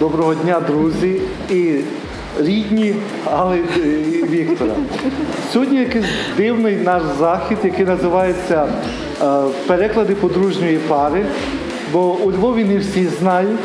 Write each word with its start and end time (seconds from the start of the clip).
доброго 0.00 0.34
дня, 0.34 0.60
друзі 0.60 1.20
і 1.50 1.74
рідні 2.40 2.94
Алли 3.24 3.62
і 3.76 4.26
Віктора. 4.30 4.72
Сьогодні 5.52 5.78
якийсь 5.78 6.04
дивний 6.36 6.76
наш 6.76 7.02
захід, 7.18 7.58
який 7.64 7.84
називається 7.84 8.68
е, 9.22 9.26
переклади 9.66 10.14
подружньої 10.14 10.78
пари. 10.78 11.26
Бо 11.92 12.14
у 12.14 12.32
Львові 12.32 12.64
не 12.64 12.78
всі 12.78 13.06
знають, 13.20 13.58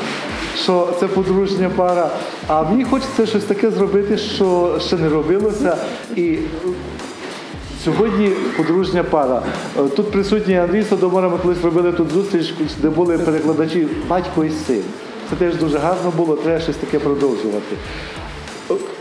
що 0.64 0.88
це 1.00 1.08
подружня 1.08 1.70
пара. 1.76 2.10
А 2.48 2.64
мені 2.64 2.84
хочеться 2.84 3.26
щось 3.26 3.44
таке 3.44 3.72
зробити, 3.72 4.18
що 4.18 4.78
ще 4.88 4.96
не 4.96 5.10
робилося. 5.10 5.78
І 6.16 6.38
Сьогодні 7.84 8.30
подружня 8.58 9.04
пара. 9.04 9.42
Е, 9.80 9.84
Тут 9.96 10.12
присутній 10.12 10.58
Андрій 10.58 10.84
Содомора, 10.90 11.30
ми 11.30 11.38
колись 11.38 11.64
робили 11.64 11.92
тут 11.92 12.12
зустріч, 12.12 12.54
де 12.82 12.90
були 12.90 13.18
перекладачі 13.18 13.88
батько 14.10 14.46
і 14.46 14.52
син. 14.68 14.84
Це 15.30 15.36
теж 15.36 15.56
дуже 15.56 15.78
гарно 15.78 16.14
було, 16.18 16.36
треба 16.36 16.60
щось 16.60 16.76
таке 16.76 17.00
продовжувати. 17.00 17.76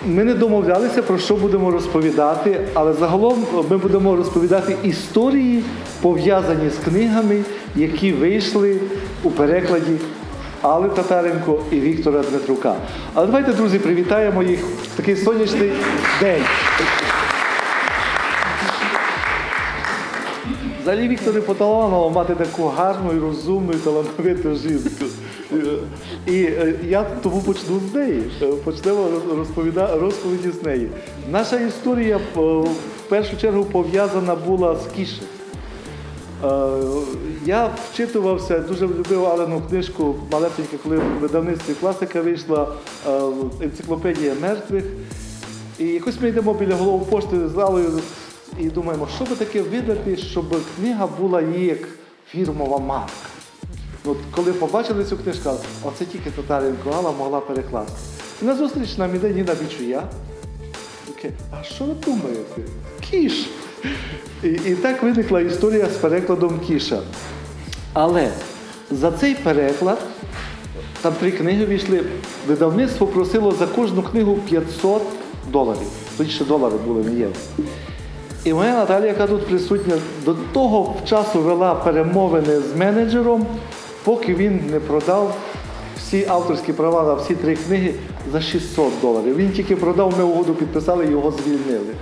Ми 0.06 0.24
не 0.24 0.34
домовлялися, 0.34 1.02
про 1.02 1.18
що 1.18 1.36
будемо 1.36 1.70
розповідати, 1.70 2.60
але 2.74 2.92
загалом 2.92 3.46
ми 3.70 3.76
будемо 3.76 4.16
розповідати 4.16 4.76
історії, 4.82 5.64
пов'язані 6.00 6.70
з 6.70 6.84
книгами, 6.84 7.40
які 7.76 8.12
вийшли 8.12 8.76
у 9.22 9.30
перекладі 9.30 9.96
Алли 10.62 10.88
Татаренко 10.88 11.58
і 11.70 11.80
Віктора 11.80 12.22
Дмитрука. 12.30 12.74
Але 13.14 13.26
давайте, 13.26 13.52
друзі, 13.52 13.78
привітаємо 13.78 14.42
їх 14.42 14.60
в 14.60 14.96
такий 14.96 15.16
сонячний 15.16 15.72
день. 16.20 16.42
Взагалі 20.82 21.08
Вікторі 21.08 21.40
поталаново 21.40 22.10
мати 22.10 22.34
таку 22.34 22.64
гарну 22.68 23.12
і 23.12 23.18
розумну 23.18 23.72
і 23.72 23.76
талановиту 23.76 24.54
жінку. 24.56 25.04
І 26.26 26.42
е, 26.42 26.74
я 26.88 27.06
тому 27.22 27.40
почну 27.40 27.80
з 27.92 27.94
неї. 27.94 28.22
Е, 28.42 28.46
Почнемо 28.46 29.06
розповіда- 29.38 30.00
розповіді 30.00 30.50
з 30.50 30.62
неї. 30.62 30.88
Наша 31.30 31.56
історія 31.60 32.16
е, 32.16 32.40
в 32.40 33.08
першу 33.08 33.36
чергу 33.36 33.64
пов'язана 33.64 34.34
була 34.34 34.76
з 34.76 34.96
Кішем. 34.96 35.24
Я 37.46 37.70
вчитувався, 37.92 38.58
дуже 38.58 38.86
любив 38.86 39.26
Алену 39.26 39.62
книжку 39.70 40.14
малесенька, 40.32 40.76
коли 40.82 40.96
в 40.96 41.02
видавництві 41.20 41.74
класика 41.80 42.20
вийшла 42.22 42.68
енциклопедія 43.60 44.32
мертвих. 44.42 44.84
І 45.78 45.84
якось 45.84 46.20
ми 46.20 46.28
йдемо 46.28 46.54
біля 46.54 46.74
голови 46.74 47.04
пошти 47.10 47.48
з 47.48 47.52
залою 47.52 47.90
і 48.58 48.64
думаємо, 48.64 49.08
що 49.16 49.24
би 49.24 49.36
таке 49.36 49.62
видати, 49.62 50.16
щоб 50.16 50.56
книга 50.76 51.06
була 51.06 51.40
як 51.40 51.78
фірмова 52.30 52.78
марка. 52.78 53.12
От 54.04 54.16
коли 54.30 54.52
побачили 54.52 55.04
цю 55.04 55.16
книжку, 55.16 55.50
оце 55.82 56.04
тільки 56.04 56.30
Татаренко 56.30 56.90
Алла 56.90 57.12
могла 57.12 57.40
перекласти. 57.40 57.98
І 58.42 58.44
на 58.44 58.56
зустріч 58.56 58.96
нам 58.96 59.14
іде 59.16 59.30
Ніна 59.30 59.54
Бічуя. 59.54 60.02
А 61.50 61.62
що 61.62 61.84
ви 61.84 61.94
думаєте? 61.94 62.62
Кіш! 63.10 63.46
І, 64.42 64.48
і 64.48 64.74
так 64.74 65.02
виникла 65.02 65.40
історія 65.40 65.86
з 65.86 65.96
перекладом 65.96 66.60
Кіша. 66.60 67.00
Але 67.92 68.30
за 68.90 69.12
цей 69.12 69.34
переклад, 69.34 69.98
там 71.00 71.12
три 71.12 71.30
книги 71.30 71.66
війшли, 71.66 72.04
видавництво 72.48 73.06
просило 73.06 73.52
за 73.52 73.66
кожну 73.66 74.02
книгу 74.02 74.34
500 74.34 75.02
доларів. 75.48 75.86
Тоді 76.16 76.30
ще 76.30 76.44
долари 76.44 76.76
були, 76.86 77.04
не 77.04 77.18
євро. 77.18 77.36
І 78.44 78.52
моя 78.52 78.76
Наталія, 78.76 79.08
яка 79.08 79.26
тут 79.26 79.46
присутня, 79.46 79.94
до 80.24 80.36
того 80.52 80.94
часу 81.08 81.40
вела 81.40 81.74
перемовини 81.74 82.60
з 82.60 82.76
менеджером, 82.76 83.46
поки 84.04 84.34
він 84.34 84.60
не 84.70 84.80
продав 84.80 85.36
всі 85.98 86.26
авторські 86.28 86.72
права 86.72 87.02
на 87.02 87.14
всі 87.14 87.34
три 87.34 87.56
книги 87.56 87.94
за 88.32 88.40
600 88.40 88.92
доларів. 89.00 89.36
Він 89.36 89.50
тільки 89.52 89.76
продав, 89.76 90.14
ми 90.18 90.24
угоду 90.24 90.54
підписали, 90.54 91.06
його 91.10 91.30
звільнили. 91.30 91.94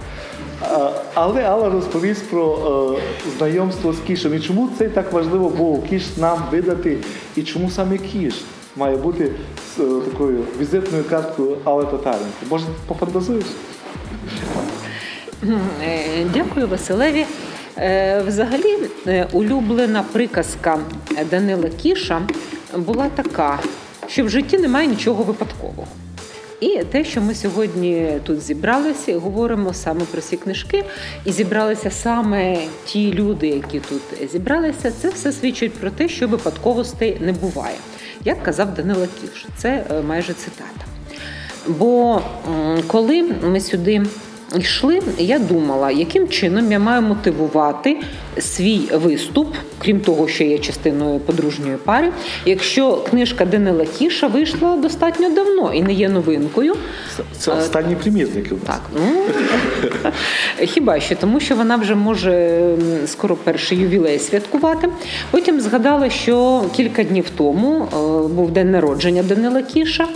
Але 1.14 1.42
Алла 1.42 1.70
розповість 1.70 2.30
про 2.30 2.58
е, 2.98 3.02
знайомство 3.38 3.92
з 3.92 3.98
Кішем 4.06 4.34
і 4.34 4.40
чому 4.40 4.68
це 4.78 4.88
так 4.88 5.12
важливо 5.12 5.48
було 5.48 5.82
Кіш 5.90 6.02
нам 6.16 6.38
видати, 6.50 6.98
і 7.36 7.42
чому 7.42 7.70
саме 7.70 7.98
Кіш 7.98 8.34
має 8.76 8.96
бути 8.96 9.32
з 9.76 9.80
е, 9.80 10.00
такою 10.10 10.44
візитною 10.60 11.04
карткою 11.10 11.56
Алли 11.64 11.84
Татаренко. 11.84 12.26
Може, 12.50 12.64
пофантазуєш? 12.86 13.44
Дякую, 16.34 16.68
Василеві. 16.68 17.26
Е, 17.78 18.22
Взагалі, 18.26 18.76
е, 19.06 19.26
улюблена 19.32 20.04
приказка 20.12 20.78
Данила 21.30 21.68
Кіша 21.68 22.22
була 22.76 23.08
така, 23.14 23.58
що 24.06 24.24
в 24.24 24.28
житті 24.28 24.58
немає 24.58 24.86
нічого 24.86 25.22
випадкового. 25.22 25.86
І 26.60 26.78
те, 26.90 27.04
що 27.04 27.20
ми 27.20 27.34
сьогодні 27.34 28.08
тут 28.22 28.42
зібралися, 28.42 29.18
говоримо 29.18 29.74
саме 29.74 30.00
про 30.00 30.20
ці 30.20 30.36
книжки, 30.36 30.84
і 31.24 31.32
зібралися 31.32 31.90
саме 31.90 32.58
ті 32.84 33.12
люди, 33.12 33.48
які 33.48 33.80
тут 33.80 34.30
зібралися, 34.32 34.92
це 35.02 35.08
все 35.08 35.32
свідчить 35.32 35.72
про 35.72 35.90
те, 35.90 36.08
що 36.08 36.28
випадковостей 36.28 37.16
не 37.20 37.32
буває. 37.32 37.76
Як 38.24 38.42
казав 38.42 38.74
Данила 38.74 39.06
Кіш, 39.20 39.46
це 39.56 39.84
е, 39.90 40.02
майже 40.02 40.34
цитата. 40.34 40.84
Бо 41.66 42.22
коли 42.86 43.22
ми 43.22 43.60
сюди 43.60 44.02
йшли, 44.58 45.00
я 45.18 45.38
думала, 45.38 45.90
яким 45.90 46.28
чином 46.28 46.72
я 46.72 46.78
маю 46.78 47.02
мотивувати 47.02 47.96
свій 48.38 48.80
виступ, 48.94 49.54
крім 49.78 50.00
того, 50.00 50.28
що 50.28 50.44
є 50.44 50.58
частиною 50.58 51.20
подружньої 51.20 51.76
пари, 51.76 52.12
якщо 52.46 52.96
книжка 52.96 53.44
Данила 53.44 53.84
Кіша 53.98 54.26
вийшла 54.26 54.76
достатньо 54.76 55.30
давно 55.30 55.72
і 55.74 55.82
не 55.82 55.92
є 55.92 56.08
новинкою. 56.08 56.76
Це 57.38 57.52
останні 57.52 57.94
примірники. 57.94 58.54
Так, 58.66 58.80
ну 58.94 59.22
хіба 60.66 61.00
що, 61.00 61.16
тому 61.16 61.40
що 61.40 61.54
вона 61.54 61.76
вже 61.76 61.94
може 61.94 62.60
скоро 63.06 63.36
перший 63.36 63.78
ювілей 63.78 64.18
святкувати. 64.18 64.88
Потім 65.30 65.60
згадала, 65.60 66.10
що 66.10 66.64
кілька 66.76 67.04
днів 67.04 67.30
тому 67.36 67.82
е, 67.82 68.28
був 68.34 68.50
день 68.50 68.70
народження 68.70 69.22
Данила 69.22 69.62
Кіша. 69.62 70.08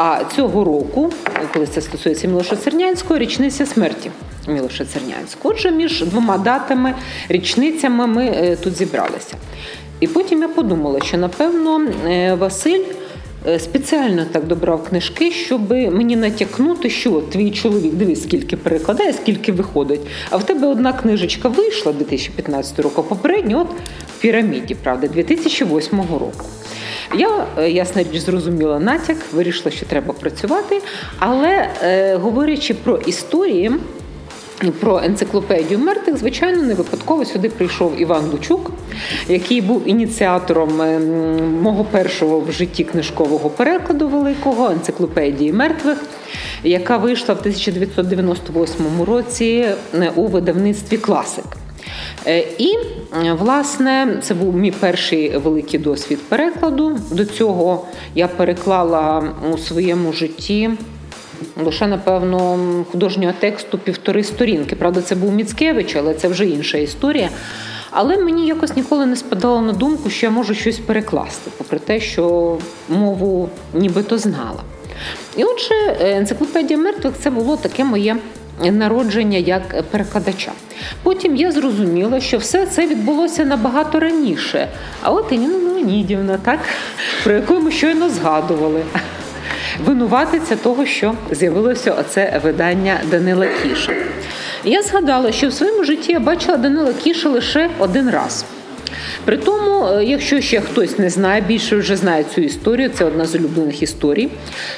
А 0.00 0.24
цього 0.36 0.64
року, 0.64 1.12
коли 1.52 1.66
це 1.66 1.80
стосується 1.80 2.28
Мілоша 2.28 2.56
Цернянського, 2.56 3.18
річниця 3.18 3.66
смерті 3.66 4.10
Мілоша 4.48 4.84
Цернянського. 4.84 5.54
Отже, 5.54 5.70
між 5.70 6.04
двома 6.04 6.38
датами, 6.38 6.94
річницями 7.28 8.06
ми 8.06 8.24
е, 8.26 8.56
тут 8.56 8.76
зібралися. 8.76 9.34
І 10.00 10.06
потім 10.06 10.42
я 10.42 10.48
подумала, 10.48 11.00
що 11.00 11.18
напевно 11.18 11.80
е, 12.06 12.34
Василь 12.34 12.84
е, 13.46 13.58
спеціально 13.58 14.24
так 14.32 14.46
добрав 14.46 14.84
книжки, 14.84 15.30
щоб 15.30 15.70
мені 15.70 16.16
натякнути, 16.16 16.90
що 16.90 17.20
твій 17.20 17.50
чоловік, 17.50 17.94
дивись, 17.94 18.22
скільки 18.22 18.56
перекладає, 18.56 19.12
скільки 19.12 19.52
виходить. 19.52 20.00
А 20.30 20.36
в 20.36 20.44
тебе 20.44 20.66
одна 20.66 20.92
книжечка 20.92 21.48
вийшла 21.48 21.92
2015 21.92 22.78
року, 22.78 23.04
а 23.06 23.08
попередня 23.08 23.60
от 23.60 23.68
в 24.18 24.20
піраміді, 24.20 24.74
правда, 24.74 25.08
2008 25.08 25.98
року. 25.98 26.44
Я, 27.14 27.46
е, 27.58 27.70
ясна 27.70 28.02
річ, 28.02 28.18
зрозуміла 28.18 28.78
натяк, 28.78 29.16
вирішила, 29.32 29.70
що 29.70 29.86
треба 29.86 30.14
працювати. 30.14 30.82
Але 31.18 31.68
е, 31.82 32.16
говорячи 32.16 32.74
про 32.74 32.96
історії, 32.96 33.70
про 34.80 35.02
енциклопедію 35.04 35.78
мертвих, 35.78 36.16
звичайно, 36.16 36.62
не 36.62 36.74
випадково 36.74 37.24
сюди 37.24 37.48
прийшов 37.48 38.00
Іван 38.00 38.30
Лучук, 38.30 38.70
який 39.28 39.60
був 39.60 39.88
ініціатором 39.88 40.82
е, 40.82 40.98
мого 41.62 41.84
першого 41.84 42.40
в 42.40 42.52
житті 42.52 42.84
книжкового 42.84 43.50
перекладу 43.50 44.08
великого 44.08 44.70
енциклопедії 44.70 45.52
мертвих, 45.52 45.98
яка 46.64 46.96
вийшла 46.96 47.34
в 47.34 47.38
1998 47.38 48.76
році 49.06 49.66
е, 49.94 50.12
у 50.16 50.26
видавництві 50.26 50.96
Класик. 50.96 51.44
Е, 52.26 52.44
І, 52.58 52.78
е, 53.24 53.32
власне, 53.32 54.18
це 54.22 54.34
був 54.34 54.56
мій 54.56 54.70
перший 54.70 55.36
великий 55.36 55.80
досвід 55.80 56.18
перекладу. 56.28 56.98
До 57.10 57.24
цього 57.24 57.86
я 58.14 58.28
переклала 58.28 59.24
у 59.52 59.58
своєму 59.58 60.12
житті 60.12 60.70
лише, 61.64 61.86
напевно, 61.86 62.58
художнього 62.92 63.32
тексту 63.38 63.78
півтори 63.78 64.24
сторінки. 64.24 64.76
Правда, 64.76 65.02
це 65.02 65.14
був 65.14 65.32
Міцкевич, 65.32 65.96
але 65.96 66.14
це 66.14 66.28
вже 66.28 66.46
інша 66.46 66.78
історія. 66.78 67.30
Але 67.90 68.16
мені 68.16 68.46
якось 68.46 68.76
ніколи 68.76 69.06
не 69.06 69.16
спадало 69.16 69.60
на 69.60 69.72
думку, 69.72 70.10
що 70.10 70.26
я 70.26 70.30
можу 70.30 70.54
щось 70.54 70.78
перекласти, 70.78 71.50
попри 71.58 71.78
те, 71.78 72.00
що 72.00 72.56
мову 72.88 73.48
нібито 73.74 74.18
знала. 74.18 74.62
І 75.36 75.44
отже, 75.44 75.74
е, 75.74 76.16
енциклопедія 76.16 76.78
мертвих 76.78 77.14
це 77.20 77.30
було 77.30 77.56
таке 77.56 77.84
моє 77.84 78.16
народження 78.60 79.38
як 79.38 79.82
перекладача. 79.82 80.52
Потім 81.02 81.36
я 81.36 81.52
зрозуміла, 81.52 82.20
що 82.20 82.38
все 82.38 82.66
це 82.66 82.86
відбулося 82.86 83.44
набагато 83.44 84.00
раніше. 84.00 84.68
А 85.02 85.10
от 85.10 85.26
і 85.30 85.38
Леонідівна, 85.38 86.38
так 86.38 86.58
про 87.24 87.34
яку 87.34 87.60
ми 87.60 87.70
щойно 87.70 88.10
згадували. 88.10 88.82
Винуватиця 89.84 90.56
того, 90.56 90.86
що 90.86 91.14
з'явилося 91.30 91.92
оце 92.00 92.40
видання 92.44 93.00
Данила 93.10 93.46
Кіша. 93.62 93.92
Я 94.64 94.82
згадала, 94.82 95.32
що 95.32 95.48
в 95.48 95.52
своєму 95.52 95.84
житті 95.84 96.12
я 96.12 96.20
бачила 96.20 96.56
Данила 96.56 96.92
Кіша 96.92 97.28
лише 97.28 97.70
один 97.78 98.10
раз. 98.10 98.44
При 99.24 99.36
тому, 99.36 99.86
е, 99.86 100.04
якщо 100.04 100.40
ще 100.40 100.60
хтось 100.60 100.98
не 100.98 101.10
знає, 101.10 101.40
більше 101.40 101.76
вже 101.76 101.96
знає 101.96 102.24
цю 102.34 102.40
історію, 102.40 102.88
це 102.88 103.04
одна 103.04 103.24
з 103.24 103.34
улюблених 103.34 103.82
історій 103.82 104.28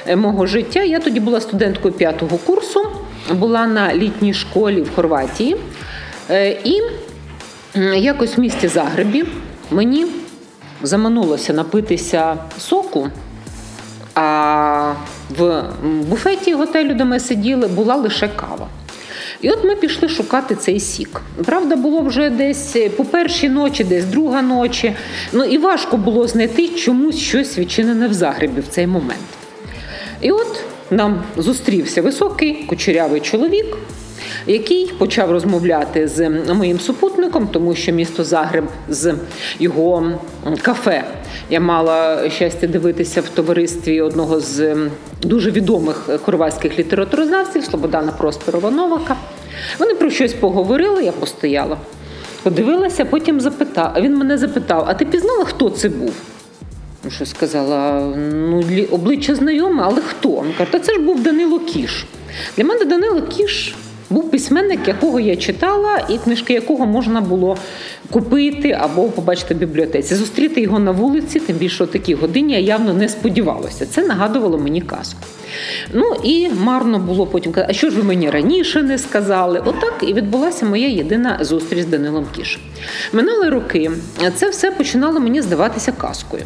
е, 0.06 0.16
мого 0.16 0.46
життя. 0.46 0.82
Я 0.82 0.98
тоді 0.98 1.20
була 1.20 1.40
студенткою 1.40 1.94
п'ятого 1.94 2.38
курсу, 2.38 2.86
була 3.30 3.66
на 3.66 3.94
літній 3.94 4.34
школі 4.34 4.82
в 4.82 4.94
Хорватії. 4.94 5.56
Е, 6.30 6.58
І 6.64 6.82
якось 7.96 8.36
в 8.36 8.40
місті 8.40 8.68
Загребі 8.68 9.24
мені 9.70 10.06
заманулося 10.82 11.52
напитися 11.52 12.36
соку. 12.58 13.08
А 14.14 14.92
в 15.38 15.62
буфеті 15.82 16.54
готелю, 16.54 16.94
де 16.94 17.04
ми 17.04 17.20
сиділи, 17.20 17.68
була 17.68 17.94
лише 17.94 18.28
кава. 18.28 18.68
І 19.40 19.50
от 19.50 19.64
ми 19.64 19.76
пішли 19.76 20.08
шукати 20.08 20.54
цей 20.54 20.80
сік. 20.80 21.20
Правда, 21.44 21.76
було 21.76 22.00
вже 22.00 22.30
десь 22.30 22.76
по 22.96 23.04
першій 23.04 23.48
ночі, 23.48 23.84
десь 23.84 24.04
друга 24.04 24.42
ночі. 24.42 24.96
Ну 25.32 25.44
і 25.44 25.58
важко 25.58 25.96
було 25.96 26.28
знайти 26.28 26.68
чомусь 26.68 27.18
щось 27.18 27.58
відчинене 27.58 28.08
в 28.08 28.12
Загребі 28.12 28.60
в 28.60 28.68
цей 28.68 28.86
момент. 28.86 29.20
І 30.20 30.30
от 30.30 30.64
нам 30.90 31.22
зустрівся 31.36 32.02
високий 32.02 32.54
кучерявий 32.54 33.20
чоловік, 33.20 33.76
який 34.46 34.86
почав 34.98 35.30
розмовляти 35.30 36.08
з 36.08 36.28
моїм 36.30 36.80
супутником, 36.80 37.48
тому 37.52 37.74
що 37.74 37.92
місто 37.92 38.24
Загреб 38.24 38.64
з 38.88 39.14
його 39.58 40.12
кафе. 40.62 41.04
Я 41.50 41.60
мала 41.60 42.30
щастя 42.30 42.66
дивитися 42.66 43.20
в 43.20 43.28
товаристві 43.28 44.00
одного 44.00 44.40
з 44.40 44.76
дуже 45.22 45.50
відомих 45.50 46.08
хорватських 46.24 46.78
літературознавців 46.78 47.64
Слободана 47.64 48.12
Просперова 48.12 48.70
Новака. 48.70 49.16
Вони 49.78 49.94
про 49.94 50.10
щось 50.10 50.34
поговорили, 50.34 51.04
я 51.04 51.12
постояла, 51.12 51.76
подивилася, 52.42 53.04
потім 53.04 53.40
запитав. 53.40 53.92
Він 54.00 54.16
мене 54.16 54.38
запитав: 54.38 54.84
А 54.88 54.94
ти 54.94 55.04
пізнала, 55.04 55.44
хто 55.44 55.70
це 55.70 55.88
був? 55.88 56.12
Що 57.08 57.26
сказала, 57.26 58.00
ну, 58.26 58.64
обличчя 58.90 59.34
знайоме, 59.34 59.82
але 59.86 60.00
хто? 60.00 60.28
Він 60.28 60.52
каже, 60.58 60.70
та 60.70 60.78
це 60.78 60.92
ж 60.92 60.98
був 61.00 61.22
Данило 61.22 61.58
Кіш. 61.58 62.06
Для 62.56 62.64
мене 62.64 62.84
Данило 62.84 63.22
Кіш 63.22 63.74
був 64.10 64.30
письменник, 64.30 64.88
якого 64.88 65.20
я 65.20 65.36
читала, 65.36 66.04
і 66.08 66.18
книжки 66.18 66.52
якого 66.52 66.86
можна 66.86 67.20
було 67.20 67.56
купити 68.10 68.78
або 68.80 69.02
побачити 69.02 69.54
в 69.54 69.58
бібліотеці. 69.58 70.14
Зустріти 70.14 70.60
його 70.60 70.78
на 70.78 70.90
вулиці, 70.90 71.40
тим 71.40 71.56
більше 71.56 71.84
о 71.84 71.86
такій 71.86 72.14
годині 72.14 72.52
я 72.52 72.58
явно 72.58 72.94
не 72.94 73.08
сподівалася. 73.08 73.86
Це 73.86 74.02
нагадувало 74.02 74.58
мені 74.58 74.80
казку. 74.80 75.20
Ну 75.92 76.16
і 76.24 76.48
марно 76.48 76.98
було 76.98 77.26
потім 77.26 77.52
казати, 77.52 77.72
а 77.72 77.74
що 77.74 77.90
ж 77.90 77.96
ви 77.96 78.02
мені 78.02 78.30
раніше 78.30 78.82
не 78.82 78.98
сказали? 78.98 79.62
Отак 79.64 79.94
і 80.02 80.12
відбулася 80.12 80.66
моя 80.66 80.88
єдина 80.88 81.38
зустріч 81.40 81.82
з 81.82 81.86
Данилом 81.86 82.26
Кіш. 82.36 82.58
Минали 83.12 83.48
роки, 83.48 83.90
це 84.36 84.50
все 84.50 84.70
починало 84.70 85.20
мені 85.20 85.42
здаватися 85.42 85.92
казкою. 85.92 86.42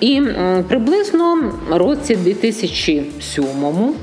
І 0.00 0.22
приблизно 0.68 1.52
році 1.70 2.16
2007 2.16 3.44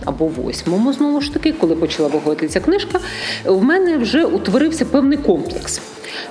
або 0.05 0.25
2008, 0.25 0.93
знову 0.93 1.21
ж 1.21 1.33
таки, 1.33 1.51
коли 1.51 1.75
почала 1.75 2.09
виходити 2.09 2.47
ця 2.47 2.59
книжка, 2.59 2.99
в 3.45 3.63
мене 3.63 3.97
вже 3.97 4.25
утворився 4.25 4.85
певний 4.85 5.17
комплекс. 5.17 5.81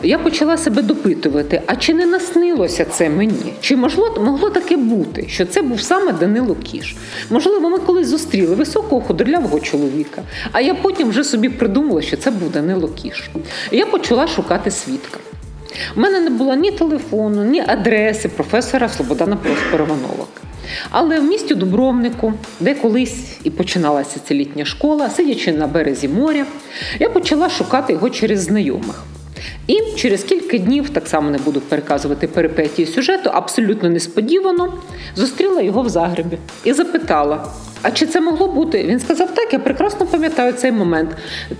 Я 0.02 0.18
почала 0.18 0.56
себе 0.56 0.82
допитувати, 0.82 1.62
а 1.66 1.76
чи 1.76 1.94
не 1.94 2.06
наснилося 2.06 2.84
це 2.84 3.08
мені? 3.08 3.54
Чи 3.60 3.76
могло, 3.76 4.16
могло 4.20 4.50
таке 4.50 4.76
бути, 4.76 5.24
що 5.28 5.46
це 5.46 5.62
був 5.62 5.80
саме 5.80 6.12
Данило 6.12 6.54
Кіш? 6.54 6.96
Можливо, 7.30 7.70
ми 7.70 7.78
колись 7.78 8.08
зустріли 8.08 8.54
високого 8.54 9.00
худорлявого 9.00 9.60
чоловіка, 9.60 10.22
а 10.52 10.60
я 10.60 10.74
потім 10.74 11.08
вже 11.08 11.24
собі 11.24 11.48
придумала, 11.48 12.02
що 12.02 12.16
це 12.16 12.30
був 12.30 12.50
Данило 12.50 12.88
Кіш. 12.88 13.30
Я 13.72 13.86
почала 13.86 14.26
шукати 14.26 14.70
свідка. 14.70 15.18
У 15.96 16.00
мене 16.00 16.20
не 16.20 16.30
було 16.30 16.54
ні 16.54 16.70
телефону, 16.70 17.44
ні 17.44 17.64
адреси 17.66 18.28
професора 18.28 18.88
Слободана 18.88 19.36
Просперова 19.36 19.96
Новака. 20.02 20.40
Але 20.90 21.20
в 21.20 21.24
місті 21.24 21.54
Дубровнику, 21.54 22.32
де 22.60 22.74
колись 22.74 23.38
і 23.44 23.50
починалася 23.50 24.20
ця 24.28 24.34
літня 24.34 24.64
школа, 24.64 25.10
сидячи 25.10 25.52
на 25.52 25.66
березі 25.66 26.08
моря, 26.08 26.46
я 27.00 27.10
почала 27.10 27.50
шукати 27.50 27.92
його 27.92 28.10
через 28.10 28.40
знайомих. 28.40 29.04
І 29.66 29.80
через 29.96 30.24
кілька 30.24 30.58
днів, 30.58 30.90
так 30.90 31.08
само 31.08 31.30
не 31.30 31.38
буду 31.38 31.60
переказувати 31.60 32.28
перипетії 32.28 32.86
сюжету, 32.86 33.30
абсолютно 33.32 33.90
несподівано 33.90 34.72
зустріла 35.16 35.60
його 35.60 35.82
в 35.82 35.88
Загребі 35.88 36.38
і 36.64 36.72
запитала: 36.72 37.48
а 37.82 37.90
чи 37.90 38.06
це 38.06 38.20
могло 38.20 38.48
бути? 38.48 38.84
Він 38.84 39.00
сказав: 39.00 39.34
так, 39.34 39.52
я 39.52 39.58
прекрасно 39.58 40.06
пам'ятаю 40.06 40.52
цей 40.52 40.72
момент. 40.72 41.10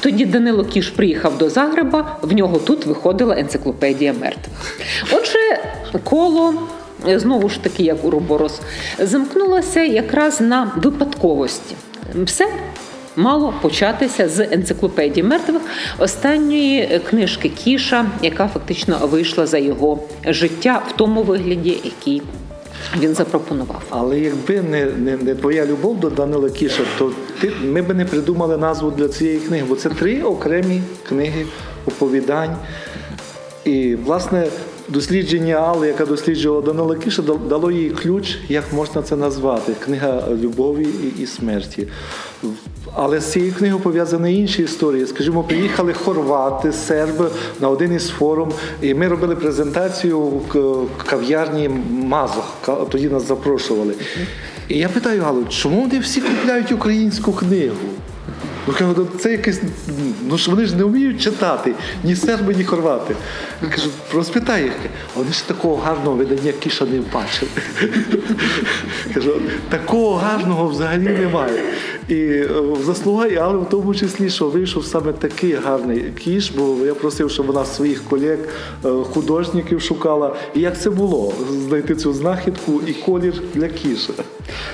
Тоді 0.00 0.26
Данило 0.26 0.64
Кіш 0.64 0.88
приїхав 0.88 1.38
до 1.38 1.50
Загреба, 1.50 2.18
в 2.22 2.32
нього 2.32 2.58
тут 2.58 2.86
виходила 2.86 3.38
енциклопедія 3.38 4.12
мертвих. 4.12 4.78
Отже, 5.12 5.38
коло. 6.04 6.54
Знову 7.06 7.48
ж 7.48 7.62
таки, 7.62 7.82
як 7.82 8.04
у 8.04 8.10
Роборос, 8.10 8.60
замкнулося 8.98 9.82
якраз 9.82 10.40
на 10.40 10.72
випадковості. 10.76 11.74
Все 12.24 12.48
мало 13.16 13.54
початися 13.62 14.28
з 14.28 14.40
енциклопедії 14.40 15.24
мертвих 15.24 15.62
останньої 15.98 17.00
книжки 17.10 17.48
Кіша, 17.48 18.06
яка 18.22 18.48
фактично 18.48 18.98
вийшла 19.06 19.46
за 19.46 19.58
його 19.58 19.98
життя 20.26 20.82
в 20.88 20.92
тому 20.92 21.22
вигляді, 21.22 21.78
який 21.84 22.22
він 22.98 23.14
запропонував. 23.14 23.82
Але 23.90 24.20
якби 24.20 24.62
не 24.62 24.84
не, 24.84 25.16
не 25.16 25.34
твоя 25.34 25.66
любов 25.66 26.00
до 26.00 26.10
Данила 26.10 26.50
Кіша, 26.50 26.82
то 26.98 27.12
ти 27.40 27.52
ми 27.64 27.82
б 27.82 27.94
не 27.94 28.04
придумали 28.04 28.56
назву 28.56 28.90
для 28.90 29.08
цієї 29.08 29.38
книги, 29.38 29.64
бо 29.68 29.76
це 29.76 29.88
три 29.88 30.22
окремі 30.22 30.82
книги 31.08 31.46
оповідань. 31.86 32.56
І, 33.64 33.94
власне, 33.94 34.46
дослідження 34.88 35.54
Алли, 35.54 35.86
яка 35.86 36.06
досліджувала 36.06 36.62
Данила 36.62 36.96
Кіша, 36.96 37.22
дало 37.22 37.70
їй 37.70 37.90
ключ, 37.90 38.36
як 38.48 38.72
можна 38.72 39.02
це 39.02 39.16
назвати 39.16 39.72
книга 39.84 40.28
любові 40.42 40.86
і 41.18 41.26
смерті. 41.26 41.88
Але 42.94 43.20
з 43.20 43.32
цією 43.32 43.52
книгою 43.54 43.82
пов'язані 43.82 44.38
інші 44.38 44.62
історії. 44.62 45.06
Скажімо, 45.06 45.42
приїхали 45.42 45.92
хорвати, 45.92 46.72
серби 46.72 47.28
на 47.60 47.68
один 47.68 47.92
із 47.92 48.08
форум, 48.08 48.52
і 48.82 48.94
ми 48.94 49.08
робили 49.08 49.36
презентацію 49.36 50.20
в 50.20 50.86
кав'ярні 51.06 51.70
Мазох. 51.90 52.54
Тоді 52.90 53.08
нас 53.08 53.28
запрошували. 53.28 53.94
І 54.68 54.78
я 54.78 54.88
питаю 54.88 55.22
Галу, 55.22 55.44
чому 55.48 55.80
вони 55.80 55.98
всі 55.98 56.20
купляють 56.20 56.72
українську 56.72 57.32
книгу? 57.32 57.76
Ну, 58.66 58.74
кажу, 58.78 59.06
це 59.18 59.32
якесь, 59.32 59.60
ну 60.28 60.38
ж 60.38 60.50
вони 60.50 60.66
ж 60.66 60.76
не 60.76 60.84
вміють 60.84 61.20
читати, 61.20 61.74
ні 62.04 62.16
серби, 62.16 62.54
ні 62.54 62.64
хорвати. 62.64 63.16
Я 63.62 63.68
кажу, 63.68 63.90
розпитай 64.14 64.62
їх. 64.62 64.72
Вони 65.14 65.32
ж 65.32 65.48
такого 65.48 65.76
гарного 65.76 66.16
видання 66.16 66.52
кіша 66.52 66.84
не 66.84 67.00
бачили. 67.14 67.50
Кажу, 69.14 69.32
такого 69.68 70.14
гарного 70.14 70.66
взагалі 70.66 71.08
немає. 71.08 71.62
І 72.08 72.14
е, 72.14 72.48
заслуга, 72.86 73.28
але 73.40 73.58
в 73.58 73.68
тому 73.70 73.94
числі, 73.94 74.30
що 74.30 74.48
вийшов 74.48 74.84
саме 74.84 75.12
такий 75.12 75.52
гарний 75.52 76.04
кіш, 76.24 76.50
бо 76.50 76.76
я 76.86 76.94
просив, 76.94 77.30
щоб 77.30 77.46
вона 77.46 77.64
своїх 77.64 78.04
колег, 78.04 78.38
е, 78.84 78.88
художників 78.88 79.82
шукала. 79.82 80.36
І 80.54 80.60
як 80.60 80.80
це 80.80 80.90
було? 80.90 81.32
Знайти 81.68 81.96
цю 81.96 82.12
знахідку 82.12 82.80
і 82.86 82.92
колір 82.92 83.42
для 83.54 83.68
кіша. 83.68 84.12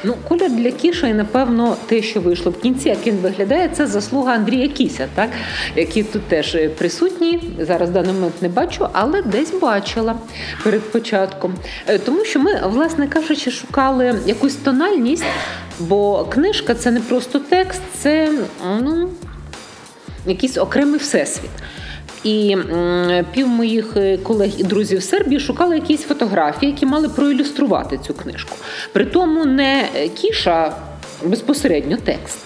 Ну, 0.04 0.14
колір 0.28 0.50
для 0.50 0.70
кіша, 0.70 1.08
і 1.08 1.14
напевно, 1.14 1.76
те, 1.86 2.02
що 2.02 2.20
вийшло 2.20 2.52
в 2.52 2.60
кінці, 2.60 2.88
як 2.88 3.06
він 3.06 3.16
виглядає, 3.16 3.68
це 3.68 3.79
заслуга 3.86 4.34
Андрія 4.34 4.68
Кіся, 4.68 5.08
так 5.14 5.30
який 5.76 6.02
тут 6.02 6.22
теж 6.22 6.56
присутній. 6.78 7.40
Зараз 7.58 7.90
в 7.90 7.92
даний 7.92 8.12
момент 8.12 8.42
не 8.42 8.48
бачу, 8.48 8.88
але 8.92 9.22
десь 9.22 9.52
бачила 9.60 10.14
перед 10.64 10.92
початком. 10.92 11.54
Е, 11.86 11.98
тому 11.98 12.24
що 12.24 12.40
ми, 12.40 12.60
власне 12.66 13.08
кажучи, 13.08 13.50
шукали 13.50 14.20
якусь 14.26 14.54
тональність. 14.54 15.24
Бо 15.80 16.24
книжка 16.24 16.74
це 16.74 16.90
не 16.90 17.00
просто 17.00 17.38
текст, 17.38 17.80
це 17.98 18.32
ну, 18.80 19.08
якийсь 20.26 20.58
окремий 20.58 21.00
всесвіт. 21.00 21.50
І 22.24 22.56
пів 23.32 23.48
моїх 23.48 23.96
е, 23.96 24.16
колег 24.16 24.50
і 24.58 24.64
друзів 24.64 25.02
Сербії 25.02 25.40
шукали 25.40 25.74
якісь 25.74 26.02
фотографії, 26.02 26.72
які 26.72 26.86
мали 26.86 27.08
проілюструвати 27.08 27.98
цю 28.06 28.14
книжку. 28.14 28.56
При 28.92 29.04
тому 29.04 29.44
не 29.44 29.88
кіша 30.14 30.72
безпосередньо 31.24 31.96
текст, 32.04 32.38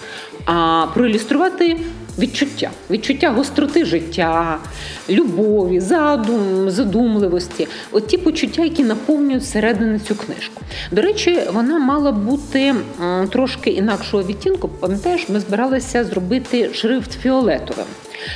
а 0.45 0.85
проілюструвати 0.93 1.77
відчуття, 2.19 2.71
відчуття 2.91 3.29
гостроти 3.29 3.85
життя, 3.85 4.57
любові, 5.09 5.79
задум, 5.79 6.69
задумливості. 6.69 7.67
От 7.91 8.07
ті 8.07 8.17
почуття, 8.17 8.63
які 8.63 8.83
наповнюють 8.83 9.43
всередину 9.43 9.99
цю 9.99 10.15
книжку. 10.15 10.61
До 10.91 11.01
речі, 11.01 11.39
вона 11.53 11.79
мала 11.79 12.11
бути 12.11 12.75
трошки 13.29 13.69
інакшого 13.69 14.23
відтінку. 14.23 14.67
Пам'ятаєш, 14.67 15.29
ми 15.29 15.39
збиралися 15.39 16.03
зробити 16.03 16.69
шрифт 16.73 17.11
фіолетовим. 17.11 17.85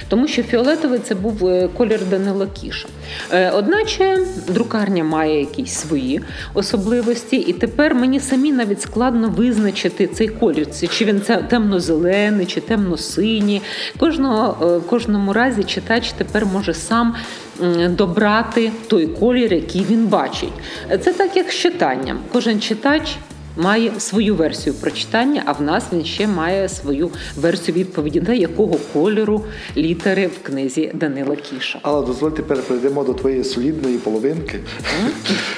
Тому 0.07 0.27
що 0.27 0.43
фіолетовий 0.43 0.99
це 0.99 1.15
був 1.15 1.47
е, 1.47 1.69
колір 1.77 1.99
Данила 2.09 2.47
Кіша. 2.47 2.87
Е, 3.31 3.51
Одначе 3.51 4.19
друкарня 4.47 5.03
має 5.03 5.39
якісь 5.39 5.73
свої 5.73 6.21
особливості, 6.53 7.35
і 7.35 7.53
тепер 7.53 7.95
мені 7.95 8.19
самі 8.19 8.51
навіть 8.51 8.81
складно 8.81 9.29
визначити 9.29 10.07
цей 10.07 10.27
колір, 10.27 10.67
чи 10.91 11.05
він 11.05 11.21
темно-зелений, 11.49 12.45
чи 12.45 12.61
темно-синій. 12.61 13.61
Кожного, 13.97 14.57
е, 14.61 14.77
в 14.77 14.87
кожному 14.87 15.33
разі 15.33 15.63
читач 15.63 16.11
тепер 16.11 16.45
може 16.45 16.73
сам 16.73 17.15
добрати 17.89 18.71
той 18.87 19.07
колір, 19.07 19.53
який 19.53 19.85
він 19.89 20.07
бачить. 20.07 20.53
Це 21.01 21.13
так, 21.13 21.35
як 21.35 21.51
з 21.51 21.55
читанням. 21.55 22.19
Кожен 22.31 22.59
читач. 22.59 23.17
Має 23.59 23.99
свою 23.99 24.35
версію 24.35 24.73
прочитання, 24.73 25.43
а 25.45 25.51
в 25.51 25.61
нас 25.61 25.83
він 25.93 26.05
ще 26.05 26.27
має 26.27 26.69
свою 26.69 27.09
версію 27.35 27.75
відповіді, 27.75 28.21
на 28.21 28.33
якого 28.33 28.75
кольору 28.93 29.45
літери 29.77 30.27
в 30.27 30.43
книзі 30.43 30.91
Данила 30.93 31.35
Кіша. 31.35 31.79
Але 31.81 32.05
дозволь 32.05 32.31
тепер 32.31 32.61
перейдемо 32.61 33.03
до 33.03 33.13
твоєї 33.13 33.43
солідної 33.43 33.97
половинки. 33.97 34.59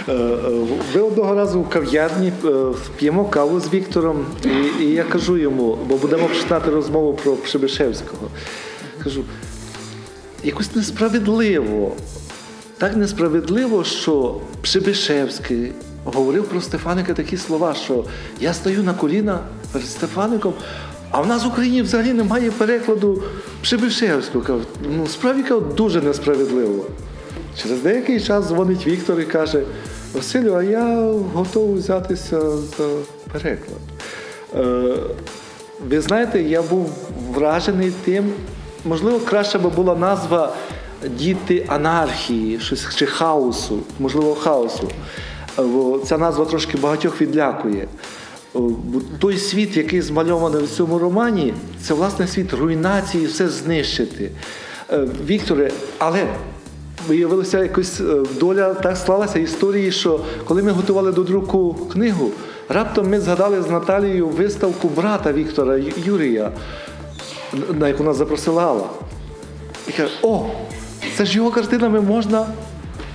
Е, 0.07 0.13
е, 0.13 0.37
Ви 0.93 1.01
одного 1.01 1.35
разу 1.35 1.61
в 1.61 1.69
кав'ярні 1.69 2.31
е, 2.45 2.49
п'ємо 2.97 3.25
каву 3.25 3.59
з 3.59 3.73
Віктором, 3.73 4.25
і, 4.45 4.83
і 4.83 4.91
я 4.91 5.03
кажу 5.03 5.37
йому, 5.37 5.77
бо 5.87 5.95
будемо 5.95 6.27
починати 6.27 6.71
розмову 6.71 7.13
про 7.13 7.33
Пшебишевського. 7.33 8.27
Кажу, 9.03 9.23
якось 10.43 10.75
несправедливо. 10.75 11.95
Так 12.77 12.95
несправедливо, 12.95 13.83
що 13.83 14.41
Пшебишевський 14.61 15.71
говорив 16.05 16.43
про 16.43 16.61
Стефаника 16.61 17.13
такі 17.13 17.37
слова, 17.37 17.73
що 17.73 18.05
я 18.39 18.53
стою 18.53 18.83
на 18.83 18.93
коліна 18.93 19.39
перед 19.71 19.87
Стефаником, 19.87 20.53
а 21.11 21.21
в 21.21 21.27
нас 21.27 21.43
в 21.43 21.47
Україні 21.47 21.81
взагалі 21.81 22.13
немає 22.13 22.51
перекладу 22.51 23.23
Пшебишевського. 23.61 24.59
Ну 24.97 25.07
справді 25.07 25.43
дуже 25.77 26.01
несправедливо. 26.01 26.85
Через 27.61 27.81
деякий 27.81 28.21
час 28.21 28.47
дзвонить 28.47 28.87
Віктор 28.87 29.19
і 29.19 29.25
каже: 29.25 29.63
Василю, 30.13 30.53
а 30.53 30.63
я 30.63 31.11
готовий 31.33 31.75
взятися 31.75 32.41
за 32.51 32.87
переклад. 33.31 33.79
Е, 34.55 34.95
ви 35.89 36.01
знаєте, 36.01 36.41
я 36.41 36.61
був 36.61 36.93
вражений 37.33 37.91
тим, 38.05 38.33
можливо, 38.85 39.19
краще 39.19 39.57
би 39.57 39.69
була 39.69 39.95
назва 39.95 40.53
Діти 41.17 41.65
анархії, 41.67 42.59
щось 42.59 42.95
чи 42.95 43.05
хаосу, 43.05 43.79
можливо, 43.99 44.35
хаосу. 44.35 44.89
Е, 45.59 45.63
ця 46.05 46.17
назва 46.17 46.45
трошки 46.45 46.77
багатьох 46.77 47.21
відлякує. 47.21 47.87
Е, 48.55 48.59
Той 49.19 49.37
світ, 49.37 49.77
який 49.77 50.01
змальований 50.01 50.63
в 50.63 50.69
цьому 50.69 50.99
романі, 50.99 51.53
це 51.81 51.93
власне 51.93 52.27
світ 52.27 52.53
руйнації, 52.53 53.25
все 53.25 53.49
знищити. 53.49 54.31
Е, 54.91 55.07
Вікторе, 55.25 55.71
але 55.97 56.27
виявилося 57.07 57.63
якось 57.63 58.01
доля 58.39 58.73
так 58.73 58.97
склалася 58.97 59.39
історії, 59.39 59.91
що 59.91 60.19
коли 60.45 60.63
ми 60.63 60.71
готували 60.71 61.11
до 61.11 61.23
друку 61.23 61.77
книгу, 61.91 62.29
раптом 62.69 63.09
ми 63.09 63.19
згадали 63.19 63.61
з 63.61 63.69
Наталією 63.69 64.27
виставку 64.27 64.89
брата 64.89 65.33
Віктора 65.33 65.79
Юрія, 66.05 66.51
на 67.73 67.87
яку 67.87 68.03
нас 68.03 68.17
запросила. 68.17 68.83
І 69.87 69.91
каже, 69.91 70.13
о, 70.21 70.45
це 71.17 71.25
ж 71.25 71.37
його 71.37 71.51
картинами 71.51 72.01
можна 72.01 72.45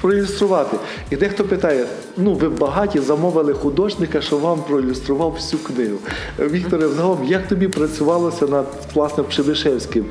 проілюструвати. 0.00 0.76
І 1.10 1.16
дехто 1.16 1.44
питає: 1.44 1.86
ну 2.16 2.34
ви 2.34 2.48
багаті 2.48 2.98
замовили 3.06 3.52
художника, 3.52 4.20
що 4.20 4.38
вам 4.38 4.62
проілюстрував 4.62 5.32
всю 5.32 5.62
книгу. 5.62 5.98
Вікторе, 6.38 6.86
взагалом, 6.86 7.24
як 7.24 7.48
тобі 7.48 7.68
працювалося 7.68 8.46
над 8.46 8.66
власне 8.94 9.22
Пшебишевським? 9.24 10.04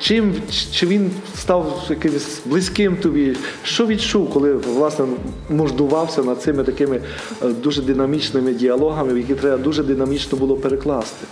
Чим 0.00 0.34
чи 0.72 0.86
він 0.86 1.10
став 1.38 1.86
якимось 1.90 2.40
близьким 2.44 2.96
тобі? 2.96 3.36
Що 3.62 3.86
відчув, 3.86 4.30
коли 4.30 4.52
власне 4.52 5.04
муждувався 5.50 6.22
над 6.22 6.42
цими 6.42 6.64
такими 6.64 7.00
е, 7.42 7.48
дуже 7.48 7.82
динамічними 7.82 8.54
діалогами, 8.54 9.18
які 9.18 9.34
треба 9.34 9.56
дуже 9.56 9.82
динамічно 9.82 10.38
було 10.38 10.56
перекласти? 10.56 11.26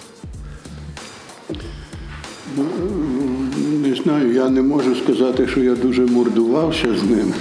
Не 3.82 3.94
знаю, 3.94 4.32
я 4.32 4.48
не 4.48 4.62
можу 4.62 4.96
сказати, 4.96 5.46
що 5.46 5.60
я 5.60 5.74
дуже 5.74 6.06
мордувався 6.06 6.88
з 6.98 7.02
ним. 7.02 7.32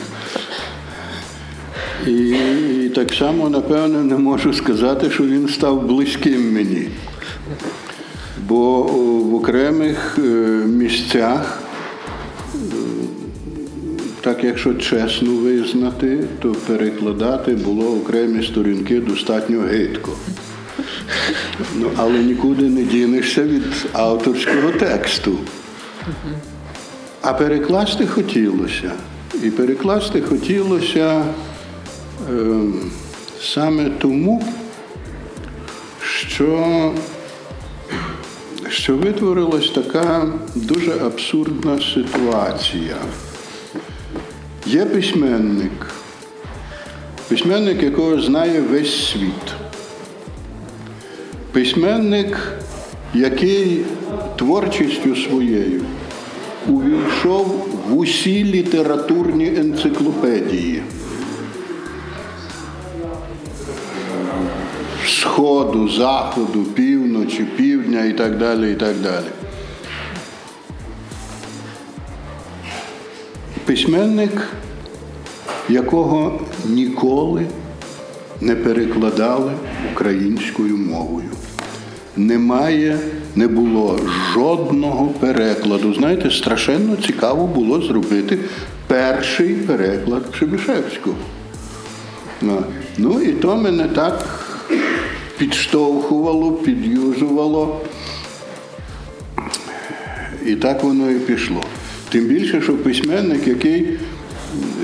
І, 2.08 2.90
так 2.96 3.14
само, 3.14 3.50
напевно, 3.50 4.04
не 4.04 4.18
можу 4.18 4.54
сказати, 4.54 5.10
що 5.12 5.24
він 5.24 5.48
став 5.48 5.88
близьким 5.88 6.54
мені. 6.54 6.88
Бо 8.48 8.82
в 9.22 9.36
окремих 9.36 10.20
е, 10.20 10.22
місцях, 10.68 11.62
е, 12.56 12.58
так 14.22 14.44
якщо 14.44 14.74
чесно 14.74 15.32
визнати, 15.32 16.24
то 16.40 16.52
перекладати 16.52 17.56
було 17.56 17.96
окремі 17.96 18.44
сторінки 18.44 19.00
достатньо 19.00 19.60
гидко. 19.60 20.12
Ну, 21.76 21.92
але 21.96 22.20
нікуди 22.20 22.70
не 22.70 22.84
дінешся 22.84 23.44
від 23.44 23.64
авторського 23.94 24.72
тексту. 24.72 25.38
А 27.22 27.34
перекласти 27.34 28.08
хотілося. 28.08 28.92
І 29.44 29.50
перекласти 29.50 30.22
хотілося 30.22 31.20
е, 31.20 31.24
саме 33.42 33.90
тому, 33.90 34.44
що, 36.02 36.92
що 38.70 38.96
витворилась 38.98 39.70
така 39.70 40.28
дуже 40.56 40.92
абсурдна 40.92 41.80
ситуація. 41.82 42.98
Є 44.66 44.86
письменник, 44.86 45.88
письменник, 47.28 47.84
якого 47.84 48.22
знає 48.22 48.62
весь 48.62 49.06
світ. 49.12 49.54
Письменник, 51.52 52.38
який 53.14 53.86
творчістю 54.36 55.16
своєю 55.16 55.82
увійшов 56.68 57.68
в 57.90 57.98
усі 57.98 58.44
літературні 58.44 59.48
енциклопедії. 59.58 60.84
Сходу, 65.42 65.90
заходу, 65.90 66.64
півночі, 66.64 67.44
півдня 67.58 68.06
і 68.06 68.14
так 68.14 68.38
далі. 68.38 68.72
і 68.72 68.76
так 68.76 68.96
далі. 69.04 69.26
Письменник, 73.66 74.48
якого 75.70 76.42
ніколи 76.66 77.46
не 78.42 78.56
перекладали 78.56 79.52
українською 79.94 80.78
мовою. 80.78 81.30
Немає, 82.18 83.00
не 83.36 83.48
було 83.48 84.00
жодного 84.34 85.08
перекладу. 85.08 85.94
Знаєте, 85.94 86.32
страшенно 86.32 86.96
цікаво 86.96 87.48
було 87.48 87.82
зробити 87.82 88.40
перший 88.88 89.54
переклад 89.54 90.32
Пшебишевського. 90.32 91.16
Ну, 92.42 92.64
Ну 92.98 93.22
і 93.22 93.32
то 93.32 93.56
мене 93.56 93.88
так 93.88 94.41
підштовхувало, 95.42 96.52
під'южувало. 96.52 97.82
І 100.46 100.56
так 100.56 100.84
воно 100.84 101.12
і 101.12 101.16
пішло. 101.20 101.62
Тим 102.10 102.26
більше, 102.26 102.62
що 102.62 102.74
письменник, 102.74 103.48
який 103.48 104.00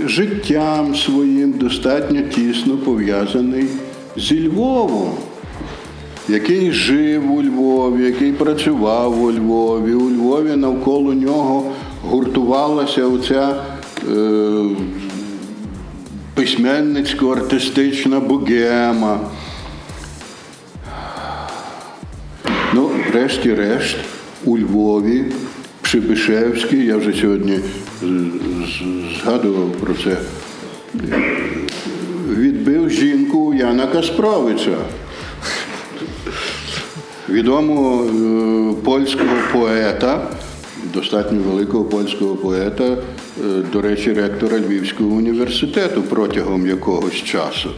життям 0.06 0.96
своїм 0.96 1.52
достатньо 1.52 2.22
тісно 2.22 2.78
пов'язаний 2.78 3.66
зі 4.16 4.48
Львовом, 4.48 5.12
який 6.30 6.72
жив 6.72 7.32
у 7.32 7.44
Львові, 7.44 8.06
який 8.06 8.32
працював 8.32 9.24
у 9.24 9.32
Львові. 9.32 9.94
У 9.94 10.10
Львові 10.10 10.56
навколо 10.56 11.14
нього 11.14 11.72
гуртувалася 12.04 13.06
оця 13.06 13.64
е, 14.10 14.64
письменницько-артистична 16.36 18.20
богема. 18.20 19.20
Врешті-решт, 23.18 23.98
у 24.46 24.58
Львові, 24.58 25.26
Пшебишевський, 25.82 26.86
я 26.86 26.98
вже 26.98 27.14
сьогодні 27.14 27.60
згадував 29.22 29.72
про 29.72 29.94
це, 29.94 30.18
відбив 32.30 32.90
жінку 32.90 33.54
Яна 33.54 33.88
Каспровича, 33.88 34.78
відомого 37.30 38.06
е, 38.06 38.74
польського 38.84 39.36
поета, 39.54 40.28
достатньо 40.94 41.40
великого 41.40 41.84
польського 41.84 42.36
поета, 42.36 42.84
е, 42.86 42.98
до 43.74 43.82
речі, 43.82 44.14
ректора 44.14 44.60
Львівського 44.60 45.10
університету 45.10 46.02
протягом 46.02 46.68
якогось 46.68 47.24
часу. 47.24 47.70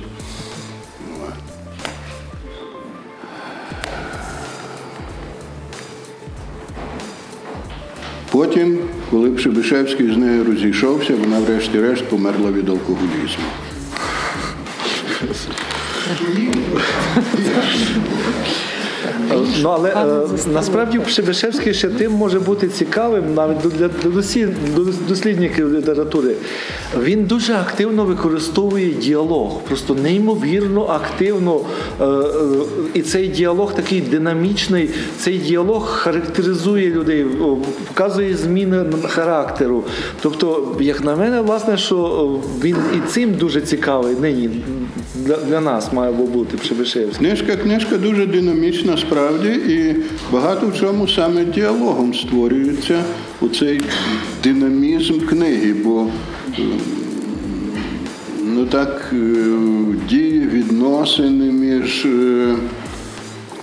Потім 8.40 8.78
коли 9.12 9.32
Пшебишевський 9.32 10.14
з 10.14 10.18
нею 10.18 10.44
розійшовся, 10.44 11.16
вона 11.16 11.40
врешті-решт 11.40 12.04
померла 12.04 12.52
від 12.52 12.70
алкоголізму. 12.70 13.46
Ну 19.62 19.70
але 19.70 19.90
е, 19.90 20.28
насправді 20.54 21.00
Пшебишевський 21.00 21.74
ще 21.74 21.88
тим 21.88 22.12
може 22.12 22.40
бути 22.40 22.68
цікавим 22.68 23.34
навіть 23.34 23.58
для, 23.58 23.90
дослідників 25.08 25.74
літератури. 25.74 26.36
Він 27.02 27.26
дуже 27.26 27.54
активно 27.54 28.06
використовує 28.06 28.94
діалог, 28.94 29.62
просто 29.62 29.96
неймовірно 29.96 30.86
активно. 30.86 31.62
Е, 32.02 32.06
е, 32.06 32.26
і 32.94 33.02
цей 33.02 33.28
діалог 33.28 33.74
такий 33.74 34.02
динамічний. 34.02 34.90
Цей 35.18 35.38
діалог 35.38 35.88
характеризує 35.88 36.92
людей, 36.92 37.26
показує 37.88 38.36
зміни 38.38 38.86
характеру. 39.08 39.84
Тобто, 40.22 40.76
як 40.80 41.04
на 41.04 41.16
мене, 41.16 41.42
власне, 41.42 41.78
що 41.78 42.30
він 42.64 42.76
і 42.96 43.10
цим 43.10 43.34
дуже 43.34 43.62
цікавий 43.62 44.16
нині 44.16 44.50
для, 45.50 45.62
нас 45.62 45.94
має 45.94 46.12
бути 46.12 46.58
Пшебишевський. 46.58 47.28
Книжка, 47.28 47.56
книжка 47.56 47.98
дуже 47.98 48.26
динамічна 48.26 48.98
справді, 49.10 49.50
і 49.50 49.96
багато 50.32 50.68
в 50.68 50.80
чому 50.80 51.08
саме 51.08 51.46
діалогом 51.46 52.14
створюється 52.14 53.04
у 53.42 53.48
цей 53.50 53.82
динамізм 54.44 55.20
книги, 55.20 55.74
бо 55.74 56.08
ну 58.46 58.66
так 58.66 59.14
е, 59.14 59.18
дії, 60.10 60.40
відносини 60.40 61.52
між 61.52 62.06
е, 62.06 62.56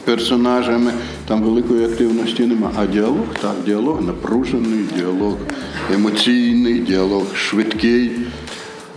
персонажами, 0.04 0.92
там 1.28 1.42
великої 1.42 1.84
активності 1.84 2.46
нема. 2.46 2.70
А 2.76 2.86
діалог, 2.86 3.26
так, 3.42 3.54
діалог 3.66 4.02
напружений, 4.06 4.84
діалог 4.96 5.36
емоційний, 5.94 6.78
діалог 6.78 7.24
швидкий. 7.34 8.10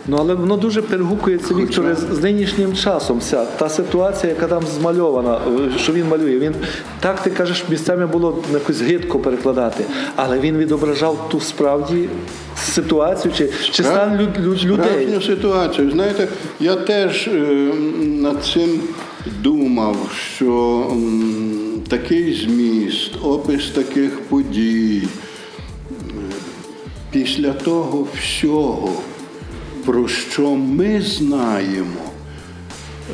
Ну 0.09 0.17
але 0.19 0.33
воно 0.33 0.57
дуже 0.57 0.81
перегукується 0.81 1.53
Вікторе 1.53 1.95
з, 1.95 2.23
нинішнім 2.23 2.73
часом. 2.75 3.19
Вся 3.19 3.45
та 3.45 3.69
ситуація, 3.69 4.33
яка 4.33 4.47
там 4.47 4.63
змальована, 4.79 5.35
е, 5.35 5.79
що 5.79 5.93
він 5.93 6.07
малює. 6.07 6.39
Він 6.39 6.55
так 6.99 7.23
ти 7.23 7.29
кажеш, 7.29 7.63
місцями 7.69 8.07
було 8.07 8.43
якось 8.53 8.81
гидко 8.81 9.19
перекладати, 9.19 9.83
але 10.15 10.39
він 10.39 10.57
відображав 10.57 11.29
ту 11.31 11.39
справді 11.39 12.09
ситуацію 12.57 13.33
чи, 13.37 13.49
чи 13.71 13.83
стан 13.83 14.17
люд, 14.21 14.29
люд, 14.39 14.65
людей. 14.65 14.85
Справжню 14.89 15.21
ситуацію. 15.21 15.91
Знаєте, 15.91 16.27
я 16.59 16.75
теж 16.75 17.27
е, 17.27 17.31
над 18.05 18.43
цим 18.43 18.79
думав, 19.41 19.95
що 20.35 20.87
м, 20.91 21.81
такий 21.89 22.33
зміст, 22.33 23.11
опис 23.23 23.69
таких 23.69 24.19
подій, 24.19 25.03
е, 25.91 25.93
після 27.11 27.53
того 27.53 28.07
всього, 28.19 28.89
про 29.89 30.07
що 30.07 30.55
ми 30.55 31.01
знаємо, 31.01 32.01
е, 33.09 33.13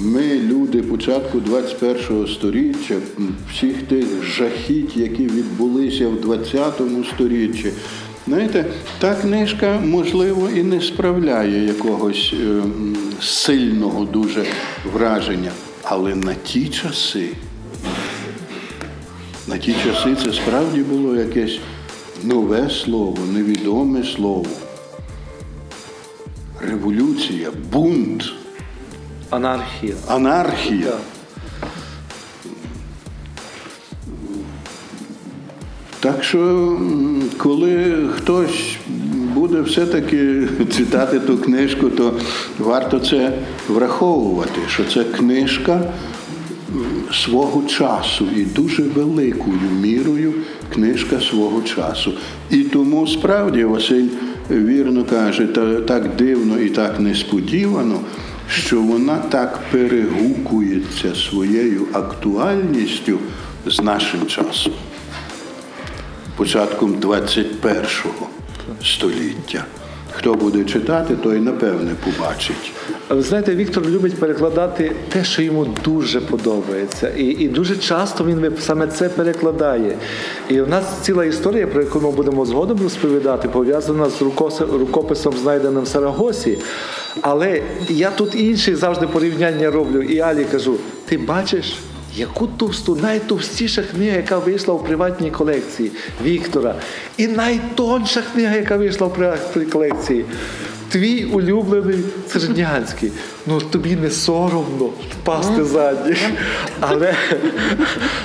ми, 0.00 0.38
люди 0.38 0.82
початку 0.82 1.40
21 1.40 2.26
століття, 2.26 2.94
м, 2.94 3.34
всіх 3.52 3.82
тих 3.82 4.06
жахіть, 4.24 4.96
які 4.96 5.22
відбулися 5.22 6.08
в 6.08 6.20
20 6.20 7.04
сторіччі. 7.14 7.72
Знаєте, 8.26 8.64
та 8.98 9.14
книжка, 9.14 9.80
можливо, 9.84 10.48
і 10.56 10.62
не 10.62 10.80
справляє 10.80 11.66
якогось 11.66 12.32
е, 12.32 12.62
сильного 13.20 14.04
дуже 14.04 14.44
враження. 14.92 15.50
Але 15.82 16.14
на 16.14 16.34
ті 16.34 16.68
часи, 16.68 17.28
на 19.48 19.58
ті 19.58 19.74
часи 19.84 20.16
це 20.24 20.32
справді 20.32 20.80
було 20.80 21.16
якесь 21.16 21.58
нове 22.24 22.70
слово, 22.70 23.18
невідоме 23.32 24.04
слово. 24.04 24.46
Революція, 26.70 27.48
бунт, 27.72 28.32
Анархія. 29.30 29.94
анархія. 30.08 30.92
Так. 31.60 31.70
Так 36.00 36.24
що, 36.24 36.78
коли 37.38 37.96
хтось 38.16 38.76
буде 39.34 39.60
все-таки 39.60 40.48
читати 40.76 41.20
ту 41.20 41.38
книжку, 41.38 41.90
то 41.90 42.12
варто 42.58 43.00
це 43.00 43.32
враховувати, 43.68 44.60
що 44.68 44.84
це 44.84 45.04
книжка 45.04 45.82
свого 47.12 47.62
часу 47.62 48.26
і 48.36 48.44
дуже 48.44 48.82
великою 48.82 49.70
мірою 49.80 50.34
книжка 50.74 51.20
свого 51.20 51.62
часу. 51.62 52.12
І 52.50 52.62
тому 52.62 53.06
справді 53.06 53.64
Василь 53.64 54.08
вірно 54.50 55.04
каже, 55.04 55.46
та 55.46 55.80
так 55.80 56.16
дивно 56.16 56.58
і 56.58 56.70
так 56.70 57.00
несподівано, 57.00 58.00
що 58.48 58.80
вона 58.82 59.18
так 59.18 59.58
перегукується 59.70 61.14
своєю 61.14 61.86
актуальністю 61.92 63.18
з 63.66 63.80
нашим 63.82 64.26
часом 64.26 64.72
початком 66.36 66.94
21-го 66.94 68.28
століття. 68.84 69.64
Хто 70.12 70.34
буде 70.34 70.64
читати, 70.64 71.16
той 71.22 71.40
напевне 71.40 71.90
побачить. 72.04 72.72
Ви 73.08 73.22
знаєте, 73.22 73.54
Віктор 73.54 73.86
любить 73.86 74.14
перекладати 74.14 74.92
те, 75.08 75.24
що 75.24 75.42
йому 75.42 75.66
дуже 75.84 76.20
подобається. 76.20 77.10
І, 77.10 77.24
і 77.24 77.48
дуже 77.48 77.76
часто 77.76 78.24
він 78.24 78.52
саме 78.60 78.86
це 78.86 79.08
перекладає. 79.08 79.96
І 80.48 80.60
в 80.60 80.68
нас 80.68 80.84
ціла 81.02 81.24
історія, 81.24 81.66
про 81.66 81.82
яку 81.82 82.00
ми 82.00 82.10
будемо 82.10 82.46
згодом 82.46 82.82
розповідати, 82.82 83.48
пов'язана 83.48 84.10
з 84.10 84.22
рукописом, 84.60 85.34
знайденим 85.42 85.82
в 85.82 85.88
Сарагосі. 85.88 86.58
Але 87.20 87.62
я 87.88 88.10
тут 88.10 88.34
інші 88.34 88.74
завжди 88.74 89.06
порівняння 89.06 89.70
роблю. 89.70 90.02
І 90.02 90.20
Алі 90.20 90.44
кажу: 90.44 90.76
ти 91.04 91.18
бачиш? 91.18 91.74
Яку 92.16 92.46
товсту, 92.46 92.96
найтовстіша 92.96 93.82
книга, 93.82 94.16
яка 94.16 94.38
вийшла 94.38 94.74
в 94.74 94.84
приватній 94.84 95.30
колекції 95.30 95.90
Віктора, 96.24 96.74
і 97.16 97.26
найтонша 97.26 98.22
книга, 98.32 98.56
яка 98.56 98.76
вийшла 98.76 99.06
в 99.06 99.14
приватній 99.14 99.64
колекції. 99.64 100.24
Твій 100.88 101.24
улюблений 101.24 101.98
Цернянський. 102.26 103.12
Ну 103.46 103.60
тобі 103.60 103.96
не 103.96 104.10
соромно 104.10 104.90
впасти 105.10 105.64
задні. 105.64 106.16
Але, 106.80 107.14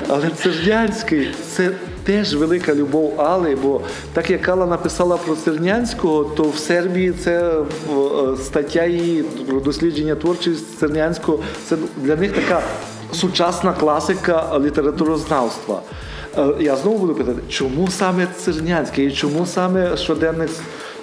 але 0.07 0.29
Цернянський 0.29 1.27
це 1.55 1.71
теж 2.03 2.35
велика 2.35 2.75
любов 2.75 3.21
Али, 3.21 3.55
бо 3.55 3.81
так 4.13 4.29
як 4.29 4.49
Алла 4.49 4.65
написала 4.65 5.17
про 5.17 5.35
Цернянського, 5.35 6.23
то 6.23 6.43
в 6.43 6.57
Сербії 6.57 7.13
це 7.23 7.51
е, 7.51 7.63
стаття 8.43 8.85
її 8.85 9.23
про 9.23 9.59
дослідження 9.59 10.15
творчості 10.15 10.65
Цернянського. 10.79 11.39
Це 11.69 11.77
для 11.97 12.15
них 12.15 12.31
така 12.31 12.61
сучасна 13.19 13.73
класика 13.73 14.59
літературознавства. 14.59 15.81
Е, 16.37 16.47
Я 16.59 16.75
знову 16.75 16.97
буду 16.97 17.15
питати, 17.15 17.39
чому 17.49 17.87
саме 17.87 18.27
Цернянський 18.37 19.07
і 19.07 19.11
чому 19.11 19.45
саме 19.45 19.97
щоденник 19.97 20.49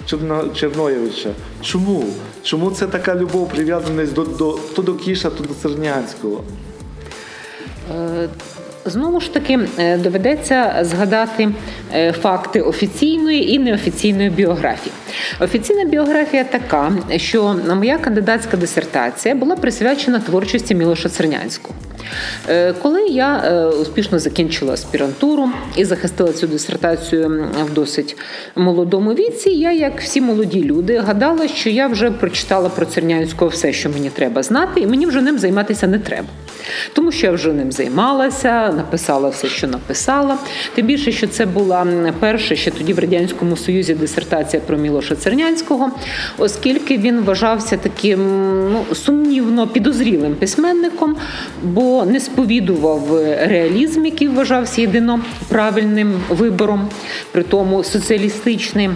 Черно- 0.07 0.53
Черноєвича? 0.53 1.29
Чому? 1.61 2.03
Чому 2.43 2.71
це 2.71 2.87
така 2.87 3.15
любов, 3.15 3.49
прив'язаність 3.49 4.13
до, 4.13 4.23
до 4.23 4.59
то 4.75 4.81
до 4.81 4.93
Кіша, 4.95 5.29
то 5.29 5.43
до 5.43 5.53
Цернянського? 5.53 6.43
Знову 8.85 9.21
ж 9.21 9.33
таки 9.33 9.59
е, 9.79 9.97
доведеться 9.97 10.79
згадати 10.81 11.49
е, 11.93 12.11
факти 12.11 12.61
офіційної 12.61 13.53
і 13.53 13.59
неофіційної 13.59 14.29
біографії. 14.29 14.93
Офіційна 15.39 15.85
біографія 15.85 16.43
така, 16.43 16.91
що 17.17 17.55
моя 17.75 17.97
кандидатська 17.97 18.57
дисертація 18.57 19.35
була 19.35 19.55
присвячена 19.55 20.19
творчості 20.19 20.75
Мілоша 20.75 21.09
Цернянського. 21.09 21.75
Е, 22.49 22.73
Коли 22.81 23.07
я 23.07 23.67
успішно 23.81 24.19
закінчила 24.19 24.73
аспірантуру 24.73 25.49
і 25.75 25.85
захистила 25.85 26.33
цю 26.33 26.47
дисертацію 26.47 27.49
в 27.65 27.73
досить 27.73 28.17
молодому 28.55 29.13
віці, 29.13 29.49
я, 29.49 29.71
як 29.71 30.01
всі 30.01 30.21
молоді 30.21 30.63
люди, 30.63 30.97
гадала, 30.97 31.47
що 31.47 31.69
я 31.69 31.87
вже 31.87 32.11
прочитала 32.11 32.69
про 32.69 32.85
Цернянського 32.85 33.51
все, 33.51 33.73
що 33.73 33.89
мені 33.89 34.09
треба 34.09 34.43
знати, 34.43 34.81
і 34.81 34.87
мені 34.87 35.05
вже 35.05 35.21
ним 35.21 35.39
займатися 35.39 35.87
не 35.87 35.99
треба. 35.99 36.27
Тому 36.93 37.11
що 37.11 37.27
я 37.27 37.33
вже 37.33 37.53
ним 37.53 37.71
займалася, 37.71 38.73
написала 38.77 39.29
все, 39.29 39.47
що 39.47 39.67
написала. 39.67 40.37
Тим 40.75 40.85
більше, 40.85 41.11
що 41.11 41.27
це 41.27 41.45
була 41.45 41.87
перша 42.19 42.55
ще 42.55 42.71
тоді 42.71 42.93
в 42.93 42.99
радянському 42.99 43.57
союзі 43.57 43.93
дисертація 43.93 44.61
про 44.67 44.77
Мілоша 44.77 45.15
Цернянського, 45.15 45.91
оскільки 46.37 46.97
він 46.97 47.21
вважався 47.21 47.77
таким 47.77 48.19
ну, 48.71 48.95
сумнівно 48.95 49.67
підозрілим 49.67 50.35
письменником, 50.35 51.15
бо 51.63 52.05
не 52.05 52.19
сповідував 52.19 53.21
реалізм, 53.41 54.05
який 54.05 54.27
вважався 54.27 54.81
єдино 54.81 55.19
правильним 55.47 56.21
вибором, 56.29 56.89
при 57.31 57.43
тому 57.43 57.83
соціалістичним. 57.83 58.95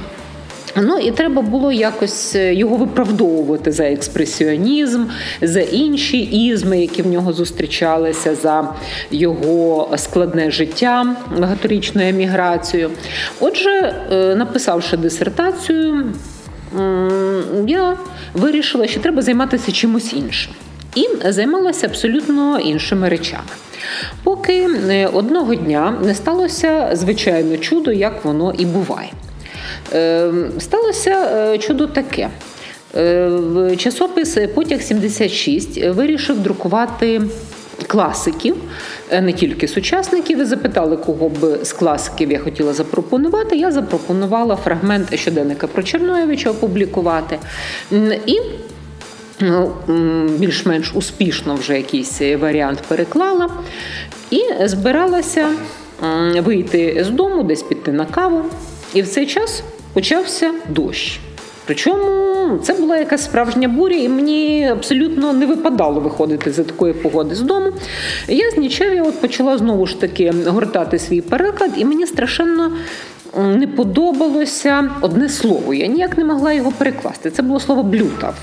Ну 0.81 0.97
і 0.97 1.11
треба 1.11 1.41
було 1.41 1.71
якось 1.71 2.35
е, 2.35 2.53
його 2.53 2.75
виправдовувати 2.75 3.71
за 3.71 3.83
експресіонізм, 3.83 5.05
за 5.41 5.59
інші 5.59 6.19
ізми, 6.19 6.79
які 6.81 7.01
в 7.01 7.07
нього 7.07 7.33
зустрічалися, 7.33 8.35
за 8.35 8.73
його 9.11 9.89
складне 9.97 10.51
життя, 10.51 11.15
багаторічну 11.37 12.01
еміграцію. 12.01 12.91
Отже, 13.39 13.95
е, 14.11 14.35
написавши 14.35 14.97
дисертацію, 14.97 16.05
я 17.67 17.97
вирішила, 18.33 18.87
що 18.87 18.99
треба 18.99 19.21
займатися 19.21 19.71
чимось 19.71 20.13
іншим. 20.13 20.53
І 20.95 21.07
займалася 21.31 21.87
абсолютно 21.87 22.59
іншими 22.59 23.09
речами. 23.09 23.43
Поки 24.23 24.69
е, 24.89 25.07
одного 25.07 25.55
дня 25.55 25.93
не 26.03 26.15
сталося 26.15 26.89
звичайно 26.93 27.57
чудо, 27.57 27.91
як 27.91 28.25
воно 28.25 28.53
і 28.57 28.65
буває. 28.65 29.09
Ем, 29.91 30.51
сталося 30.59 31.11
е, 31.11 31.57
чудо 31.57 31.87
таке. 31.87 32.29
Е, 32.95 33.75
часопис 33.77 34.37
Потяг 34.55 34.81
76 34.81 35.87
вирішив 35.87 36.39
друкувати 36.39 37.21
класиків, 37.87 38.55
е, 39.11 39.21
не 39.21 39.33
тільки 39.33 39.67
сучасників. 39.67 40.37
Ви 40.37 40.45
запитали, 40.45 40.97
кого 40.97 41.29
б 41.29 41.59
з 41.63 41.73
класиків 41.73 42.31
я 42.31 42.39
хотіла 42.39 42.73
запропонувати. 42.73 43.55
Я 43.55 43.71
запропонувала 43.71 44.55
фрагмент 44.55 45.19
щоденника 45.19 45.67
про 45.67 45.83
Черноєвича 45.83 46.49
опублікувати. 46.49 47.39
І 48.25 48.39
ну, 49.39 49.71
більш-менш 50.39 50.91
успішно 50.95 51.55
вже 51.55 51.77
якийсь 51.77 52.21
варіант 52.21 52.79
переклала. 52.87 53.49
І 54.31 54.41
збиралася 54.65 55.49
вийти 56.43 57.03
з 57.07 57.09
дому, 57.09 57.43
десь 57.43 57.63
піти 57.63 57.91
на 57.91 58.05
каву. 58.05 58.45
І 58.97 59.01
в 59.01 59.07
цей 59.07 59.25
час 59.25 59.63
почався 59.93 60.51
дощ. 60.69 61.19
Причому 61.65 62.57
це 62.57 62.73
була 62.73 62.97
якась 62.97 63.23
справжня 63.23 63.67
буря, 63.67 63.95
і 63.95 64.09
мені 64.09 64.69
абсолютно 64.71 65.33
не 65.33 65.45
випадало 65.45 65.99
виходити 65.99 66.51
за 66.51 66.63
такої 66.63 66.93
погоди 66.93 67.35
з 67.35 67.41
дому. 67.41 67.71
Я 68.27 68.51
з 68.51 68.57
нічев'я 68.57 69.03
от 69.03 69.21
почала 69.21 69.57
знову 69.57 69.87
ж 69.87 70.01
таки 70.01 70.33
гортати 70.45 70.99
свій 70.99 71.21
переклад, 71.21 71.71
і 71.77 71.85
мені 71.85 72.07
страшенно. 72.07 72.71
Не 73.37 73.67
подобалося 73.67 74.89
одне 75.01 75.29
слово. 75.29 75.73
Я 75.73 75.87
ніяк 75.87 76.17
не 76.17 76.25
могла 76.25 76.53
його 76.53 76.71
перекласти. 76.71 77.31
Це 77.31 77.41
було 77.41 77.59
слово 77.59 77.83
блютав. 77.83 78.35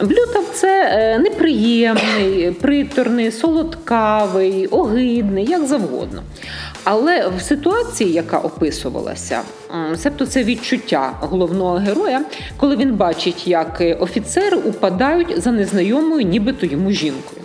Блютав 0.00 0.44
це 0.52 0.90
е, 0.92 1.18
неприємний, 1.18 2.50
приторний, 2.60 3.30
солодкавий, 3.30 4.66
огидний, 4.66 5.44
як 5.44 5.66
завгодно. 5.66 6.22
Але 6.84 7.28
в 7.28 7.42
ситуації, 7.42 8.12
яка 8.12 8.38
описувалася, 8.38 9.40
себто 9.96 10.26
це 10.26 10.44
відчуття 10.44 11.12
головного 11.20 11.76
героя, 11.76 12.24
коли 12.56 12.76
він 12.76 12.94
бачить, 12.94 13.46
як 13.48 13.82
офіцери 14.00 14.56
упадають 14.56 15.42
за 15.42 15.52
незнайомою, 15.52 16.22
нібито 16.22 16.66
йому 16.66 16.90
жінкою. 16.90 17.42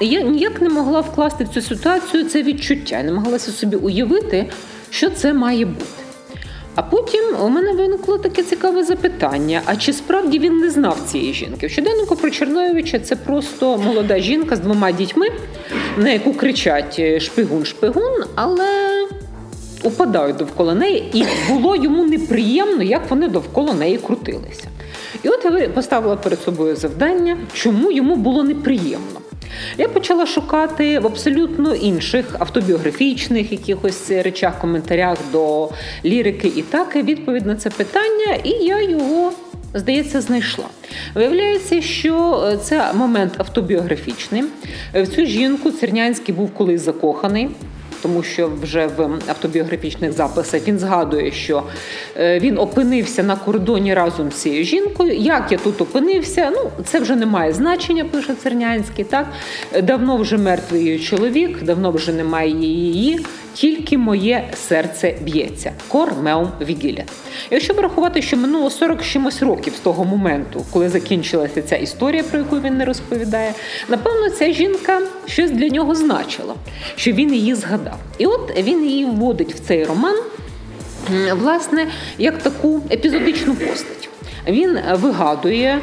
Я 0.00 0.22
ніяк 0.22 0.62
не 0.62 0.68
могла 0.68 1.00
вкласти 1.00 1.44
в 1.44 1.48
цю 1.48 1.62
ситуацію 1.62 2.24
це 2.24 2.42
відчуття, 2.42 3.02
не 3.02 3.12
могла 3.12 3.38
собі 3.38 3.76
уявити, 3.76 4.46
що 4.90 5.10
це 5.10 5.34
має 5.34 5.64
бути. 5.64 6.05
А 6.76 6.82
потім 6.82 7.24
у 7.42 7.48
мене 7.48 7.72
виникло 7.72 8.18
таке 8.18 8.42
цікаве 8.42 8.84
запитання: 8.84 9.62
а 9.64 9.76
чи 9.76 9.92
справді 9.92 10.38
він 10.38 10.58
не 10.58 10.70
знав 10.70 10.98
цієї 11.06 11.32
жінки? 11.32 11.66
В 11.66 11.70
щоденнику 11.70 12.16
про 12.16 12.30
Черноєвича 12.30 12.98
це 12.98 13.16
просто 13.16 13.78
молода 13.78 14.18
жінка 14.18 14.56
з 14.56 14.60
двома 14.60 14.92
дітьми, 14.92 15.26
на 15.96 16.10
яку 16.10 16.34
кричать 16.34 16.98
шпигун-шпигун, 16.98 18.24
але 18.34 18.66
упадають 19.86 20.36
довкола 20.36 20.74
неї, 20.74 21.10
і 21.12 21.24
було 21.48 21.76
йому 21.76 22.04
неприємно, 22.04 22.82
як 22.82 23.10
вони 23.10 23.28
довкола 23.28 23.72
неї 23.72 23.98
крутилися. 23.98 24.68
І 25.22 25.28
от 25.28 25.44
я 25.44 25.68
поставила 25.68 26.16
перед 26.16 26.42
собою 26.42 26.76
завдання, 26.76 27.36
чому 27.52 27.92
йому 27.92 28.16
було 28.16 28.44
неприємно. 28.44 29.20
Я 29.78 29.88
почала 29.88 30.26
шукати 30.26 30.98
в 30.98 31.06
абсолютно 31.06 31.74
інших 31.74 32.26
автобіографічних 32.38 33.52
якихось 33.52 34.10
речах, 34.10 34.60
коментарях 34.60 35.18
до 35.32 35.70
лірики 36.04 36.52
і 36.56 36.62
так 36.62 36.96
відповідь 36.96 37.46
на 37.46 37.56
це 37.56 37.70
питання, 37.70 38.34
і 38.44 38.50
я 38.50 38.82
його. 38.82 39.32
Здається, 39.74 40.20
знайшла. 40.20 40.64
Виявляється, 41.14 41.82
що 41.82 42.44
це 42.62 42.92
момент 42.94 43.32
автобіографічний. 43.36 44.44
В 44.94 45.06
цю 45.06 45.26
жінку 45.26 45.70
Цернянський 45.70 46.34
був 46.34 46.50
колись 46.54 46.82
закоханий 46.82 47.48
тому 48.02 48.22
що 48.22 48.50
вже 48.62 48.86
в 48.86 49.00
автобіографічних 49.28 50.12
записах 50.12 50.68
він 50.68 50.78
згадує, 50.78 51.32
що 51.32 51.62
е, 52.16 52.38
він 52.38 52.58
опинився 52.58 53.22
на 53.22 53.36
кордоні 53.36 53.94
разом 53.94 54.32
з 54.32 54.34
цією 54.34 54.64
жінкою. 54.64 55.14
Як 55.14 55.52
я 55.52 55.58
тут 55.58 55.80
опинився? 55.80 56.52
Ну 56.54 56.70
це 56.84 57.00
вже 57.00 57.16
не 57.16 57.26
має 57.26 57.52
значення, 57.52 58.04
пише 58.04 58.34
Цернянський. 58.34 59.04
Так 59.04 59.26
давно 59.82 60.16
вже 60.16 60.38
мертвий 60.38 60.98
чоловік, 60.98 61.62
давно 61.62 61.90
вже 61.90 62.12
немає 62.12 62.50
її 62.50 63.20
тільки 63.56 63.98
моє 63.98 64.48
серце 64.68 65.14
б'ється. 65.20 65.72
Кор 65.88 66.12
меум 66.22 66.52
вігіля. 66.60 67.02
Якщо 67.50 67.74
врахувати, 67.74 68.22
що 68.22 68.36
минуло 68.36 68.70
40 68.70 69.02
чимось 69.02 69.42
років 69.42 69.74
з 69.74 69.78
того 69.78 70.04
моменту, 70.04 70.64
коли 70.72 70.88
закінчилася 70.88 71.62
ця 71.62 71.76
історія, 71.76 72.22
про 72.22 72.38
яку 72.38 72.60
він 72.60 72.76
не 72.76 72.84
розповідає, 72.84 73.54
напевно, 73.88 74.30
ця 74.30 74.52
жінка 74.52 75.00
щось 75.26 75.50
для 75.50 75.68
нього 75.68 75.94
значила, 75.94 76.54
що 76.96 77.12
він 77.12 77.34
її 77.34 77.54
згадав. 77.54 77.98
І 78.18 78.26
от 78.26 78.58
він 78.62 78.84
її 78.84 79.04
вводить 79.04 79.54
в 79.54 79.58
цей 79.58 79.84
роман, 79.84 80.16
власне, 81.32 81.86
як 82.18 82.38
таку 82.38 82.82
епізодичну 82.90 83.54
постать. 83.54 84.08
Він 84.48 84.78
вигадує. 84.92 85.80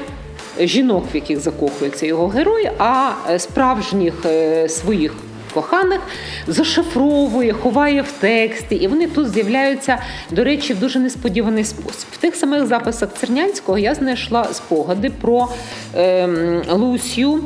Жінок, 0.60 1.06
в 1.14 1.16
яких 1.16 1.40
закохується 1.40 2.06
його 2.06 2.28
герой, 2.28 2.70
а 2.78 3.12
справжніх 3.38 4.14
е, 4.26 4.70
своїх 4.70 5.14
коханих 5.54 6.00
зашифровує, 6.48 7.54
ховає 7.54 8.02
в 8.02 8.12
тексті, 8.12 8.76
і 8.76 8.88
вони 8.88 9.08
тут 9.08 9.30
з'являються, 9.30 9.98
до 10.32 10.44
речі, 10.44 10.74
в 10.74 10.80
дуже 10.80 11.00
несподіваний 11.00 11.64
спосіб. 11.64 12.08
В 12.12 12.18
тих 12.18 12.36
самих 12.36 12.66
записах 12.66 13.10
Цернянського 13.20 13.78
я 13.78 13.96
знайшла 13.96 14.44
спогади 14.44 15.12
про 15.22 15.48
е, 15.96 16.28
Лусію 16.70 17.44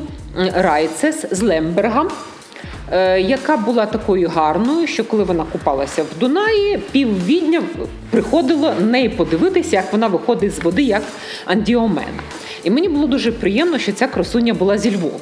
Райцес 0.54 1.24
з 1.30 1.42
Лемберга. 1.42 2.06
Е, 2.92 3.20
яка 3.20 3.56
була 3.56 3.86
такою 3.86 4.28
гарною, 4.28 4.86
що 4.86 5.04
коли 5.04 5.24
вона 5.24 5.44
купалася 5.52 6.02
в 6.02 6.18
Дунаї, 6.20 6.78
піввідня 6.92 7.62
приходило 8.10 8.74
неї 8.80 9.08
подивитися, 9.08 9.76
як 9.76 9.92
вона 9.92 10.06
виходить 10.06 10.54
з 10.54 10.58
води, 10.58 10.82
як 10.82 11.02
андіомена. 11.44 12.22
І 12.64 12.70
мені 12.70 12.88
було 12.88 13.06
дуже 13.06 13.32
приємно, 13.32 13.78
що 13.78 13.92
ця 13.92 14.06
красуня 14.06 14.54
була 14.54 14.78
зі 14.78 14.96
Львова. 14.96 15.18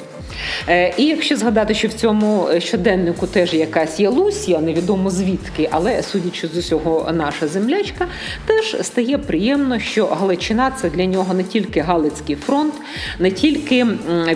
Е, 0.69 0.93
і 0.97 1.05
якщо 1.05 1.35
згадати, 1.35 1.73
що 1.73 1.87
в 1.87 1.93
цьому 1.93 2.49
щоденнику 2.59 3.27
теж 3.27 3.53
якась 3.53 3.99
є 3.99 4.09
Лусія, 4.09 4.59
невідомо 4.59 5.09
звідки, 5.09 5.69
але 5.71 6.03
судячи 6.03 6.47
з 6.47 6.57
усього, 6.57 7.11
наша 7.13 7.47
землячка, 7.47 8.07
теж 8.45 8.77
стає 8.81 9.17
приємно, 9.17 9.79
що 9.79 10.05
Галичина 10.05 10.71
це 10.81 10.89
для 10.89 11.05
нього 11.05 11.33
не 11.33 11.43
тільки 11.43 11.79
Галицький 11.79 12.35
фронт, 12.35 12.73
не 13.19 13.31
тільки 13.31 13.85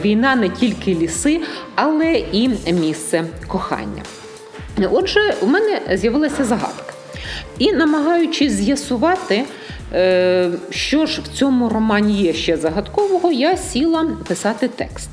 війна, 0.04 0.36
не 0.36 0.50
тільки 0.50 0.96
ліси, 0.96 1.42
але 1.76 2.24
і 2.32 2.50
місце 2.74 3.24
кохання. 3.48 4.04
Отже, 4.92 5.34
у 5.42 5.46
мене 5.46 5.82
з'явилася 5.94 6.44
загадка. 6.44 6.94
І 7.58 7.72
намагаючись 7.72 8.54
з'ясувати, 8.54 9.44
е, 9.94 10.50
що 10.70 11.06
ж 11.06 11.22
в 11.22 11.28
цьому 11.28 11.70
романі 11.70 12.22
є 12.22 12.34
ще 12.34 12.58
загадкового, 12.58 13.32
я 13.32 13.58
сіла 13.58 14.08
писати 14.28 14.68
текст. 14.68 15.10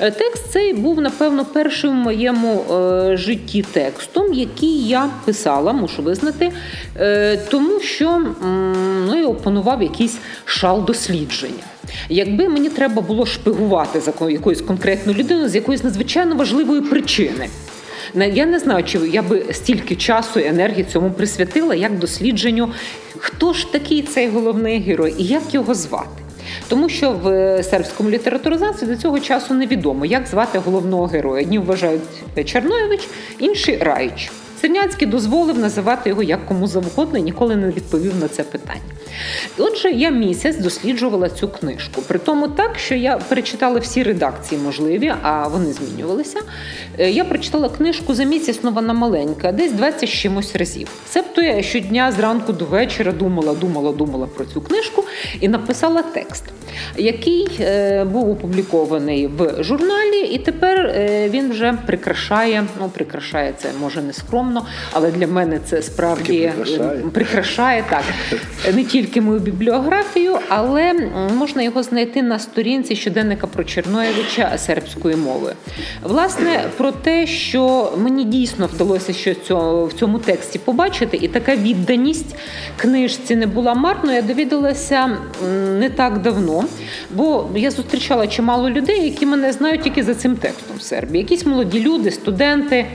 Е, 0.00 0.10
текст 0.10 0.50
цей 0.50 0.72
був, 0.72 1.00
напевно, 1.00 1.44
першим 1.44 1.90
в 1.90 1.94
моєму 1.94 2.64
е, 2.74 3.16
житті 3.16 3.64
текстом, 3.72 4.32
який 4.32 4.88
я 4.88 5.10
писала, 5.24 5.72
мушу 5.72 6.02
визнати, 6.02 6.52
е, 6.96 7.36
тому 7.36 7.80
що 7.80 8.22
ну, 9.06 9.16
я 9.16 9.26
опанував 9.26 9.82
якийсь 9.82 10.18
шал 10.44 10.84
дослідження. 10.84 11.64
Якби 12.08 12.48
мені 12.48 12.68
треба 12.68 13.02
було 13.02 13.26
шпигувати 13.26 14.00
за 14.00 14.12
якоюсь 14.30 14.60
конкретною 14.60 15.18
людиною 15.18 15.48
з 15.48 15.54
якоїсь 15.54 15.84
надзвичайно 15.84 16.34
важливої 16.34 16.80
причини. 16.80 17.48
Я 18.14 18.46
не 18.46 18.58
знаю, 18.58 18.84
чи 18.84 18.98
я 18.98 19.22
би 19.22 19.44
стільки 19.52 19.96
часу 19.96 20.40
і 20.40 20.46
енергії 20.46 20.86
цьому 20.92 21.10
присвятила, 21.10 21.74
як 21.74 21.98
дослідженню, 21.98 22.72
хто 23.18 23.52
ж 23.52 23.72
такий 23.72 24.02
цей 24.02 24.28
головний 24.28 24.80
герой 24.80 25.14
і 25.18 25.24
як 25.24 25.54
його 25.54 25.74
звати. 25.74 26.27
Тому 26.68 26.88
що 26.88 27.10
в 27.12 27.62
сербському 27.62 28.10
літературизації 28.10 28.90
до 28.90 28.96
цього 28.96 29.20
часу 29.20 29.54
невідомо, 29.54 30.06
як 30.06 30.26
звати 30.26 30.58
головного 30.58 31.06
героя. 31.06 31.42
Одні 31.42 31.58
вважають 31.58 32.02
Черноєвич, 32.44 33.08
інші 33.38 33.76
Раїч. 33.76 34.30
Сернянський 34.60 35.08
дозволив 35.08 35.58
називати 35.58 36.08
його 36.08 36.22
як 36.22 36.46
кому 36.46 36.66
завгодно 36.66 37.18
і 37.18 37.22
ніколи 37.22 37.56
не 37.56 37.68
відповів 37.70 38.16
на 38.20 38.28
це 38.28 38.42
питання. 38.42 38.97
Отже, 39.58 39.90
я 39.90 40.10
місяць 40.10 40.56
досліджувала 40.56 41.28
цю 41.28 41.48
книжку. 41.48 42.02
При 42.02 42.18
тому 42.18 42.48
так, 42.48 42.78
що 42.78 42.94
я 42.94 43.16
перечитала 43.18 43.80
всі 43.80 44.02
редакції 44.02 44.60
можливі, 44.60 45.14
а 45.22 45.48
вони 45.48 45.72
змінювалися. 45.72 46.40
Е, 46.98 47.10
Я 47.10 47.24
прочитала 47.24 47.68
книжку 47.68 48.14
за 48.14 48.24
місяць, 48.24 48.58
ну 48.62 48.70
вона 48.70 48.92
маленька, 48.92 49.52
десь 49.52 49.72
20 49.72 50.08
з 50.08 50.12
чимось 50.12 50.56
разів. 50.56 50.88
Себто 51.10 51.42
я 51.42 51.62
щодня 51.62 52.12
зранку 52.12 52.52
до 52.52 52.64
вечора 52.64 53.12
думала, 53.12 53.54
думала, 53.54 53.92
думала 53.92 54.26
про 54.26 54.44
цю 54.44 54.60
книжку 54.60 55.04
і 55.40 55.48
написала 55.48 56.02
текст, 56.02 56.44
який 56.96 57.48
е, 57.60 58.04
був 58.04 58.30
опублікований 58.30 59.26
в 59.26 59.62
журналі, 59.62 60.20
і 60.32 60.38
тепер 60.38 60.86
е, 60.86 61.28
він 61.28 61.50
вже 61.50 61.74
прикрашає. 61.86 62.64
Ну, 62.80 62.88
прикрашає 62.88 63.54
це 63.58 63.68
може 63.80 64.02
не 64.02 64.12
скромно, 64.12 64.66
але 64.92 65.10
для 65.10 65.26
мене 65.26 65.60
це 65.64 65.82
справді 65.82 66.52
прикрашає. 66.56 67.02
прикрашає 67.12 67.84
так 67.90 68.04
не 68.74 68.84
тільки 68.84 69.07
мою 69.16 69.40
бібліографію, 69.40 70.38
але 70.48 70.92
можна 71.38 71.62
його 71.62 71.82
знайти 71.82 72.22
на 72.22 72.38
сторінці 72.38 72.96
щоденника 72.96 73.46
про 73.46 73.64
Черноєвича 73.64 74.58
сербською 74.58 75.16
мовою. 75.16 75.54
Власне, 76.02 76.64
про 76.76 76.92
те, 76.92 77.26
що 77.26 77.92
мені 77.98 78.24
дійсно 78.24 78.66
вдалося 78.66 79.12
що 79.12 79.84
в 79.90 79.92
цьому 79.92 80.18
тексті 80.18 80.58
побачити, 80.58 81.18
і 81.22 81.28
така 81.28 81.56
відданість 81.56 82.36
книжці 82.76 83.36
не 83.36 83.46
була 83.46 83.74
марною, 83.74 84.16
я 84.16 84.22
довідалася 84.22 85.18
не 85.78 85.90
так 85.90 86.22
давно, 86.22 86.64
бо 87.10 87.46
я 87.56 87.70
зустрічала 87.70 88.26
чимало 88.26 88.70
людей, 88.70 89.04
які 89.04 89.26
мене 89.26 89.52
знають 89.52 89.82
тільки 89.82 90.02
за 90.02 90.14
цим 90.14 90.36
текстом 90.36 90.76
в 90.76 90.82
Сербії. 90.82 91.22
Якісь 91.22 91.46
молоді 91.46 91.80
люди, 91.80 92.10
студенти. 92.10 92.86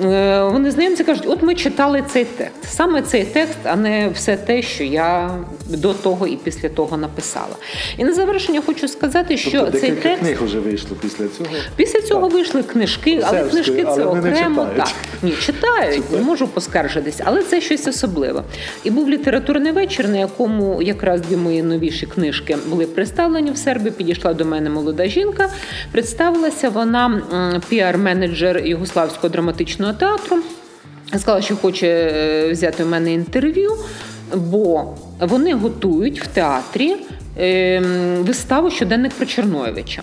Е, 0.00 0.42
Вони 0.44 0.70
знайомці 0.70 1.04
кажуть, 1.04 1.24
от 1.26 1.42
ми 1.42 1.54
читали 1.54 2.04
цей 2.08 2.24
текст. 2.24 2.64
Саме 2.64 3.02
цей 3.02 3.24
текст, 3.24 3.58
а 3.64 3.76
не 3.76 4.08
все 4.08 4.36
те, 4.36 4.62
що 4.62 4.84
я 4.84 5.30
до 5.76 5.94
того 5.94 6.26
і 6.26 6.36
після 6.36 6.68
того 6.68 6.96
написала. 6.96 7.56
І 7.96 8.04
на 8.04 8.12
завершення 8.12 8.62
хочу 8.66 8.88
сказати, 8.88 9.36
що 9.36 9.60
тобто 9.60 9.78
цей 9.78 9.90
текст 9.92 10.22
книг 10.22 10.42
вже 10.44 10.58
вийшло 10.60 10.96
після 11.00 11.28
цього. 11.28 11.50
після 11.76 12.00
цього 12.02 12.28
вийшли 12.28 12.62
книжки, 12.62 13.20
але 13.24 13.38
Сербською, 13.38 13.50
книжки 13.64 13.84
це 13.84 13.90
але 13.90 14.04
вони 14.04 14.30
окремо. 14.30 14.62
читають. 14.64 14.76
Так 14.76 14.94
ні, 15.22 15.32
читають, 15.40 16.12
не 16.12 16.20
можу 16.20 16.48
поскаржитись, 16.48 17.20
але 17.24 17.42
це 17.42 17.60
щось 17.60 17.86
особливе. 17.86 18.42
І 18.84 18.90
був 18.90 19.10
літературний 19.10 19.72
вечір, 19.72 20.08
на 20.08 20.16
якому 20.18 20.82
якраз 20.82 21.20
дві 21.20 21.36
мої 21.36 21.62
новіші 21.62 22.06
книжки 22.06 22.56
були 22.66 22.86
представлені 22.86 23.50
в 23.50 23.56
Сербії. 23.56 23.90
Підійшла 23.90 24.34
до 24.34 24.44
мене 24.44 24.70
молода 24.70 25.06
жінка. 25.06 25.48
Представилася 25.92 26.68
вона 26.68 27.22
піар-менеджер 27.70 28.66
Югославського 28.66 29.28
драматичного 29.28 29.92
театру. 29.92 30.36
Сказала, 31.08 31.42
що 31.42 31.56
хоче 31.56 31.86
е, 31.86 32.52
взяти 32.52 32.84
у 32.84 32.86
мене 32.86 33.12
інтерв'ю, 33.12 33.76
бо 34.34 34.94
вони 35.26 35.54
готують 35.54 36.22
в 36.22 36.26
театрі 36.26 36.96
е, 37.38 37.80
виставу 38.20 38.70
щоденник 38.70 39.12
про 39.12 39.26
Чорноєвича. 39.26 40.02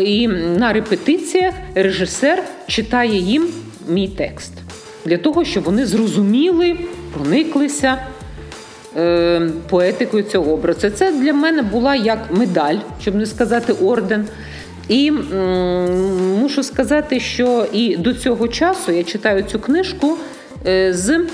І 0.00 0.28
на 0.28 0.72
репетиціях 0.72 1.54
режисер 1.74 2.42
читає 2.66 3.18
їм 3.18 3.48
мій 3.88 4.08
текст 4.08 4.52
для 5.04 5.18
того, 5.18 5.44
щоб 5.44 5.64
вони 5.64 5.86
зрозуміли, 5.86 6.76
прониклися 7.14 7.98
е, 8.96 9.50
поетикою 9.68 10.22
цього 10.22 10.52
образу. 10.52 10.90
Це 10.90 11.12
для 11.12 11.32
мене 11.32 11.62
була 11.62 11.94
як 11.94 12.18
медаль, 12.30 12.76
щоб 13.00 13.14
не 13.14 13.26
сказати 13.26 13.72
орден. 13.72 14.28
І 14.88 15.10
мушу 16.40 16.62
сказати, 16.62 17.20
що 17.20 17.66
і 17.72 17.96
до 17.96 18.14
цього 18.14 18.48
часу 18.48 18.92
я 18.92 19.04
читаю 19.04 19.42
цю 19.42 19.58
книжку 19.58 20.16
е, 20.66 20.92
з 20.92 21.26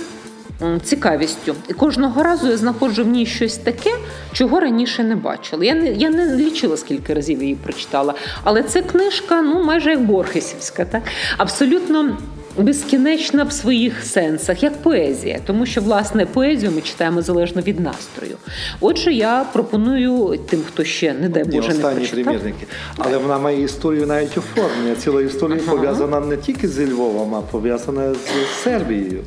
цікавістю. 0.84 1.54
І 1.68 1.72
кожного 1.72 2.22
разу 2.22 2.48
я 2.50 2.56
знаходжу 2.56 3.04
в 3.04 3.08
ній 3.08 3.26
щось 3.26 3.56
таке, 3.56 3.90
чого 4.32 4.60
раніше 4.60 5.04
не 5.04 5.16
бачила. 5.16 5.64
Я 5.64 5.74
не, 5.74 5.92
я 5.92 6.10
не 6.10 6.36
лічила, 6.36 6.76
скільки 6.76 7.14
разів 7.14 7.42
її 7.42 7.54
прочитала. 7.54 8.14
Але 8.44 8.62
це 8.62 8.82
книжка, 8.82 9.42
ну, 9.42 9.64
майже 9.64 9.90
як 9.90 10.00
Борхесівська, 10.04 10.84
так? 10.84 11.02
абсолютно 11.36 12.16
безкінечна 12.58 13.44
в 13.44 13.52
своїх 13.52 14.04
сенсах, 14.04 14.62
як 14.62 14.82
поезія, 14.82 15.40
тому 15.46 15.66
що 15.66 15.80
власне 15.80 16.26
поезію 16.26 16.72
ми 16.72 16.80
читаємо 16.80 17.22
залежно 17.22 17.62
від 17.62 17.80
настрою. 17.80 18.36
Отже, 18.80 19.12
я 19.12 19.46
пропоную 19.52 20.38
тим, 20.50 20.60
хто 20.68 20.84
ще 20.84 21.12
не 21.12 21.28
дай 21.28 21.44
Боже 21.44 21.68
не 21.68 21.74
останні 21.74 21.94
прочитав. 21.96 22.24
примірники. 22.24 22.66
Але 22.96 23.18
вона 23.18 23.38
має 23.38 23.62
історію 23.62 24.06
навіть 24.06 24.38
оформлення. 24.38 24.94
Ціла 24.94 25.22
історія 25.22 25.60
Ага. 25.66 25.76
пов'язана 25.76 26.20
не 26.20 26.36
тільки 26.36 26.68
зі 26.68 26.86
Львовом, 26.92 27.34
а 27.34 27.40
пов'язана 27.40 28.14
з 28.14 28.62
Сербією. 28.62 29.20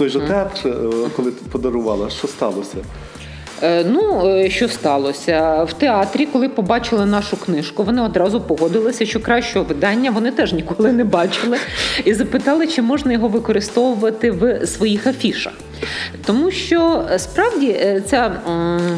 Той 0.00 0.08
же 0.08 0.20
театр, 0.20 0.68
е, 0.68 1.10
коли 1.16 1.30
ти 1.30 1.44
подарувала, 1.52 2.10
що 2.10 2.28
сталося? 2.28 2.76
Е, 3.62 3.84
Ну, 3.84 4.26
е, 4.26 4.50
що 4.50 4.68
сталося? 4.68 5.64
В 5.64 5.72
театрі, 5.72 6.26
коли 6.26 6.48
побачили 6.48 7.06
нашу 7.06 7.36
книжку, 7.36 7.82
вони 7.82 8.02
одразу 8.02 8.40
погодилися, 8.40 9.06
що 9.06 9.20
кращого 9.20 9.64
видання 9.64 10.10
вони 10.10 10.30
теж 10.30 10.52
ніколи 10.52 10.92
не 10.92 11.04
бачили, 11.04 11.58
і 12.04 12.14
запитали, 12.14 12.66
чи 12.66 12.82
можна 12.82 13.12
його 13.12 13.28
використовувати 13.28 14.30
в 14.30 14.66
своїх 14.66 15.06
афішах. 15.06 15.52
Тому 16.24 16.50
що 16.50 17.06
е, 17.10 17.18
справді 17.18 17.66
е, 17.66 18.02
ця 18.06 18.32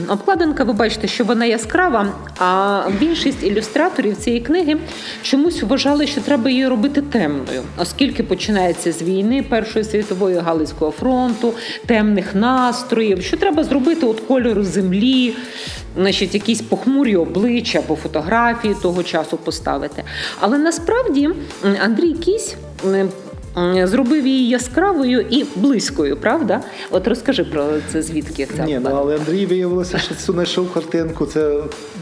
обкладинка, 0.09 0.65
ви 0.65 0.73
бачите, 0.73 1.09
що 1.09 1.25
вона 1.25 1.45
яскрава, 1.45 2.07
а 2.39 2.83
більшість 3.01 3.43
ілюстраторів 3.43 4.17
цієї 4.17 4.43
книги 4.43 4.77
чомусь 5.23 5.63
вважали, 5.63 6.07
що 6.07 6.21
треба 6.21 6.51
її 6.51 6.69
робити 6.69 7.03
темною, 7.03 7.63
оскільки 7.79 8.23
починається 8.23 8.93
з 8.93 9.03
війни 9.03 9.43
Першої 9.43 9.85
світової 9.85 10.39
Галицького 10.39 10.91
фронту, 10.91 11.55
темних 11.87 12.35
настроїв, 12.35 13.23
що 13.23 13.37
треба 13.37 13.65
зробити 13.65 14.07
от 14.07 14.21
кольору 14.21 14.65
землі, 14.65 15.35
значить, 15.97 16.35
якісь 16.35 16.61
похмурі 16.61 17.17
обличчя 17.17 17.79
або 17.79 17.97
фотографії 17.97 18.77
того 18.83 19.03
часу 19.03 19.37
поставити. 19.37 20.05
Але 20.41 20.59
насправді 20.59 21.31
Андрій 21.85 22.13
Кісь. 22.13 22.57
Зробив 23.85 24.27
її 24.27 24.49
яскравою 24.49 25.21
і 25.31 25.45
близькою, 25.57 26.17
правда? 26.17 26.61
От 26.91 27.09
розкажи 27.09 27.45
про 27.45 27.67
це, 27.93 28.03
звідки 28.03 28.49
ця 28.57 28.65
Ні, 28.65 28.81
ну 28.83 28.91
але 28.93 29.17
Андрій 29.17 29.47
виявилося, 29.47 29.99
що 29.99 30.15
цю 30.15 30.33
знайшов 30.33 30.73
картинку. 30.73 31.27
Це 31.27 31.57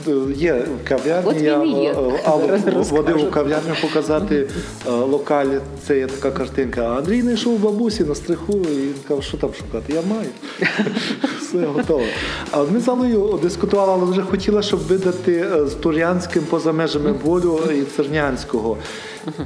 е, 0.08 0.12
є 0.36 0.52
в 0.84 0.88
кав'ярні. 0.88 1.30
От 1.30 1.36
він 1.36 1.62
і 1.76 1.82
є. 1.82 1.90
е, 1.90 2.20
Аллу 2.24 2.42
Зараз 2.46 2.66
розкажу. 2.66 2.96
водив 3.02 3.28
у 3.28 3.30
кав'ярню 3.30 3.74
показати 3.82 4.46
е, 4.86 4.90
локаль. 4.90 5.46
Це 5.86 5.98
є 5.98 6.06
така 6.06 6.30
картинка. 6.38 6.82
А 6.82 6.98
Андрій 6.98 7.22
знайшов 7.22 7.58
бабусі 7.58 8.04
на 8.04 8.14
стриху 8.14 8.52
і 8.52 9.08
каже, 9.08 9.22
що 9.22 9.36
там 9.36 9.50
шукати? 9.54 9.92
Я 9.92 10.02
маю. 10.14 10.28
Все 11.40 11.58
готово. 11.58 12.02
А 12.50 12.62
ми 12.62 12.80
з 12.80 12.88
Аллою 12.88 13.38
дискутували, 13.42 13.92
але 13.92 14.10
вже 14.12 14.22
хотіла, 14.22 14.62
щоб 14.62 14.80
видати 14.80 15.32
е, 15.56 15.66
з 15.66 15.74
Тур'янським 15.74 16.42
поза 16.42 16.72
межами 16.72 17.12
болю 17.12 17.60
і 17.78 17.82
Цернянського. 17.96 18.76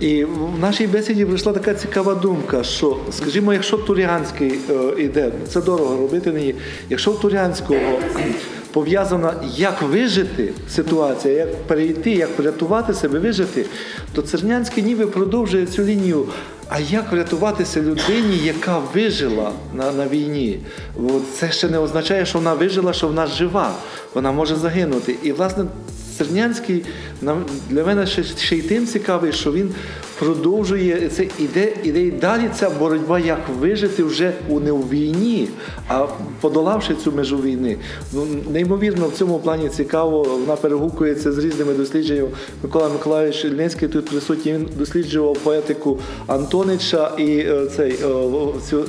І 0.00 0.24
в 0.24 0.58
нашій 0.60 0.86
бесіді 0.86 1.24
прийшла 1.24 1.52
така 1.52 1.74
цікава 1.74 2.14
думка, 2.14 2.64
що, 2.64 2.96
скажімо, 3.12 3.52
якщо 3.52 3.76
Тур'янський 3.76 4.58
е, 4.70 5.02
іде, 5.02 5.32
це 5.48 5.60
дорого 5.60 5.96
робити 5.96 6.32
нині, 6.32 6.54
якщо 6.90 7.10
в 7.10 7.20
Тур'янського 7.20 7.80
пов'язана, 8.72 9.34
як 9.56 9.82
вижити 9.82 10.52
ситуація, 10.68 11.34
як 11.34 11.62
перейти, 11.62 12.10
як 12.10 12.38
врятувати 12.38 12.94
себе, 12.94 13.18
вижити, 13.18 13.64
то 14.12 14.22
Цернянський 14.22 14.82
ніби 14.82 15.06
продовжує 15.06 15.66
цю 15.66 15.84
лінію. 15.84 16.26
А 16.68 16.80
як 16.80 17.12
врятуватися 17.12 17.80
людині, 17.80 18.36
яка 18.44 18.78
вижила 18.94 19.52
на, 19.74 19.92
на 19.92 20.08
війні? 20.08 20.60
Це 21.38 21.52
ще 21.52 21.68
не 21.68 21.78
означає, 21.78 22.26
що 22.26 22.38
вона 22.38 22.54
вижила, 22.54 22.92
що 22.92 23.06
вона 23.06 23.26
жива. 23.26 23.72
Вона 24.14 24.32
може 24.32 24.56
загинути. 24.56 25.16
І, 25.22 25.32
власне, 25.32 25.64
Цернянський 26.18 26.84
нам- 27.22 27.44
для 27.70 27.84
мене 27.84 28.06
ще, 28.06 28.24
ще 28.24 28.56
й 28.56 28.62
тим 28.62 28.86
цікавий, 28.86 29.32
що 29.32 29.52
він 29.52 29.74
продовжує 30.18 31.08
це 31.08 31.26
іде, 31.38 31.72
іде 31.82 32.02
і 32.02 32.10
далі 32.10 32.50
ця 32.54 32.70
боротьба, 32.70 33.18
як 33.18 33.48
вижити 33.60 34.02
вже 34.02 34.32
у 34.48 34.60
не 34.60 34.72
у 34.72 34.80
війні, 34.80 35.48
а 35.88 36.06
подолавши 36.40 36.94
цю 36.94 37.12
межу 37.12 37.36
війни. 37.36 37.76
Ну 38.12 38.26
неймовірно 38.52 39.08
в 39.08 39.12
цьому 39.12 39.38
плані 39.38 39.68
цікаво. 39.68 40.22
Вона 40.22 40.56
перегукується 40.56 41.32
з 41.32 41.38
різними 41.38 41.72
дослідженнями. 41.74 42.28
Микола 42.62 42.88
Миколаївич 42.88 43.44
Ільницький 43.44 43.88
тут 43.88 44.10
присутній. 44.10 44.52
Він 44.52 44.68
досліджував 44.78 45.38
поетику 45.38 45.98
Антонича 46.26 47.12
і 47.18 47.38
е, 47.38 47.66
цей 47.76 47.92
е, 47.92 47.96
цю. 48.70 48.84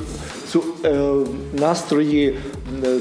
Цю 0.52 0.64
е, 0.84 1.12
настрої 1.60 2.34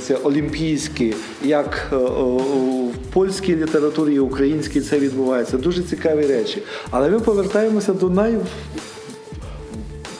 це 0.01 0.15
олімпійські, 0.15 1.13
як 1.43 1.87
е, 1.93 1.95
в 1.95 2.91
польській 3.13 3.55
літературі 3.55 4.15
і 4.15 4.19
українській 4.19 4.81
це 4.81 4.99
відбувається. 4.99 5.57
Дуже 5.57 5.83
цікаві 5.83 6.27
речі. 6.27 6.61
Але 6.91 7.09
ми 7.09 7.19
повертаємося 7.19 7.93
до 7.93 8.09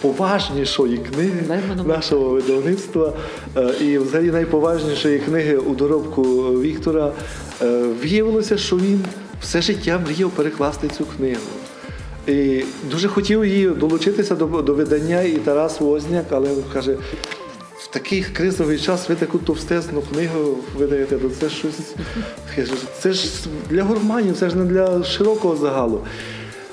найповажнішої 0.01 0.97
книги 0.97 1.61
нашого 1.85 2.29
видавництва 2.29 3.13
е, 3.57 3.73
і 3.81 3.97
взагалі 3.97 4.31
найповажнішої 4.31 5.19
книги 5.19 5.57
у 5.57 5.75
доробку 5.75 6.23
Віктора. 6.61 7.11
Е, 7.61 7.83
Виявилося, 8.03 8.57
що 8.57 8.75
він 8.75 9.05
все 9.41 9.61
життя 9.61 10.01
мріяв 10.05 10.31
перекласти 10.31 10.87
цю 10.87 11.05
книгу. 11.05 11.41
І 12.27 12.63
дуже 12.91 13.07
хотів 13.07 13.45
її 13.45 13.69
долучитися 13.69 14.35
до, 14.35 14.45
до 14.45 14.73
видання 14.73 15.21
і 15.21 15.31
Тарас 15.31 15.79
Возняк, 15.79 16.25
але 16.29 16.49
каже. 16.73 16.97
Такий 17.95 18.23
кризовий 18.23 18.79
час 18.79 19.09
ви 19.09 19.15
таку 19.15 19.37
товстезну 19.37 20.01
книгу 20.01 20.57
видаєте, 20.77 21.17
то 21.17 21.29
це 21.29 21.49
щось. 21.49 21.79
Це 22.99 23.13
ж 23.13 23.29
для 23.69 23.83
гурманів, 23.83 24.37
це 24.37 24.49
ж 24.49 24.57
не 24.57 24.65
для 24.65 25.03
широкого 25.03 25.55
загалу. 25.55 26.01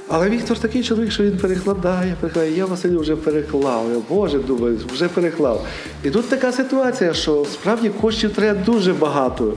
Але 0.09 0.31
Віктор 0.31 0.59
такий 0.59 0.83
чоловік, 0.83 1.13
що 1.13 1.23
він 1.23 1.39
перекладає, 1.39 2.17
перекладає. 2.21 2.57
Я 2.57 2.67
Василю 2.67 3.01
вже 3.01 3.17
переклав. 3.17 3.87
Я 3.93 4.01
Боже 4.09 4.39
думаю, 4.39 4.79
вже 4.93 5.09
переклав. 5.09 5.67
І 6.05 6.11
тут 6.11 6.29
така 6.29 6.53
ситуація, 6.53 7.15
що 7.15 7.47
справді 7.53 7.89
коштів 7.89 8.31
треба 8.31 8.61
дуже 8.61 8.93
багато. 8.93 9.55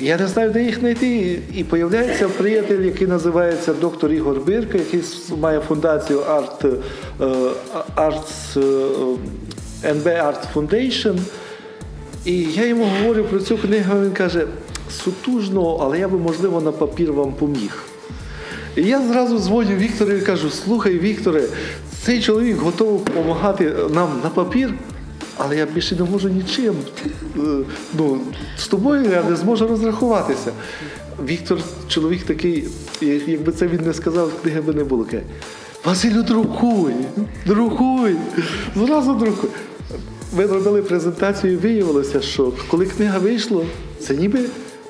Я 0.00 0.16
не 0.16 0.26
знаю, 0.26 0.50
де 0.50 0.62
їх 0.62 0.78
знайти. 0.78 1.38
І 1.54 1.64
появляється 1.64 2.28
приятель, 2.28 2.80
який 2.80 3.06
називається 3.06 3.74
доктор 3.74 4.12
Ігор 4.12 4.40
Бирка, 4.40 4.78
який 4.78 5.02
має 5.38 5.60
фундацію 5.60 6.18
Art, 6.18 6.76
Arts, 7.96 8.58
NB 9.84 10.04
Art 10.04 10.42
Foundation. 10.54 11.18
І 12.24 12.42
я 12.42 12.66
йому 12.66 12.84
говорю 13.00 13.24
про 13.24 13.40
цю 13.40 13.58
книгу, 13.58 14.00
він 14.04 14.12
каже, 14.12 14.46
сутужно, 14.90 15.78
але 15.80 15.98
я 15.98 16.08
би, 16.08 16.18
можливо, 16.18 16.60
на 16.60 16.72
папір 16.72 17.12
вам 17.12 17.32
поміг. 17.32 17.84
І 18.76 18.82
я 18.82 19.02
зразу 19.02 19.38
дзвоню 19.38 19.76
Віктору 19.76 20.12
і 20.12 20.20
кажу: 20.20 20.50
слухай, 20.50 20.98
Вікторе, 20.98 21.42
цей 22.02 22.20
чоловік 22.20 22.56
готовий 22.56 22.98
допомагати 23.04 23.72
нам 23.94 24.08
на 24.24 24.30
папір, 24.30 24.74
але 25.36 25.56
я 25.56 25.66
більше 25.66 25.96
не 25.96 26.04
можу 26.04 26.28
нічим. 26.28 26.74
Е, 27.36 27.40
Ну, 27.98 28.18
з 28.58 28.68
тобою 28.68 29.10
я 29.10 29.22
не 29.22 29.36
зможу 29.36 29.66
розрахуватися. 29.68 30.52
Віктор, 31.24 31.58
чоловік 31.88 32.22
такий, 32.22 32.68
якби 33.00 33.52
це 33.52 33.66
він 33.66 33.80
не 33.86 33.94
сказав, 33.94 34.32
книги 34.42 34.60
би 34.60 34.74
не 34.74 34.84
було. 34.84 35.06
Василю, 35.84 36.22
друкуй, 36.22 36.94
друкуй, 37.46 38.16
зразу 38.76 39.14
друкуй. 39.14 39.50
Ми 40.36 40.46
робили 40.46 40.82
презентацію 40.82 41.52
і 41.52 41.56
виявилося, 41.56 42.20
що 42.20 42.52
коли 42.68 42.86
книга 42.86 43.18
вийшла, 43.18 43.62
це 44.00 44.14
ніби 44.14 44.40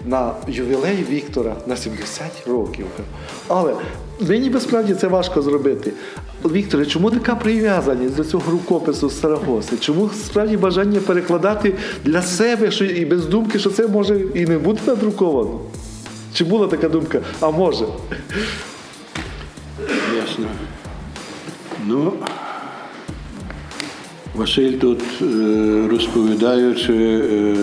на 0.06 0.32
ювілей 0.48 1.06
Віктора 1.10 1.56
на 1.66 1.76
70 1.76 2.22
років. 2.46 2.86
Але 3.48 3.74
нині 4.20 4.50
би 4.50 4.60
справді 4.60 4.94
це 4.94 5.08
важко 5.08 5.42
зробити. 5.42 5.92
Вікторе, 6.44 6.86
чому 6.86 7.10
така 7.10 7.34
прив'язаність 7.34 8.16
до 8.16 8.24
цього 8.24 8.52
рукопису 8.52 9.10
Сарагоси? 9.10 9.76
Чому 9.76 10.10
справді 10.24 10.56
бажання 10.56 11.00
перекладати 11.00 11.74
для 12.04 12.22
себе 12.22 12.70
що 12.70 12.84
і 12.84 13.04
без 13.04 13.26
думки, 13.26 13.58
що 13.58 13.70
це 13.70 13.88
може 13.88 14.20
і 14.34 14.46
не 14.46 14.58
буде 14.58 14.80
надруковано? 14.86 15.60
Чи 16.34 16.44
була 16.44 16.66
така 16.66 16.88
думка? 16.88 17.20
А 17.40 17.50
може? 17.50 17.84
Ясно. 20.16 20.46
Ну, 21.86 22.12
Василь 24.35 24.73
тут, 24.73 25.01
е, 25.23 25.25
розповідаючи, 25.90 26.93
е, 27.33 27.55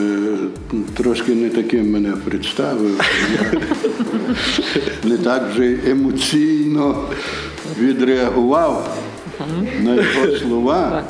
трошки 0.98 1.36
не 1.36 1.50
таким 1.50 1.92
мене 1.92 2.14
представив. 2.26 3.02
Я 3.34 3.60
не 5.10 5.18
так 5.18 5.50
вже 5.54 5.78
емоційно 5.88 7.04
відреагував 7.80 8.98
на 9.84 9.96
його 9.96 10.38
слова. 10.38 11.04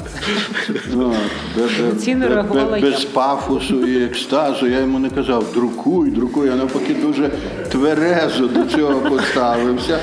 Ну, 0.94 1.14
бе- 1.58 1.62
бе- 1.62 1.90
Емоційно 1.90 2.28
бе- 2.28 2.36
реагувала 2.36 2.72
бе- 2.72 2.80
я. 2.80 2.92
без 2.92 3.06
пафосу 3.06 3.88
і 3.88 4.04
екстазу. 4.04 4.68
Я 4.68 4.80
йому 4.80 5.00
не 5.00 5.10
казав, 5.10 5.46
друкуй, 5.54 6.10
друкуй. 6.12 6.48
Я 6.48 6.56
навпаки 6.56 6.96
дуже 7.02 7.30
тверезо 7.72 8.48
до 8.48 8.64
цього 8.66 9.10
поставився. 9.10 10.00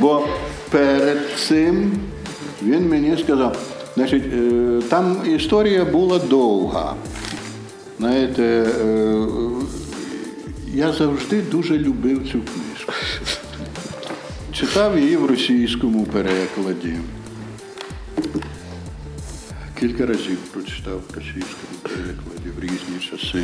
Бо 0.00 0.26
перед 0.70 1.18
цим 1.48 1.92
він 2.62 2.88
мені 2.88 3.16
сказав, 3.24 3.56
значить, 3.96 4.24
е, 4.32 4.82
там 4.88 5.16
історія 5.26 5.84
була 5.84 6.18
довга. 6.18 6.94
Знаєте, 7.98 8.42
е, 8.42 9.26
я 10.74 10.92
завжди 10.92 11.42
дуже 11.42 11.78
любив 11.78 12.18
цю 12.32 12.40
книжку. 12.40 12.92
Читав 14.52 14.98
її 14.98 15.16
в 15.16 15.26
російському 15.26 16.04
перекладі. 16.04 16.94
Кілька 19.80 20.06
разів 20.06 20.38
прочитав 20.52 21.00
в 21.10 21.14
російському 21.14 21.76
перекладі 21.82 22.48
в 22.58 22.60
різні 22.60 23.10
часи. 23.10 23.42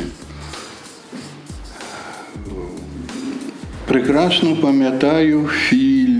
Прекрасно 3.87 4.55
пам'ятаю 4.55 5.47
фільм 5.47 6.12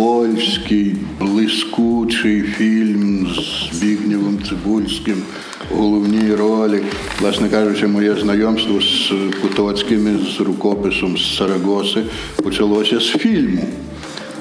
польський, 0.00 0.96
блискучий 1.20 2.42
фільм 2.42 3.26
з 3.26 3.76
Збігнєвим 3.76 4.38
Цибульським 4.48 5.22
в 5.70 5.74
головній 5.76 6.34
ролі. 6.34 6.82
Власне 7.20 7.48
кажучи, 7.48 7.86
моє 7.86 8.14
знайомство 8.14 8.80
з 8.80 9.12
Кутоцьким 9.42 10.18
з 10.36 10.40
рукописом 10.40 11.18
з 11.18 11.36
Сарагоси 11.36 12.02
почалося 12.42 13.00
з 13.00 13.06
фільму. 13.06 13.64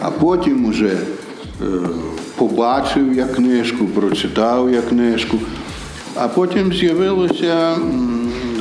А 0.02 0.12
потім 0.12 0.66
уже 0.66 0.88
е, 0.88 1.66
побачив 2.36 3.14
я 3.14 3.26
книжку, 3.26 3.86
прочитав 3.86 4.74
я 4.74 4.82
книжку, 4.82 5.38
а 6.16 6.28
потім 6.28 6.74
з'явилося 6.74 7.76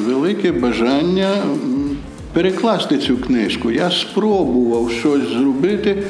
велике 0.06 0.52
бажання 0.52 1.30
перекласти 2.32 2.98
цю 2.98 3.16
книжку. 3.16 3.70
Я 3.70 3.90
спробував 3.90 4.90
щось 4.90 5.28
зробити 5.28 6.02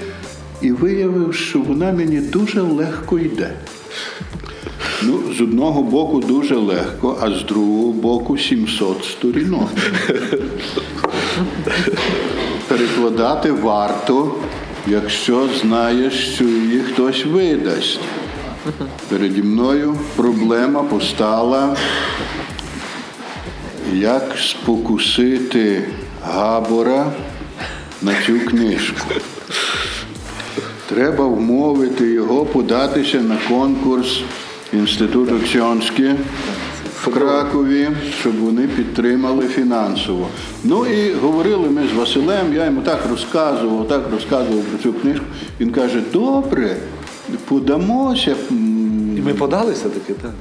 і 0.62 0.72
виявив, 0.72 1.34
що 1.34 1.58
вона 1.58 1.92
мені 1.92 2.20
дуже 2.20 2.60
легко 2.60 3.18
йде. 3.18 3.52
Ну, 5.02 5.20
з 5.38 5.40
одного 5.40 5.82
боку 5.82 6.20
дуже 6.20 6.54
легко, 6.54 7.18
а 7.20 7.30
з 7.30 7.42
другого 7.42 7.92
боку 7.92 8.38
700 8.38 9.04
сторінок. 9.04 9.70
Перекладати 12.68 13.52
варто, 13.52 14.34
якщо 14.86 15.48
знаєш, 15.60 16.34
що 16.34 16.44
її 16.44 16.80
хтось 16.80 17.26
видасть. 17.26 18.00
Переді 19.08 19.42
мною 19.42 19.98
проблема 20.16 20.82
постала, 20.82 21.76
як 23.92 24.36
спокусити 24.38 25.88
Габора 26.22 27.12
на 28.02 28.12
цю 28.26 28.40
книжку. 28.40 29.14
Треба 30.88 31.26
вмовити 31.26 32.10
його 32.10 32.44
податися 32.44 33.20
на 33.20 33.36
конкурс 33.48 34.20
Інституту 34.72 35.34
Ксьонське 35.44 36.16
в 37.02 37.10
Кракові, 37.14 37.88
щоб 38.20 38.36
вони 38.40 38.68
підтримали 38.68 39.46
фінансово. 39.46 40.28
Ну 40.64 40.86
і 40.86 41.12
говорили 41.12 41.70
ми 41.70 41.82
з 41.94 41.98
Василем, 41.98 42.54
я 42.54 42.64
йому 42.64 42.80
так 42.80 43.00
розказував, 43.10 43.88
так 43.88 44.02
розказував 44.12 44.62
про 44.62 44.78
цю 44.82 44.92
книжку. 44.92 45.24
Він 45.60 45.70
каже: 45.70 46.02
добре, 46.12 46.76
подамося. 47.44 48.36
І 49.16 49.20
ми 49.20 49.34
подалися 49.34 49.88
таки, 49.88 50.12
так? 50.22 50.32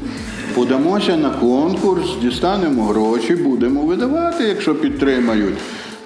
Подамося 0.55 1.17
на 1.17 1.29
конкурс, 1.29 2.05
дістанемо 2.21 2.83
гроші, 2.83 3.35
будемо 3.35 3.81
видавати, 3.81 4.43
якщо 4.43 4.75
підтримають 4.75 5.57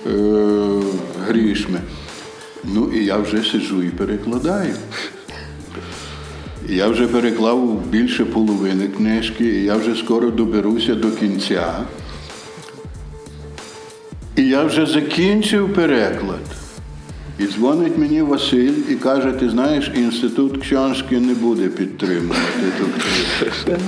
е, 0.07 0.11
грішми. 1.27 1.79
Ну 2.63 2.91
і 2.93 3.05
я 3.05 3.17
вже 3.17 3.43
сиджу 3.43 3.83
і 3.83 3.89
перекладаю. 3.89 4.73
Я 6.69 6.87
вже 6.87 7.07
переклав 7.07 7.81
більше 7.89 8.25
половини 8.25 8.87
книжки, 8.87 9.45
і 9.45 9.63
я 9.63 9.75
вже 9.75 9.95
скоро 9.95 10.29
доберуся 10.31 10.95
до 10.95 11.11
кінця. 11.11 11.73
І 14.35 14.43
я 14.47 14.63
вже 14.63 14.85
закінчив 14.85 15.73
переклад. 15.73 16.39
І 17.39 17.47
дзвонить 17.47 17.97
мені 17.97 18.21
Василь 18.21 18.73
і 18.89 18.95
каже: 18.95 19.31
ти 19.31 19.49
знаєш, 19.49 19.91
інститут 19.95 20.61
Ксьонський 20.61 21.19
не 21.19 21.33
буде 21.33 21.67
підтримувати 21.67 22.71
ту 22.77 22.85
книжку. 22.85 23.83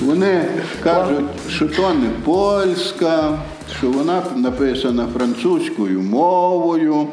Вони 0.00 0.44
кажуть, 0.82 1.24
що 1.50 1.68
то 1.68 1.94
не 1.94 2.08
польська, 2.24 3.38
що 3.78 3.90
вона 3.90 4.22
написана 4.36 5.06
французькою 5.14 6.00
мовою. 6.00 7.08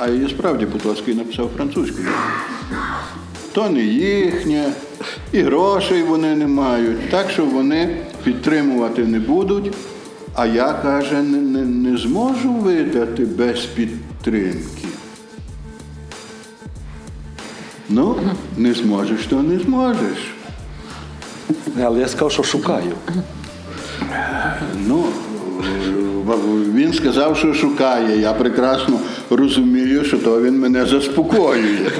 А- 0.00 0.06
і 0.06 0.28
справді 0.28 0.66
Потоцький 0.66 1.14
написав 1.14 1.50
французькою. 1.56 2.08
То 3.52 3.68
не 3.68 3.80
їхнє, 3.80 4.72
і 5.32 5.42
грошей 5.42 6.02
вони 6.02 6.34
не 6.34 6.46
мають, 6.46 7.10
так 7.10 7.30
що 7.30 7.44
вони 7.44 7.96
підтримувати 8.24 9.04
не 9.04 9.18
будуть. 9.18 9.72
А 10.34 10.46
я, 10.46 10.72
каже, 10.72 11.22
не, 11.22 11.38
не, 11.38 11.64
не 11.64 11.98
зможу 11.98 12.52
видати 12.52 13.24
без 13.24 13.60
підтримки. 13.60 14.88
Ну, 17.88 18.16
не 18.56 18.74
зможеш, 18.74 19.26
то 19.26 19.42
не 19.42 19.58
зможеш. 19.58 20.34
Але 21.82 22.00
я 22.00 22.08
сказав, 22.08 22.32
що 22.32 22.42
шукаю. 22.42 22.92
Ну, 24.86 25.04
він 26.74 26.92
сказав, 26.92 27.36
що 27.36 27.54
шукає. 27.54 28.20
Я 28.20 28.32
прекрасно 28.32 28.98
розумію, 29.30 30.04
що 30.04 30.18
то 30.18 30.42
він 30.42 30.58
мене 30.58 30.86
заспокоює, 30.86 31.90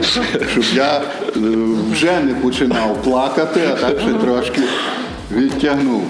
щоб 0.53 0.65
я 0.75 0.97
е, 0.99 1.41
вже 1.93 2.21
не 2.21 2.35
починав 2.35 3.03
плакати, 3.03 3.61
а 3.73 3.75
так 3.75 4.01
ще 4.01 4.15
трошки 4.15 4.61
відтягнув. 5.33 6.03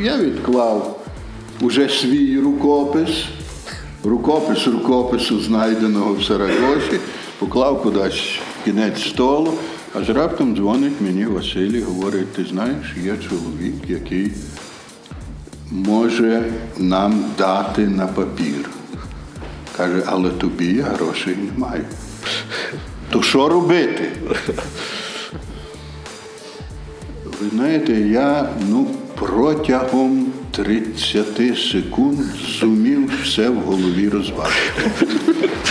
Я 0.00 0.16
відклав 0.16 1.00
уже 1.60 1.88
свій 1.88 2.38
рукопис, 2.38 3.24
рукопис 4.04 4.66
рукопису, 4.66 5.40
знайденого 5.40 6.14
в 6.14 6.24
Сарагосі, 6.24 6.98
поклав 7.38 7.82
кудись 7.82 8.38
кінець 8.64 9.02
столу, 9.02 9.52
аж 9.94 10.08
раптом 10.08 10.56
дзвонить 10.56 11.00
мені 11.00 11.24
Василь 11.26 11.70
і 11.70 11.80
говорить, 11.80 12.32
ти 12.32 12.44
знаєш, 12.44 12.96
є 13.04 13.16
чоловік, 13.28 13.74
який 13.88 14.32
може 15.70 16.52
нам 16.78 17.24
дати 17.38 17.86
на 17.86 18.06
папір. 18.06 18.70
Каже, 19.76 20.02
але 20.06 20.30
тобі 20.30 20.66
я 20.66 20.82
грошей 20.84 21.36
не 21.36 21.58
маю. 21.58 21.84
То 23.10 23.22
що 23.22 23.48
робити? 23.48 24.12
Ви 27.24 27.48
знаєте, 27.52 27.92
я 27.92 28.48
ну, 28.68 28.86
протягом 29.14 30.26
30 30.50 31.58
секунд 31.58 32.18
зумів 32.60 33.12
все 33.22 33.48
в 33.48 33.56
голові 33.56 34.08
розважити. 34.08 35.06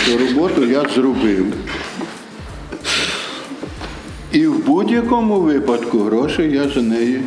Ту 0.06 0.18
роботу 0.18 0.64
я 0.64 0.84
зробив. 0.94 1.46
І 4.32 4.46
в 4.46 4.66
будь-якому 4.66 5.40
випадку 5.40 5.98
грошей 5.98 6.52
я 6.52 6.68
за 6.68 6.82
неї 6.82 7.20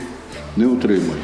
не 0.57 0.65
отримую. 0.65 1.17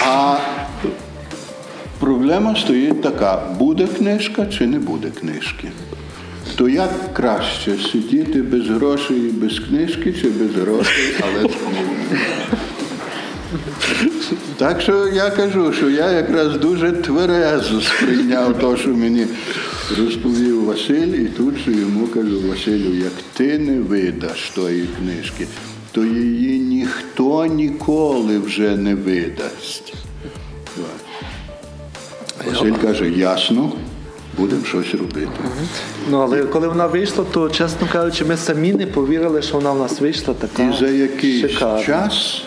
А 0.00 0.36
проблема 2.00 2.56
стоїть 2.56 3.02
така: 3.02 3.42
буде 3.58 3.86
книжка 3.86 4.46
чи 4.46 4.66
не 4.66 4.78
буде 4.78 5.10
книжки. 5.20 5.68
То 6.56 6.68
як 6.68 7.14
краще 7.14 7.78
сидіти 7.92 8.42
без 8.42 8.68
грошей 8.68 9.16
і 9.16 9.32
без 9.32 9.58
книжки, 9.58 10.12
чи 10.12 10.28
без 10.28 10.54
грошей, 10.54 11.14
але 11.20 11.40
з 11.40 11.42
книжкою? 11.42 11.88
Так 14.56 14.80
що 14.80 15.08
я 15.08 15.30
кажу, 15.30 15.72
що 15.72 15.90
я 15.90 16.10
якраз 16.10 16.56
дуже 16.56 16.92
тверезо 16.92 17.80
сприйняв 17.80 18.58
те, 18.58 18.76
що 18.76 18.88
мені 18.88 19.26
розповів 19.98 20.64
Василь, 20.64 21.08
і 21.08 21.24
тут 21.24 21.56
же 21.56 21.72
йому 21.72 22.06
кажу, 22.06 22.40
Василю, 22.48 22.94
як 22.94 23.12
ти 23.32 23.58
не 23.58 23.80
видаш 23.80 24.50
тої 24.50 24.88
книжки, 24.98 25.46
то 25.92 26.04
її 26.04 26.58
ніхто 26.58 27.46
ніколи 27.46 28.38
вже 28.38 28.76
не 28.76 28.94
видасть. 28.94 29.94
Василь 32.46 32.72
каже, 32.82 33.10
ясно, 33.10 33.72
будемо 34.38 34.64
щось 34.64 34.94
робити. 34.94 35.30
Ну 36.10 36.18
але 36.18 36.42
коли 36.42 36.68
вона 36.68 36.86
вийшла, 36.86 37.24
то 37.32 37.48
чесно 37.48 37.88
кажучи, 37.92 38.24
ми 38.24 38.36
самі 38.36 38.72
не 38.72 38.86
повірили, 38.86 39.42
що 39.42 39.54
вона 39.54 39.72
в 39.72 39.78
нас 39.78 40.00
вийшла 40.00 40.34
така. 40.34 40.62
І 40.62 40.78
за 40.78 40.88
якийсь 40.88 41.50
шикарна. 41.50 41.84
час 41.84 42.42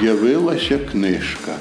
з'явилася 0.00 0.78
книжка. 0.78 1.52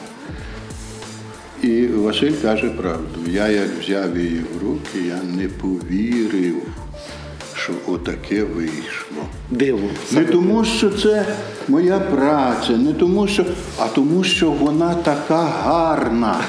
І 1.61 1.87
Василь 1.87 2.33
каже 2.41 2.69
правду. 2.69 3.19
Я 3.27 3.47
як 3.47 3.69
взяв 3.81 4.17
її 4.17 4.39
в 4.39 4.63
руки, 4.63 5.07
я 5.07 5.19
не 5.37 5.47
повірив, 5.47 6.55
що 7.55 7.73
отаке 7.87 8.43
вийшло. 8.43 9.23
Диво. 9.51 9.89
Не 10.11 10.25
тому, 10.25 10.65
що 10.65 10.89
це 10.89 11.25
моя 11.67 11.99
праця, 11.99 12.77
не 12.77 12.93
тому, 12.93 13.27
що, 13.27 13.45
а 13.79 13.87
тому, 13.87 14.23
що 14.23 14.51
вона 14.51 14.95
така 14.95 15.43
гарна. 15.43 16.41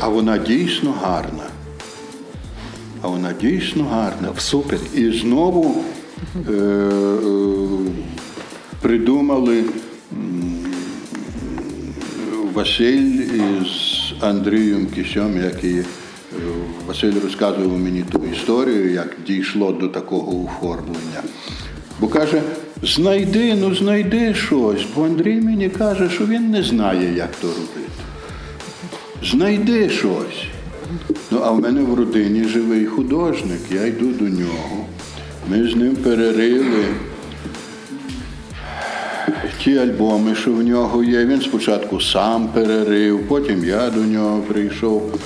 А 0.00 0.08
вона 0.08 0.38
дійсно 0.38 0.94
гарна. 1.02 1.44
А 3.02 3.08
вона 3.08 3.32
дійсно 3.40 3.84
гарна. 3.84 4.28
Супер. 4.38 4.78
І 4.94 5.10
знову 5.10 5.84
е, 6.48 6.52
е, 6.52 7.18
придумали 8.80 9.64
Василь 12.52 13.20
із 13.22 13.68
Андрієм 14.20 14.86
Кісьом, 14.94 15.42
який 15.44 15.78
е, 15.78 15.84
Василь 16.86 17.12
розказував 17.22 17.78
мені 17.78 18.04
ту 18.12 18.22
історію, 18.32 18.92
як 18.92 19.16
дійшло 19.26 19.72
до 19.72 19.88
такого 19.88 20.44
оформлення. 20.44 21.22
Бо 22.00 22.08
каже, 22.08 22.42
знайди, 22.82 23.54
ну 23.54 23.74
знайди 23.74 24.34
щось, 24.34 24.86
бо 24.96 25.04
Андрій 25.04 25.40
мені 25.40 25.68
каже, 25.68 26.10
що 26.10 26.26
він 26.26 26.50
не 26.50 26.62
знає, 26.62 27.14
як 27.16 27.30
то 27.40 27.46
робити. 27.46 27.92
Знайди 29.24 29.90
щось. 29.90 30.44
Ну, 31.30 31.40
а 31.44 31.50
в 31.50 31.60
мене 31.60 31.80
в 31.80 31.94
родині 31.94 32.44
живий 32.44 32.86
художник, 32.86 33.60
я 33.70 33.86
йду 33.86 34.06
до 34.06 34.24
нього. 34.24 34.86
Ми 35.50 35.68
з 35.68 35.76
ним 35.76 35.96
перерили 35.96 36.84
ті 39.64 39.78
альбоми, 39.78 40.34
що 40.34 40.52
в 40.52 40.62
нього 40.62 41.04
є. 41.04 41.24
Він 41.24 41.40
спочатку 41.40 42.00
сам 42.00 42.48
перерив, 42.48 43.28
потім 43.28 43.64
я 43.64 43.90
до 43.90 44.00
нього 44.00 44.42
прийшов. 44.42 45.20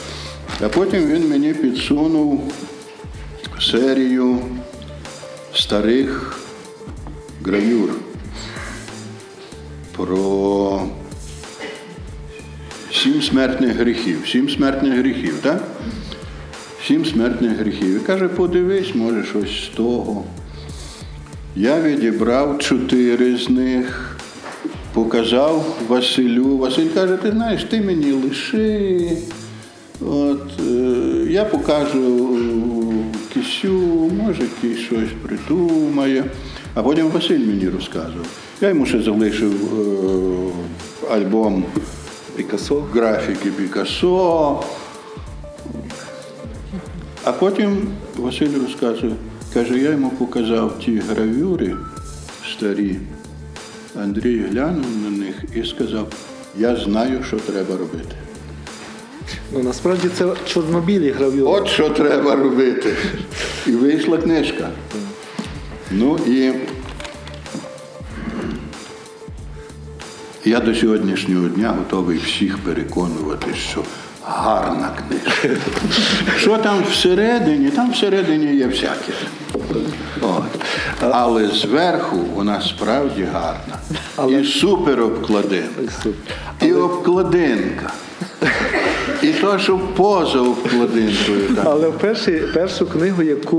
А 0.61 0.69
потім 0.69 1.07
він 1.07 1.29
мені 1.29 1.55
підсунув 1.55 2.53
серію 3.61 4.39
старих 5.55 6.39
гравюр 7.45 7.91
про 9.97 10.83
сім 12.93 13.23
смертних 13.23 13.77
гріхів. 13.77 14.29
Сім 14.29 14.51
смертних 14.51 14.99
гріхів, 14.99 15.39
так? 15.43 15.63
Сім 16.87 17.07
смертних 17.07 17.59
гріхів. 17.59 17.97
І 17.97 18.01
каже, 18.01 18.29
подивись, 18.29 18.95
може, 18.95 19.25
щось 19.25 19.65
з 19.65 19.69
того. 19.77 20.25
Я 21.57 21.81
відібрав 21.81 22.59
чотири 22.59 23.37
з 23.37 23.51
них, 23.51 24.12
показав 24.93 25.79
Василю. 25.89 26.57
Василь 26.57 26.89
каже, 26.89 27.17
ти 27.17 27.31
знаєш, 27.31 27.65
ти 27.65 27.81
мені 27.81 28.13
лиши. 28.13 29.11
От, 30.01 30.51
е, 30.61 30.73
я 31.31 31.45
покажу 31.45 32.39
кисю, 33.35 33.73
може 34.23 34.43
кись 34.61 34.79
щось 34.79 35.09
придумає. 35.23 36.25
А 36.75 36.83
потім 36.83 37.09
Василь 37.09 37.39
мені 37.39 37.69
розказував. 37.69 38.27
Я 38.61 38.69
йому 38.69 38.87
ще 38.87 39.03
залишив 39.03 39.53
е, 39.53 41.15
альбом 41.15 41.65
Пікасо. 42.37 42.85
графіки 42.93 43.51
Пікассо. 43.51 44.61
А 47.25 47.33
потім 47.33 47.89
Василь 48.17 48.61
розказує, 48.67 49.13
каже, 49.55 49.79
я 49.79 49.91
йому 49.91 50.11
показав 50.11 50.79
ті 50.79 51.03
гравюри 51.09 51.77
старі. 52.57 52.97
Андрій 54.01 54.39
глянув 54.51 54.87
на 55.05 55.11
них 55.11 55.35
і 55.55 55.65
сказав, 55.65 56.09
я 56.59 56.77
знаю, 56.77 57.25
що 57.29 57.37
треба 57.37 57.77
робити. 57.77 58.17
Ну 59.53 59.63
насправді 59.63 60.09
це 60.09 60.27
чорнобілі 60.47 61.11
гравюри. 61.11 61.43
От 61.43 61.69
що 61.69 61.91
треба 61.91 62.37
робити. 62.37 62.97
І 63.67 63.71
вийшла 63.71 64.19
книжка. 64.19 64.69
Ну 65.91 66.19
і 66.27 66.53
я 70.45 70.61
до 70.61 70.75
сьогоднішнього 70.75 71.49
дня 71.49 71.75
готовий 71.79 72.19
всіх 72.19 72.59
переконувати, 72.59 73.47
що 73.71 73.85
гарна 74.25 74.91
книжка. 75.09 75.49
Що 76.39 76.59
там 76.59 76.85
всередині? 76.91 77.71
Там 77.71 77.91
всередині 77.91 78.57
є 78.57 78.67
всяке. 78.67 79.13
От. 80.21 80.45
Але 81.01 81.49
зверху 81.49 82.17
вона 82.17 82.61
справді 82.61 83.23
гарна. 83.23 83.79
І 84.29 84.45
супер 84.45 85.01
обкладинка. 85.03 85.83
І 86.63 86.73
обкладинка. 86.73 87.93
І 89.23 89.29
то, 89.33 89.59
що 89.59 89.81
поза 89.97 90.41
обкладинкою. 90.41 91.41
так. 91.57 91.65
Але 91.65 91.91
перші, 91.91 92.43
першу 92.55 92.87
книгу, 92.87 93.23
яку 93.23 93.59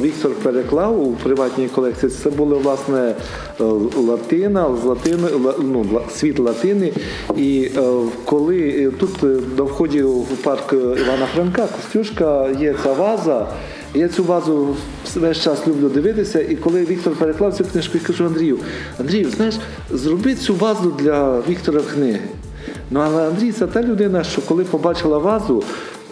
е, 0.00 0.06
Віктор 0.06 0.32
переклав 0.34 1.02
у 1.08 1.12
приватній 1.12 1.68
колекції, 1.68 2.12
це 2.22 2.30
була 2.30 2.56
власне 2.58 3.14
е, 3.60 3.64
Латина, 3.96 4.68
з 4.82 4.84
латини, 4.84 5.28
ла- 5.28 5.54
ну, 5.62 5.86
світ 6.16 6.38
Латини. 6.38 6.92
І 7.36 7.70
е, 7.76 7.80
коли 8.24 8.90
тут 9.00 9.22
на 9.58 9.64
вході 9.64 10.02
в 10.02 10.26
парк 10.44 10.72
Івана 10.72 11.26
Франка, 11.34 11.66
Костюшка, 11.76 12.48
є 12.60 12.74
ця 12.82 12.92
ваза. 12.92 13.46
Я 13.96 14.08
цю 14.08 14.24
вазу 14.24 14.76
весь 15.14 15.40
час 15.40 15.66
люблю 15.66 15.88
дивитися, 15.88 16.40
і 16.40 16.56
коли 16.56 16.84
Віктор 16.84 17.12
переклав 17.12 17.54
цю 17.54 17.64
книжку, 17.64 17.98
я 17.98 18.06
кажу 18.06 18.26
Андрію, 18.26 18.58
Андрію, 19.00 19.30
знаєш, 19.30 19.54
зроби 19.90 20.34
цю 20.34 20.54
вазу 20.54 20.94
для 20.98 21.40
Віктора 21.40 21.80
книги. 21.94 22.20
Ну 22.90 23.00
але 23.00 23.28
Андрій 23.28 23.52
це 23.52 23.66
та 23.66 23.82
людина, 23.82 24.24
що 24.24 24.42
коли 24.42 24.64
побачила 24.64 25.18
вазу, 25.18 25.62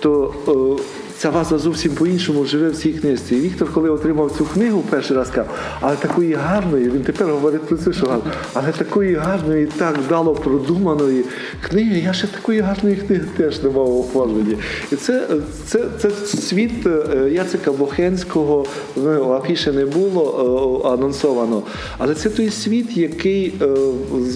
то 0.00 0.34
е, 0.48 0.82
ця 1.22 1.30
ваза 1.30 1.58
зовсім 1.58 1.92
по-іншому 1.92 2.44
живе 2.44 2.68
в 2.68 2.76
цій 2.76 2.92
книжці. 2.92 3.36
І 3.36 3.40
Віктор, 3.40 3.72
коли 3.72 3.90
отримав 3.90 4.30
цю 4.38 4.44
книгу 4.44 4.84
перший 4.90 5.16
раз 5.16 5.28
сказав, 5.28 5.50
але 5.80 5.96
такої 5.96 6.34
гарної, 6.34 6.90
він 6.90 7.02
тепер 7.02 7.28
говорить 7.28 7.62
про 7.62 7.76
це, 7.76 7.92
що 7.92 8.06
гарно, 8.06 8.24
але 8.54 8.72
такої 8.72 9.14
гарної, 9.14 9.66
так 9.66 9.98
вдало 9.98 10.34
продуманої 10.34 11.24
книги, 11.68 12.02
я 12.04 12.12
ще 12.12 12.26
такої 12.26 12.60
гарної 12.60 12.96
книги 12.96 13.24
теж 13.36 13.62
не 13.62 13.70
мав 13.70 13.96
у 13.96 14.00
оформленні. 14.00 14.56
І 14.92 14.96
це, 14.96 15.26
це, 15.66 15.84
це 15.98 16.10
світ 16.26 16.86
е, 16.86 17.30
Яцика 17.30 17.72
Бохенського, 17.72 18.66
ну, 18.96 19.32
афіші 19.32 19.72
не 19.72 19.86
було 19.86 20.82
е, 20.84 20.88
анонсовано, 20.88 21.62
але 21.98 22.14
це 22.14 22.30
той 22.30 22.50
світ, 22.50 22.96
який 22.96 23.54
е, 23.62 23.66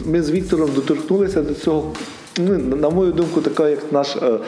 ми 0.06 0.22
з 0.22 0.30
Віктором 0.30 0.70
доторкнулися 0.74 1.42
до 1.42 1.54
цього 1.54 1.92
на 2.80 2.90
мою 2.90 3.12
думку, 3.12 3.40
така, 3.40 3.68
як 3.68 3.92
наш 3.92 4.16
е, 4.16 4.38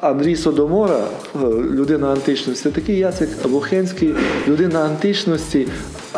Андрій 0.00 0.36
Содомора, 0.36 1.00
е, 1.34 1.38
людина 1.48 2.12
античності, 2.12 2.70
такий 2.70 2.98
Яцик 2.98 3.28
Лухенський, 3.44 4.14
людина 4.48 4.80
античності. 4.80 5.68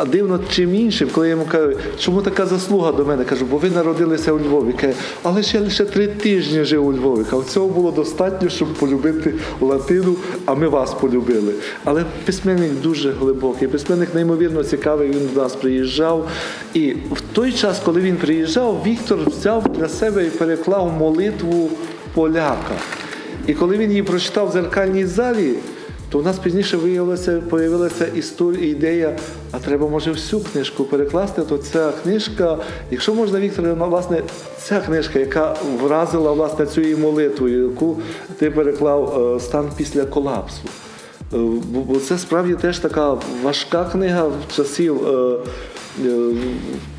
А 0.01 0.05
дивно 0.05 0.39
чим 0.49 0.75
іншим, 0.75 1.09
коли 1.13 1.27
я 1.27 1.31
йому 1.31 1.45
кажу, 1.45 1.73
чому 1.97 2.21
така 2.21 2.45
заслуга 2.45 2.91
до 2.91 3.05
мене? 3.05 3.25
Кажу, 3.25 3.45
бо 3.45 3.57
ви 3.57 3.69
народилися 3.69 4.31
у 4.31 4.39
Львові. 4.39 4.73
Каже, 4.73 4.93
але 5.23 5.43
ще 5.43 5.59
лише 5.59 5.85
три 5.85 6.07
тижні 6.07 6.63
жив 6.63 6.87
у 6.87 6.93
Львові. 6.93 7.23
Кажу, 7.29 7.43
цього 7.43 7.67
було 7.67 7.91
достатньо, 7.91 8.49
щоб 8.49 8.73
полюбити 8.73 9.33
латину, 9.61 10.15
а 10.45 10.55
ми 10.55 10.67
вас 10.67 10.93
полюбили. 10.93 11.53
Але 11.83 12.05
письменник 12.25 12.71
дуже 12.83 13.11
глибокий, 13.11 13.67
письменник 13.67 14.15
неймовірно 14.15 14.63
цікавий. 14.63 15.09
Він 15.09 15.29
до 15.33 15.41
нас 15.41 15.55
приїжджав. 15.55 16.29
І 16.73 16.91
в 16.91 17.21
той 17.33 17.51
час, 17.51 17.81
коли 17.85 18.01
він 18.01 18.15
приїжджав, 18.15 18.83
Віктор 18.85 19.19
взяв 19.25 19.73
для 19.77 19.89
себе 19.89 20.25
і 20.25 20.29
переклав 20.29 20.91
молитву 20.91 21.69
поляка. 22.13 22.75
І 23.47 23.53
коли 23.53 23.77
він 23.77 23.89
її 23.89 24.03
прочитав 24.03 24.49
в 24.49 24.51
зеркальній 24.51 25.05
залі, 25.05 25.53
то 26.09 26.19
у 26.19 26.21
нас 26.21 26.39
пізніше 26.39 26.77
виявилася, 26.77 27.41
появилася 27.49 28.05
історія, 28.05 28.69
ідея, 28.71 29.17
а 29.51 29.59
треба, 29.59 29.87
може, 29.87 30.11
всю 30.11 30.41
книжку 30.41 30.83
перекласти, 30.83 31.41
то 31.41 31.57
ця 31.57 31.91
книжка, 32.03 32.57
якщо 32.91 33.13
можна, 33.13 33.39
Віктор, 33.39 33.65
ну, 33.77 33.85
власне, 33.89 34.21
ця 34.61 34.79
книжка, 34.79 35.19
яка 35.19 35.55
вразила 35.83 36.31
власне 36.31 36.65
цю 36.65 36.81
її 36.81 36.95
молитву, 36.95 37.47
яку 37.47 37.97
ти 38.37 38.51
переклав 38.51 39.33
е, 39.35 39.39
стан 39.39 39.69
після 39.77 40.05
колапсу. 40.05 40.61
Е, 41.33 41.37
Бо 41.87 41.99
це 41.99 42.17
справді 42.17 42.53
теж 42.55 42.79
така 42.79 43.17
важка 43.43 43.85
книга 43.85 44.23
в 44.23 44.55
часів 44.55 45.07
е, 45.07 45.37
е, 46.05 46.09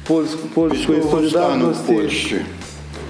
польськ- 0.08 0.36
польської 0.54 1.02
солідарності. 1.10 1.92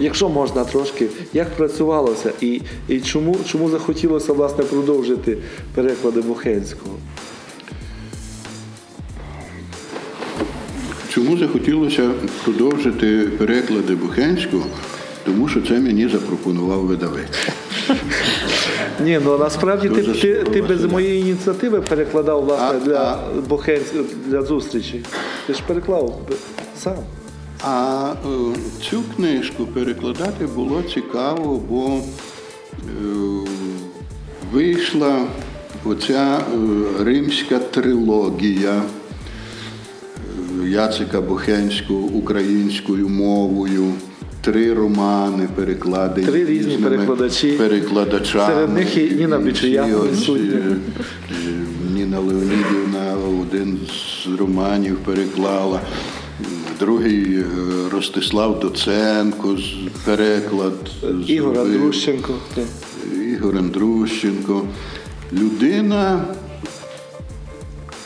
Якщо 0.00 0.28
можна 0.28 0.64
трошки, 0.64 1.06
як 1.32 1.50
працювалося 1.56 2.32
і, 2.40 2.60
і 2.88 3.00
чому, 3.00 3.36
чому 3.46 3.70
захотілося 3.70 4.32
власне 4.32 4.64
продовжити 4.64 5.38
переклади 5.74 6.20
Бухенського? 6.20 6.96
Чому 11.08 11.38
захотілося 11.38 12.10
продовжити 12.44 13.28
переклади 13.38 13.94
Бухенського? 13.94 14.66
Тому 15.24 15.48
що 15.48 15.62
це 15.62 15.78
мені 15.78 16.08
запропонував 16.08 16.80
видавець. 16.80 17.48
Ні, 19.04 19.20
ну 19.24 19.38
насправді 19.38 19.88
ти, 19.88 20.02
ти, 20.02 20.34
ти 20.34 20.62
без 20.62 20.84
моєї 20.84 21.20
ініціативи 21.20 21.80
перекладав 21.80 22.44
власне 22.44 22.78
А- 22.82 22.86
для 22.86 23.18
Бухенського 23.48 24.04
для 24.26 24.42
зустрічі. 24.42 25.04
Ти 25.46 25.54
ж 25.54 25.60
переклав 25.66 26.20
сам. 26.78 26.96
А 27.64 28.12
е, 28.24 28.28
цю 28.90 29.02
книжку 29.16 29.66
перекладати 29.66 30.46
було 30.46 30.82
цікаво, 30.82 31.62
бо 31.68 31.86
е, 31.88 32.00
вийшла 34.52 35.24
оця 35.84 36.38
е, 36.38 37.04
римська 37.04 37.58
трилогія 37.58 38.82
Яцика 40.64 41.20
Бухенського 41.20 42.00
українською 42.00 43.08
мовою. 43.08 43.92
Три 44.42 44.74
романи 44.74 45.48
перекладені 45.56 46.26
Три 46.26 46.44
різні 46.44 46.76
перекладачі. 46.76 47.52
перекладачами. 47.52 48.54
Серед 48.54 48.74
них 48.74 48.96
і 48.96 49.00
Ніна 49.14 49.36
е, 49.36 50.76
Ніна 51.94 52.18
Леонідівна 52.18 53.14
один 53.42 53.78
з 53.88 54.38
романів 54.38 54.96
переклала. 54.96 55.80
Другий 56.80 57.38
е, 57.38 57.44
Ростислав 57.92 58.60
Доценко 58.60 59.58
переклад. 60.04 60.72
Ігор. 61.26 61.58
Андрущенко. 61.58 62.34
Ігор 63.32 63.56
Андрущенко. 63.56 64.64
Людина 65.32 66.24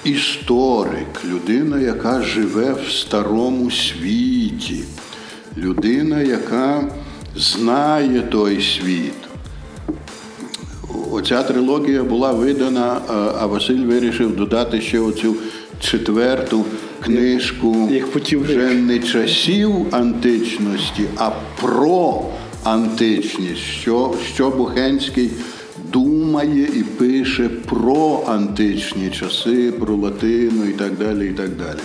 історик, 0.05 1.25
людина, 1.25 1.81
яка 1.81 2.22
живе 2.22 2.77
в 2.87 2.93
старому 2.93 3.70
світі, 3.70 4.85
людина, 5.57 6.20
яка 6.20 6.85
знає 7.37 8.20
той 8.20 8.62
світ. 8.62 9.14
Оця 11.11 11.43
трилогія 11.43 12.05
була 12.05 12.33
видана, 12.33 13.01
а 13.41 13.47
Василь 13.47 13.85
вирішив 13.87 14.37
додати 14.37 14.81
ще 14.81 15.01
оцю 15.01 15.37
четверту 15.81 16.64
книжку 17.05 17.89
Як 17.91 18.07
вже 18.37 18.75
не 18.75 18.99
часів 18.99 19.71
античності, 19.91 21.05
а 21.17 21.31
про 21.61 22.23
античність, 22.65 23.63
що, 23.81 24.15
що 24.35 24.51
Бухенський 24.51 25.31
думає 25.93 26.69
і 26.75 26.83
пише 26.83 27.49
про 27.49 28.25
античні 28.29 29.11
часи, 29.11 29.73
про 29.73 29.97
латину 29.97 30.65
і 30.65 30.73
так 30.73 30.99
далі. 30.99 31.29
і 31.29 31.33
так 31.33 31.51
далі. 31.51 31.79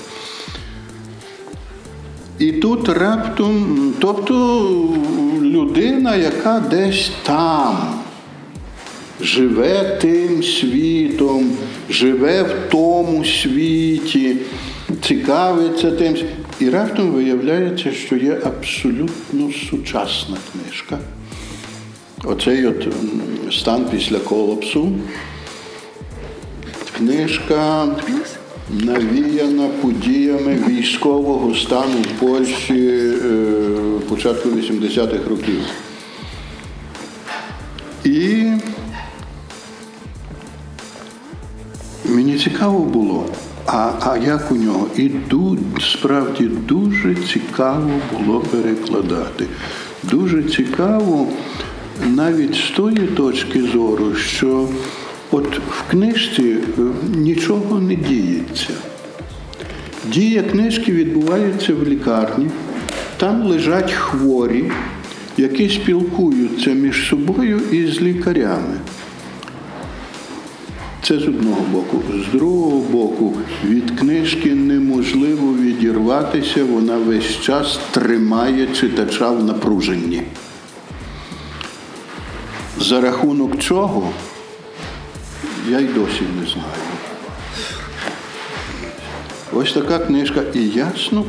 І 2.40 2.52
тут 2.52 2.90
раптом, 2.90 3.94
тобто 4.00 4.36
людина, 5.42 6.16
яка 6.16 6.60
десь 6.60 7.12
там 7.24 7.78
живе 9.22 9.98
тим 10.02 10.44
світом, 10.44 11.52
живе 11.90 12.44
в 12.44 12.72
тому 12.72 13.26
світі, 13.26 14.36
цікавиться 15.02 15.92
тим. 15.92 16.18
І 16.60 16.70
раптом 16.70 17.12
виявляється, 17.12 17.92
що 17.92 18.16
є 18.16 18.42
абсолютно 18.46 19.52
сучасна 19.70 20.38
книжка. 20.52 21.00
Оцей 22.24 22.66
от 22.66 22.88
стан 23.52 23.86
після 23.92 24.20
колапсу. 24.20 24.92
Книжка 26.98 27.88
навіяна 28.70 29.68
подіями 29.68 30.64
військового 30.68 31.56
стану 31.56 32.02
в 32.02 32.20
Польщі 32.20 32.90
е, 32.90 33.50
початку 34.10 34.50
80-х 34.50 35.30
років. 35.30 35.62
І 38.04 38.46
мені 42.06 42.40
цікаво 42.40 42.80
було, 42.80 43.26
а, 43.66 43.92
а 44.02 44.18
як 44.18 44.52
у 44.52 44.56
нього? 44.56 44.88
І 44.98 45.12
справді 45.94 46.44
дуже 46.44 47.16
цікаво 47.16 47.92
було 48.14 48.40
перекладати. 48.40 49.46
Дуже 50.04 50.44
цікаво 50.44 51.28
навіть 52.06 52.56
з 52.56 52.70
тої 52.70 52.98
точки 52.98 53.62
зору, 53.62 54.16
що 54.16 54.68
от 55.32 55.60
в 55.60 55.92
книжці 55.92 56.44
е, 56.44 56.82
нічого 57.16 57.80
не 57.80 57.96
діється. 57.96 58.74
Дія 60.14 60.44
книжки 60.44 60.92
відбувається 60.92 61.74
в 61.74 61.88
лікарні, 61.88 62.50
там 63.18 63.44
лежать 63.44 63.92
хворі, 63.92 64.72
які 65.38 65.70
спілкуються 65.70 66.70
між 66.70 67.08
собою 67.08 67.62
і 67.72 67.88
з 67.88 68.02
лікарями. 68.02 68.78
Це 71.10 71.20
з 71.20 71.28
одного 71.28 71.62
боку. 71.72 72.02
З 72.14 72.32
другого 72.32 72.82
боку, 72.82 73.34
від 73.66 74.00
книжки 74.00 74.56
неможливо 74.56 75.54
відірватися, 75.54 76.64
вона 76.64 76.98
весь 76.98 77.42
час 77.42 77.80
тримає 77.92 78.68
читача 78.68 79.32
в 79.32 79.44
напруженні. 79.44 80.22
За 82.80 83.02
рахунок 83.02 83.60
чого, 83.60 84.10
я 85.70 85.80
й 85.80 85.86
досі 85.86 86.22
не 86.42 86.48
знаю. 86.48 86.84
Ось 89.54 89.74
така 89.74 90.00
книжка. 90.00 90.42
І 90.54 90.68
ясно, 90.68 91.26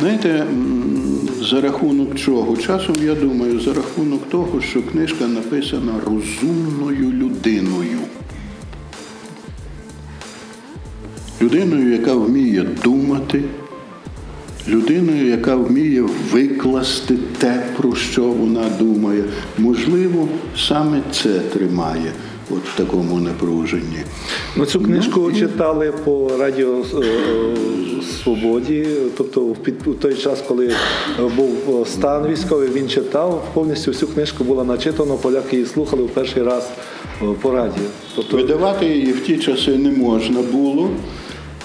знаєте, 0.00 0.46
за 1.50 1.60
рахунок 1.60 2.14
чого? 2.14 2.56
Часом 2.56 2.96
я 3.02 3.14
думаю, 3.14 3.60
за 3.60 3.72
рахунок 3.72 4.30
того, 4.30 4.60
що 4.60 4.82
книжка 4.82 5.26
написана 5.26 5.92
розумною 6.06 7.12
людиною. 7.12 7.98
Людиною, 11.42 11.92
яка 11.92 12.14
вміє 12.14 12.66
думати, 12.84 13.42
людиною, 14.68 15.28
яка 15.28 15.56
вміє 15.56 16.04
викласти 16.32 17.14
те, 17.38 17.62
про 17.76 17.94
що 17.94 18.22
вона 18.22 18.68
думає. 18.78 19.24
Можливо, 19.58 20.28
саме 20.56 21.00
це 21.12 21.28
тримає. 21.38 22.12
от 22.50 22.58
в 22.74 22.76
такому 22.76 23.20
напруженні. 23.20 23.98
Ну, 24.56 24.66
цю 24.66 24.80
книжку 24.80 25.32
читали 25.32 25.92
по 26.04 26.30
радіо 26.38 26.84
е, 26.94 27.04
Свободі. 28.22 28.86
Тобто, 29.16 29.40
в 29.40 29.56
під- 29.56 30.00
той 30.00 30.14
час, 30.14 30.42
коли 30.48 30.72
був 31.36 31.80
е, 31.82 31.84
стан 31.90 32.26
військовий, 32.32 32.68
він 32.74 32.88
читав. 32.88 33.48
Повністю 33.54 33.90
всю 33.90 34.12
книжку 34.12 34.44
було 34.44 34.64
начитано, 34.64 35.14
поляки 35.14 35.56
її 35.56 35.68
слухали 35.68 36.02
в 36.02 36.08
перший 36.08 36.42
раз 36.42 36.68
е, 37.22 37.26
по 37.42 37.50
радіо. 37.50 37.84
Тобто, 38.16 38.36
Видавати 38.36 38.86
її 38.86 39.12
в 39.12 39.20
ті 39.20 39.36
часи 39.38 39.78
не 39.78 39.90
можна 39.90 40.40
було. 40.52 40.90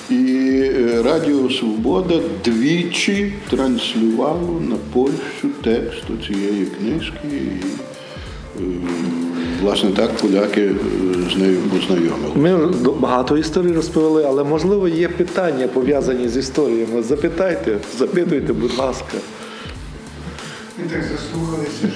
І 0.10 0.62
е, 0.64 1.02
Радіо 1.04 1.50
Свобода 1.50 2.20
двічі 2.46 3.34
транслювало 3.50 4.62
на 4.70 4.76
Польщу 4.94 5.50
текст 5.64 6.04
цієї 6.28 6.66
книжки. 6.66 7.18
І, 7.24 7.38
е, 8.60 8.66
власне, 9.62 9.90
так 9.92 10.18
поляки 10.18 10.62
е, 10.62 10.76
з 11.34 11.38
нею 11.38 11.58
познайомили. 11.58 12.36
Ми 12.36 12.68
багато 13.00 13.38
історій 13.38 13.72
розповіли, 13.72 14.26
але 14.28 14.44
можливо 14.44 14.88
є 14.88 15.10
питання 15.10 15.68
пов'язані 15.68 16.30
з 16.30 16.38
історіями. 16.38 17.04
Запитайте, 17.04 17.78
запитуйте, 17.98 18.54
будь 18.54 18.78
ласка. 18.78 19.18
Ми 20.78 20.86
так 20.90 21.04
заслухалися, 21.04 21.88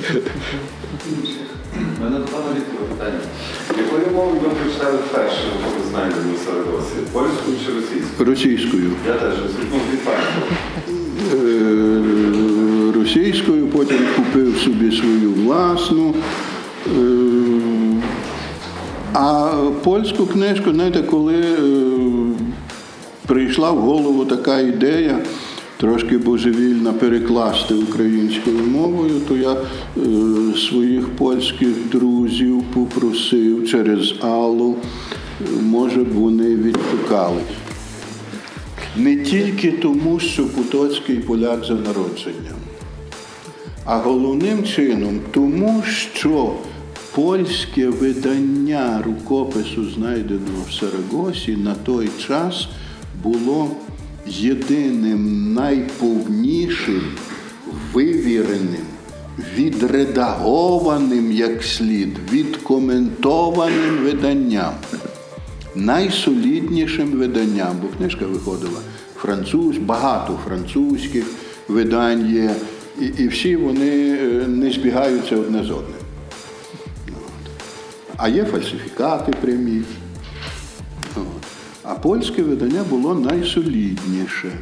що 0.00 0.20
У 2.00 2.04
мене 2.04 2.18
до 2.18 2.24
пана 2.24 2.46
Віктора 2.56 2.84
питання. 2.98 3.20
Якою 3.84 4.16
мовою 4.16 4.40
ви 4.40 4.48
прочитали 4.48 4.98
вперше, 5.06 5.42
коли 5.64 5.88
знайдені 5.90 6.34
в 6.34 6.46
Сарагосі? 6.46 6.94
Польською 7.12 7.56
чи 7.66 7.72
російською? 7.72 8.28
Російською. 8.30 8.90
Я 9.06 9.12
теж 9.12 9.34
ну, 9.72 9.78
від 9.92 10.00
факту. 10.00 10.54
Е, 11.34 12.92
Російською, 13.00 13.66
потім 13.66 13.98
купив 14.16 14.56
собі 14.64 14.92
свою 14.96 15.32
власну. 15.32 16.14
Е, 16.86 17.00
А 19.12 19.52
польську 19.84 20.26
книжку, 20.26 20.72
знаєте, 20.72 21.02
коли 21.02 21.34
е, 21.34 21.56
прийшла 23.26 23.70
в 23.70 23.78
голову 23.78 24.24
така 24.24 24.60
ідея, 24.60 25.18
трошки 25.80 26.18
божевільна 26.18 26.92
перекласти 26.92 27.74
українською 27.74 28.66
мовою, 28.66 29.20
то 29.28 29.36
я 29.36 29.52
е, 29.52 29.58
своїх 30.58 31.08
польських 31.08 31.88
друзів 31.92 32.62
попросив 32.74 33.68
через 33.68 34.14
Аллу, 34.20 34.76
е, 35.40 35.44
може 35.62 36.00
б 36.00 36.12
вони 36.12 36.56
відшукали. 36.56 37.42
Не 38.96 39.16
тільки 39.16 39.72
тому, 39.72 40.20
що 40.20 40.46
Потоцький 40.46 41.16
поляк 41.16 41.64
за 41.64 41.74
народженням, 41.74 42.58
а 43.84 43.98
головним 43.98 44.64
чином 44.64 45.20
тому, 45.30 45.82
що 45.86 46.54
польське 47.14 47.88
видання 47.88 49.02
рукопису, 49.06 49.90
знайденого 49.90 50.64
в 50.68 50.72
Сарагосі, 50.72 51.56
на 51.56 51.74
той 51.74 52.08
час 52.26 52.68
було 53.22 53.70
єдиним 54.26 55.54
найповнішим, 55.54 57.02
вивіреним, 57.92 58.86
відредагованим 59.56 61.32
як 61.32 61.62
слід, 61.62 62.16
відкоментованим 62.32 63.96
виданням 64.04 64.72
найсоліднішим 65.74 67.10
виданням, 67.10 67.76
бо 67.82 67.88
книжка 67.88 68.26
виходила 68.26 68.80
француз, 69.16 69.78
багато 69.78 70.38
французьких 70.46 71.24
видань 71.68 72.34
є, 72.34 72.54
і, 73.00 73.22
і 73.22 73.28
всі 73.28 73.56
вони 73.56 74.18
е, 74.20 74.46
не 74.48 74.70
збігаються 74.70 75.36
одне 75.36 75.64
з 75.64 75.70
одним. 75.70 75.94
А 78.16 78.28
є 78.28 78.44
фальсифікати 78.44 79.32
прямі. 79.40 79.82
А 81.90 81.94
польське 81.94 82.42
видання 82.42 82.84
було 82.90 83.14
найсолідніше. 83.14 84.48
Е, 84.48 84.58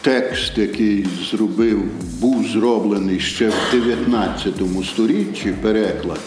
Текст, 0.00 0.58
який 0.58 1.06
зробив, 1.30 1.82
був 2.20 2.46
зроблений 2.46 3.20
ще 3.20 3.48
в 3.48 3.54
19 3.72 4.54
сторіччі, 4.92 5.54
переклад, 5.62 6.20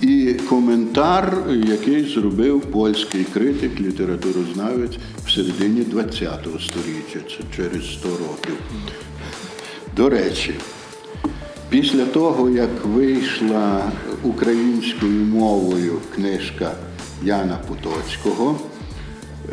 і 0.00 0.34
коментар, 0.48 1.42
який 1.66 2.14
зробив 2.14 2.60
польський 2.60 3.24
критик, 3.24 3.80
літературознавець 3.80 4.98
в 5.26 5.30
середині 5.30 5.84
ХХ 5.84 6.60
століття, 6.60 7.20
це 7.28 7.56
через 7.56 7.92
100 7.92 8.08
років. 8.08 8.56
До 9.96 10.08
речі, 10.08 10.54
після 11.68 12.04
того, 12.04 12.50
як 12.50 12.84
вийшла 12.84 13.82
українською 14.22 15.24
мовою 15.24 15.92
книжка 16.14 16.72
Яна 17.22 17.58
Потоцького, 17.68 18.56
е, 19.48 19.52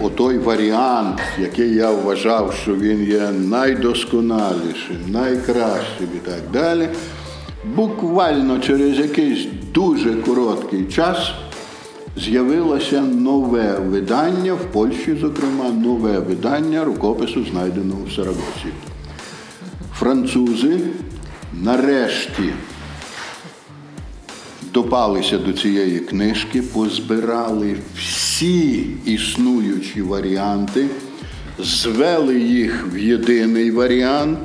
отой 0.00 0.38
варіант, 0.38 1.20
який 1.40 1.74
я 1.74 1.90
вважав, 1.90 2.54
що 2.62 2.74
він 2.74 3.04
є 3.04 3.30
найдосконалішим, 3.30 4.96
найкращим 5.08 6.08
і 6.14 6.28
так 6.28 6.40
далі, 6.52 6.88
буквально 7.76 8.58
через 8.58 8.98
якийсь 8.98 9.46
дуже 9.74 10.14
короткий 10.14 10.84
час 10.84 11.32
з'явилося 12.16 13.00
нове 13.00 13.78
видання, 13.78 14.54
в 14.54 14.72
Польщі, 14.72 15.16
зокрема, 15.20 15.68
нове 15.70 16.18
видання 16.18 16.84
рукопису, 16.84 17.44
знайденого 17.44 18.00
в 18.08 18.12
Сарагосі. 18.12 18.72
Французи 19.98 20.80
нарешті 21.62 22.52
допалися 24.74 25.38
до 25.38 25.52
цієї 25.52 25.98
книжки, 25.98 26.62
позбирали 26.62 27.76
всі 27.98 28.86
існуючі 29.04 30.02
варіанти, 30.02 30.86
звели 31.58 32.40
їх 32.40 32.86
в 32.92 32.98
єдиний 32.98 33.70
варіант, 33.70 34.38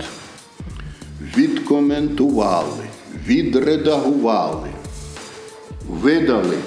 відкоментували, 1.38 2.84
відредагували, 3.28 4.70
видали. 5.90 6.58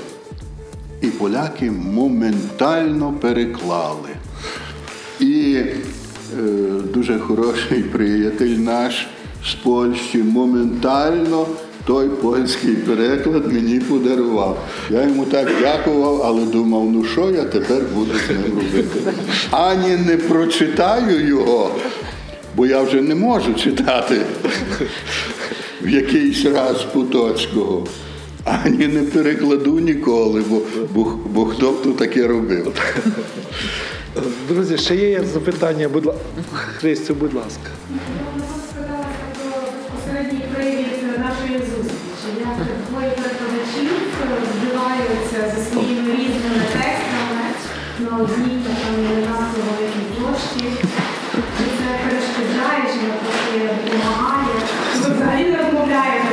І 1.01 1.07
поляки 1.07 1.71
моментально 1.71 3.13
переклали. 3.21 4.09
І 5.21 5.55
е, 5.55 5.73
дуже 6.95 7.19
хороший 7.19 7.83
приятель 7.83 8.57
наш 8.57 9.07
з 9.45 9.55
Польщі 9.55 10.19
моментально 10.19 11.47
той 11.87 12.09
польський 12.09 12.74
переклад 12.74 13.53
мені 13.53 13.80
подарував. 13.80 14.59
Я 14.91 15.03
йому 15.03 15.24
так 15.24 15.49
дякував, 15.61 16.22
але 16.24 16.45
думав, 16.45 16.91
ну 16.91 17.05
що 17.05 17.30
я 17.30 17.45
тепер 17.45 17.83
буду 17.95 18.12
з 18.26 18.30
ним 18.30 18.43
робити? 18.57 19.12
Ані 19.51 19.97
не 19.97 20.16
прочитаю 20.16 21.26
його, 21.26 21.70
бо 22.57 22.66
я 22.66 22.83
вже 22.83 23.03
не 23.03 23.14
можу 23.14 23.55
читати 23.55 24.20
в 25.83 25.89
якийсь 25.89 26.45
раз 26.45 26.83
Потоцького. 26.83 27.87
Ані 28.45 28.87
не 28.87 29.03
перекладу 29.03 29.80
ніколи, 29.80 30.45
бо, 30.49 30.61
бо, 30.95 31.18
бо 31.26 31.47
хто 31.47 31.70
б 31.70 31.83
то 31.83 31.91
таке 31.91 32.26
робив. 32.26 32.72
Друзі, 34.49 34.78
ще 34.78 34.97
є 34.97 35.24
запитання, 35.33 35.89
будь 35.89 36.07
ласка. 36.07 36.22
Христю, 36.53 37.14
будь 37.14 37.35
ласка. 37.35 37.70
Нашої 41.53 41.71
зустрічі. 41.71 42.29
Як 42.41 42.57
двоє 42.91 43.09
перекладачів 43.09 43.91
збиваються 44.55 45.57
зі 45.57 45.71
своїми 45.71 46.11
різними 46.11 46.63
текстами 46.73 47.47
на 48.01 48.17
одній 48.17 48.59
великій 49.67 50.07
площі. 50.19 50.77
Чи 51.33 51.65
це 51.79 51.89
перешкоджає, 52.05 52.83
чи 52.93 52.99
навпаки 53.07 53.75
допомагає? 53.85 54.55
Ви 55.03 55.15
взагалі 55.15 55.45
не 55.45 55.59
розмовляєте? 55.59 56.29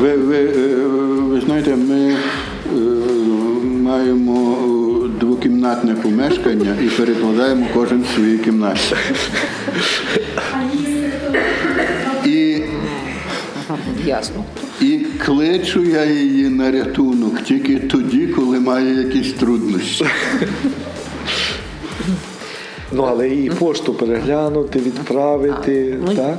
Ви, 0.00 0.16
ви, 0.16 0.36
е, 0.36 0.76
ви 1.18 1.40
знаєте, 1.40 1.76
ми 1.76 2.00
е, 2.06 2.16
маємо 3.82 4.56
двокімнатне 5.20 5.94
помешкання 5.94 6.76
і 6.82 6.88
перекладаємо 6.88 7.66
кожен 7.74 8.02
в 8.02 8.14
своїй 8.14 8.38
кімнаті. 8.38 8.96
А 10.52 10.76
їсти 10.76 11.12
хто? 11.18 11.38
І, 12.28 12.62
Ясно. 14.06 14.44
і 14.80 14.98
кличу 15.24 15.84
я 15.84 16.04
її 16.04 16.48
на 16.48 16.70
рятунок 16.70 17.42
тільки 17.42 17.76
тоді, 17.76 18.26
коли 18.26 18.60
має 18.60 18.94
якісь 18.94 19.32
труднощі. 19.32 20.06
Ну, 22.92 23.02
але 23.02 23.28
і 23.28 23.50
пошту 23.50 23.94
переглянути, 23.94 24.78
відправити, 24.78 25.98
ну, 26.06 26.14
так? 26.14 26.38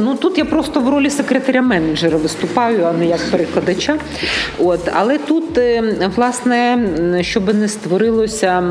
Ну 0.00 0.14
тут 0.14 0.38
я 0.38 0.44
просто 0.44 0.80
в 0.80 0.88
ролі 0.88 1.10
секретаря 1.10 1.62
менеджера 1.62 2.18
виступаю, 2.18 2.84
а 2.84 2.92
не 2.92 3.06
як 3.06 3.20
перекладача. 3.30 3.98
От, 4.58 4.80
але 4.92 5.18
тут, 5.18 5.58
е, 5.58 5.82
власне, 6.16 6.78
щоб 7.20 7.54
не 7.54 7.68
створилося 7.68 8.62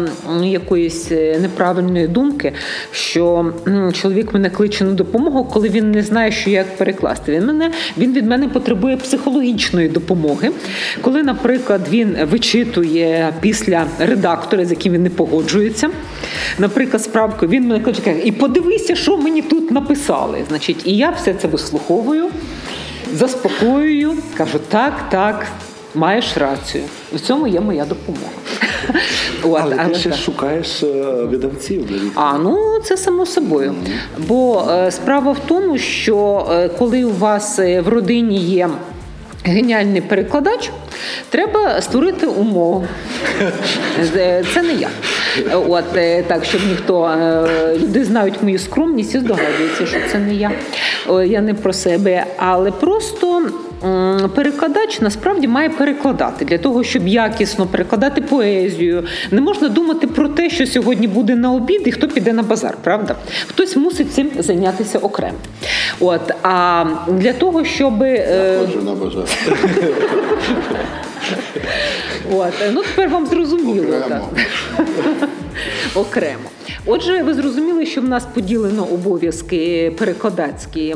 якоїсь 0.44 1.12
е, 1.12 1.40
неправильної 1.42 2.08
думки, 2.08 2.54
що 2.92 3.54
чоловік 3.94 4.34
мене 4.34 4.50
кличе 4.50 4.84
на 4.84 4.92
допомогу, 4.92 5.46
коли 5.46 5.70
він 5.70 5.92
не 5.92 6.04
знає, 6.04 6.32
що 6.32 6.50
як 6.50 6.78
перекласти. 6.78 7.32
Він 7.32 7.46
мене 7.46 7.72
він 7.98 8.14
від 8.14 8.28
мене 8.28 8.48
потребує 8.48 8.98
психологічної 8.98 9.90
допомоги. 9.90 10.52
Коли, 11.02 11.24
наприклад, 11.24 11.82
він 11.90 12.18
вичитує 12.32 13.34
після 13.40 13.86
редактора, 14.00 14.66
з 14.66 14.72
яким 14.72 14.94
він 14.94 15.04
не 15.04 15.10
погоджується, 15.10 15.90
наприклад, 16.60 17.04
справку, 17.04 17.48
він 17.48 17.68
мене 17.68 17.80
кличе, 17.80 18.16
і 18.24 18.32
подивися, 18.32 18.96
що 18.96 19.18
мені 19.18 19.42
тут 19.42 19.72
написали. 19.72 20.38
Значить, 20.50 20.82
і 20.86 20.98
я 20.98 21.15
все 21.18 21.34
це 21.34 21.48
вислуховую, 21.48 22.30
заспокоюю, 23.14 24.14
кажу, 24.38 24.60
так, 24.70 24.94
так. 25.10 25.48
Маєш 25.98 26.38
рацію, 26.38 26.84
в 27.14 27.20
цьому 27.20 27.48
є 27.48 27.60
моя 27.62 27.86
допомога. 27.86 28.26
От, 29.44 29.60
Але 29.62 29.76
ти 29.78 29.96
ще 29.96 30.10
так. 30.10 30.20
шукаєш 30.20 30.84
е, 30.84 30.88
видавців. 31.24 32.12
А 32.16 32.38
ну 32.38 32.80
це 32.84 32.98
само 32.98 33.26
собою. 33.26 33.76
Бо 34.18 34.68
е, 34.72 34.92
справа 34.92 35.32
в 35.32 35.40
тому, 35.48 35.78
що 35.78 36.48
е, 36.52 36.70
коли 36.70 37.04
у 37.04 37.14
вас 37.14 37.60
е, 37.60 37.82
в 37.82 37.88
родині 37.88 38.38
є 38.40 38.70
геніальний 39.44 40.02
перекладач, 40.02 40.72
треба 41.30 41.82
створити 41.82 42.28
умову. 42.28 42.88
Е, 44.16 44.44
Це 44.54 44.62
не 44.62 44.74
я. 44.74 44.90
Е, 45.38 45.56
От 45.56 45.96
е, 45.96 46.24
так, 46.24 46.46
щоб 46.46 46.62
ніхто 46.70 47.06
е, 47.06 47.78
люди 47.78 48.06
знають 48.06 48.44
мою 48.44 48.60
скромність 48.60 49.16
і 49.16 49.20
здогадуються, 49.20 49.86
що 49.86 49.98
це 50.12 50.20
не 50.20 50.36
я. 50.36 50.52
Я 51.26 51.42
не 51.42 51.54
про 51.54 51.74
себе, 51.74 52.26
але 52.38 52.72
просто. 52.72 53.42
Перекладач 54.36 55.02
насправді 55.02 55.48
має 55.48 55.70
перекладати 55.70 56.46
для 56.46 56.58
того, 56.58 56.84
щоб 56.84 57.08
якісно 57.08 57.66
перекладати 57.66 58.22
поезію. 58.22 59.04
Не 59.32 59.42
можна 59.42 59.70
думати 59.70 60.08
про 60.08 60.30
те, 60.30 60.50
що 60.50 60.68
сьогодні 60.68 61.08
буде 61.08 61.36
на 61.36 61.52
обід 61.52 61.82
і 61.86 61.92
хто 61.92 62.08
піде 62.08 62.34
на 62.34 62.44
базар, 62.44 62.78
правда? 62.84 63.16
Хтось 63.48 63.76
мусить 63.76 64.14
цим 64.14 64.32
зайнятися 64.40 65.00
окремо. 65.00 65.38
От 66.00 66.32
а 66.44 66.86
для 67.08 67.34
того, 67.34 67.66
щоб 67.66 68.04
е, 68.04 68.58
Ходжу 68.60 68.82
на 68.82 68.92
базар. 68.92 69.24
От, 72.32 72.54
ну 72.74 72.84
тепер 72.84 73.10
вам 73.10 73.28
зрозуміло. 73.28 73.98
Окремо. 73.98 74.30
Так. 74.78 75.30
Окремо. 75.96 76.50
Отже, 76.86 77.24
ви 77.24 77.34
зрозуміли, 77.34 77.86
що 77.86 78.02
в 78.02 78.04
нас 78.04 78.26
поділено 78.34 78.84
обов'язки 78.84 79.92
перекладацькі 79.98 80.96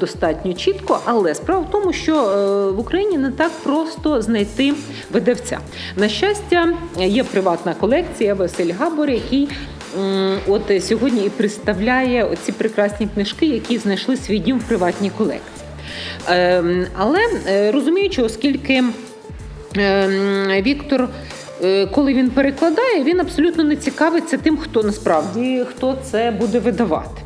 достатньо 0.00 0.52
чітко, 0.52 1.00
але 1.04 1.34
справа 1.34 1.60
в 1.60 1.70
тому, 1.70 1.92
що 1.92 2.14
е, 2.16 2.70
в 2.70 2.78
Україні 2.78 3.18
не 3.18 3.30
так 3.30 3.50
просто 3.62 4.22
знайти 4.22 4.72
видавця. 5.12 5.58
На 5.96 6.08
щастя, 6.08 6.68
є 6.98 7.24
приватна 7.24 7.74
колекція 7.74 8.34
Василь 8.34 8.72
Габор, 8.78 9.10
який 9.10 9.48
от 10.46 10.84
сьогодні 10.84 11.26
і 11.26 11.28
представляє 11.28 12.24
оці 12.24 12.52
прекрасні 12.52 13.08
книжки, 13.14 13.46
які 13.46 13.78
знайшли 13.78 14.16
свій 14.16 14.38
дім 14.38 14.58
в 14.58 14.62
приватній 14.62 15.10
колекції. 15.10 15.66
Ем, 16.28 16.86
Але 16.96 17.18
е, 17.46 17.72
розуміючи, 17.72 18.22
оскільки 18.22 18.84
Віктор, 20.62 21.08
е, 21.62 21.86
коли 21.86 22.14
він 22.14 22.30
перекладає, 22.30 23.04
він 23.04 23.20
абсолютно 23.20 23.64
не 23.64 23.76
цікавиться 23.76 24.38
тим, 24.38 24.56
хто 24.56 24.82
насправді 24.82 25.64
хто 25.70 25.98
це 26.10 26.30
буде 26.30 26.58
видавати. 26.58 27.22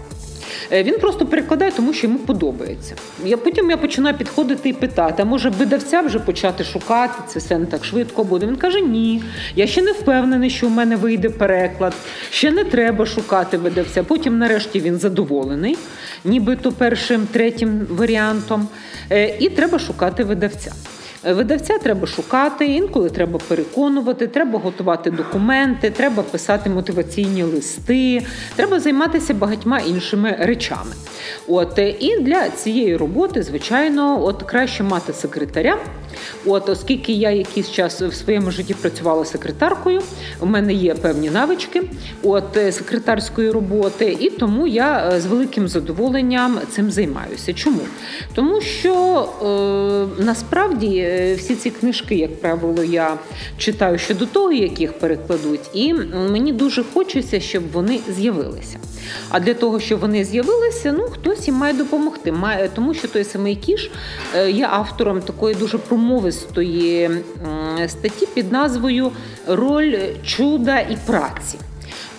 Е, 0.72 0.82
Він 0.82 0.98
просто 0.98 1.26
перекладає, 1.26 1.70
тому 1.70 1.92
що 1.92 2.06
йому 2.06 2.18
подобається. 2.18 2.94
Я 3.24 3.36
потім 3.36 3.70
я 3.70 3.76
починаю 3.76 4.16
підходити 4.16 4.68
і 4.68 4.72
питати: 4.72 5.22
а 5.22 5.24
може 5.24 5.48
видавця 5.50 6.00
вже 6.00 6.18
почати 6.18 6.64
шукати 6.64 7.14
це 7.28 7.38
все 7.38 7.58
не 7.58 7.66
так 7.66 7.84
швидко 7.84 8.24
буде. 8.24 8.46
Він 8.46 8.56
каже: 8.56 8.80
Ні, 8.80 9.22
я 9.56 9.66
ще 9.66 9.82
не 9.82 9.92
впевнений, 9.92 10.50
що 10.50 10.66
у 10.66 10.70
мене 10.70 10.96
вийде 10.96 11.30
переклад. 11.30 11.94
Ще 12.30 12.50
не 12.50 12.64
треба 12.64 13.06
шукати 13.06 13.56
видавця. 13.56 14.02
Потім, 14.02 14.38
нарешті, 14.38 14.80
він 14.80 14.98
задоволений, 14.98 15.76
нібито 16.24 16.72
першим, 16.72 17.26
третім 17.32 17.86
варіантом. 17.90 18.68
Е, 19.10 19.36
І 19.38 19.48
треба 19.48 19.78
шукати 19.78 20.24
видавця. 20.24 20.72
Видавця 21.26 21.78
треба 21.78 22.06
шукати, 22.06 22.66
інколи 22.66 23.10
треба 23.10 23.40
переконувати, 23.48 24.26
треба 24.26 24.58
готувати 24.58 25.10
документи, 25.10 25.90
треба 25.90 26.22
писати 26.22 26.70
мотиваційні 26.70 27.42
листи, 27.42 28.22
треба 28.56 28.80
займатися 28.80 29.34
багатьма 29.34 29.78
іншими 29.78 30.36
речами. 30.40 30.92
От 31.48 31.78
і 32.00 32.18
для 32.20 32.48
цієї 32.48 32.96
роботи, 32.96 33.42
звичайно, 33.42 34.24
от 34.24 34.42
краще 34.42 34.82
мати 34.82 35.12
секретаря. 35.12 35.78
От, 36.46 36.68
оскільки 36.68 37.12
я 37.12 37.30
якийсь 37.30 37.70
час 37.70 38.02
в 38.02 38.14
своєму 38.14 38.50
житті 38.50 38.74
працювала 38.74 39.24
секретаркою, 39.24 40.02
у 40.40 40.46
мене 40.46 40.72
є 40.72 40.94
певні 40.94 41.30
навички 41.30 41.82
от 42.22 42.44
секретарської 42.54 43.50
роботи, 43.50 44.16
і 44.20 44.30
тому 44.30 44.66
я 44.66 45.10
е, 45.12 45.20
з 45.20 45.26
великим 45.26 45.68
задоволенням 45.68 46.58
цим 46.70 46.90
займаюся. 46.90 47.52
Чому? 47.52 47.80
Тому 48.34 48.60
що 48.60 49.28
е, 50.18 50.24
насправді 50.24 51.13
всі 51.38 51.54
ці 51.54 51.70
книжки, 51.70 52.14
як 52.14 52.40
правило, 52.40 52.84
я 52.84 53.18
читаю 53.58 53.98
ще 53.98 54.14
до 54.14 54.26
того, 54.26 54.52
як 54.52 54.80
їх 54.80 54.92
перекладуть, 54.92 55.70
і 55.72 55.94
мені 56.30 56.52
дуже 56.52 56.84
хочеться, 56.94 57.40
щоб 57.40 57.72
вони 57.72 58.00
з'явилися. 58.16 58.78
А 59.28 59.40
для 59.40 59.54
того, 59.54 59.80
щоб 59.80 60.00
вони 60.00 60.24
з'явилися, 60.24 60.92
ну 60.92 61.02
хтось 61.02 61.46
їм 61.46 61.56
має 61.56 61.74
допомогти. 61.74 62.32
Має, 62.32 62.68
тому 62.68 62.94
що 62.94 63.08
той 63.08 63.24
самий 63.24 63.56
кіш 63.56 63.90
е, 64.36 64.50
є 64.50 64.66
автором 64.70 65.20
такої 65.20 65.54
дуже 65.54 65.78
промовистої 65.78 67.10
статті 67.88 68.26
під 68.34 68.52
назвою 68.52 69.10
Роль 69.46 69.96
чуда 70.24 70.78
і 70.78 70.98
праці. 71.06 71.58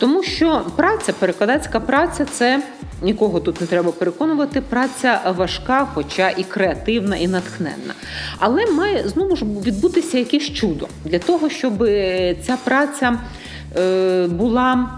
Тому 0.05 0.23
що 0.23 0.61
праця, 0.75 1.13
перекладацька 1.13 1.79
праця 1.79 2.25
це 2.25 2.63
нікого 3.01 3.39
тут 3.39 3.61
не 3.61 3.67
треба 3.67 3.91
переконувати. 3.91 4.61
Праця 4.61 5.33
важка, 5.37 5.87
хоча 5.93 6.29
і 6.29 6.43
креативна, 6.43 7.15
і 7.15 7.27
натхненна. 7.27 7.93
Але 8.39 8.65
має 8.65 9.09
знову 9.09 9.35
ж 9.35 9.45
відбутися 9.45 10.17
якесь 10.17 10.53
чудо 10.53 10.87
для 11.05 11.19
того, 11.19 11.49
щоб 11.49 11.77
ця 12.45 12.57
праця 12.63 13.19
е, 13.77 14.27
була 14.27 14.89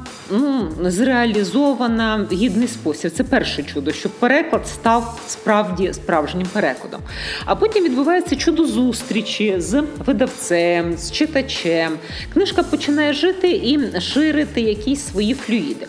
зреалізована 0.81 2.27
в 2.31 2.33
гідний 2.33 2.67
спосіб. 2.67 3.11
Це 3.11 3.23
перше 3.23 3.63
чудо, 3.63 3.91
щоб 3.91 4.11
переклад 4.11 4.67
став 4.67 5.21
справді 5.27 5.93
справжнім 5.93 6.47
перекладом. 6.53 7.01
А 7.45 7.55
потім 7.55 7.83
відбувається 7.83 8.35
чудо 8.35 8.65
зустрічі 8.65 9.55
з 9.57 9.83
видавцем, 10.05 10.97
з 10.97 11.11
читачем. 11.11 11.91
Книжка 12.33 12.63
починає 12.63 13.13
жити 13.13 13.49
і 13.49 14.01
ширити 14.01 14.61
якісь 14.61 15.05
свої 15.05 15.33
флюїди. 15.33 15.87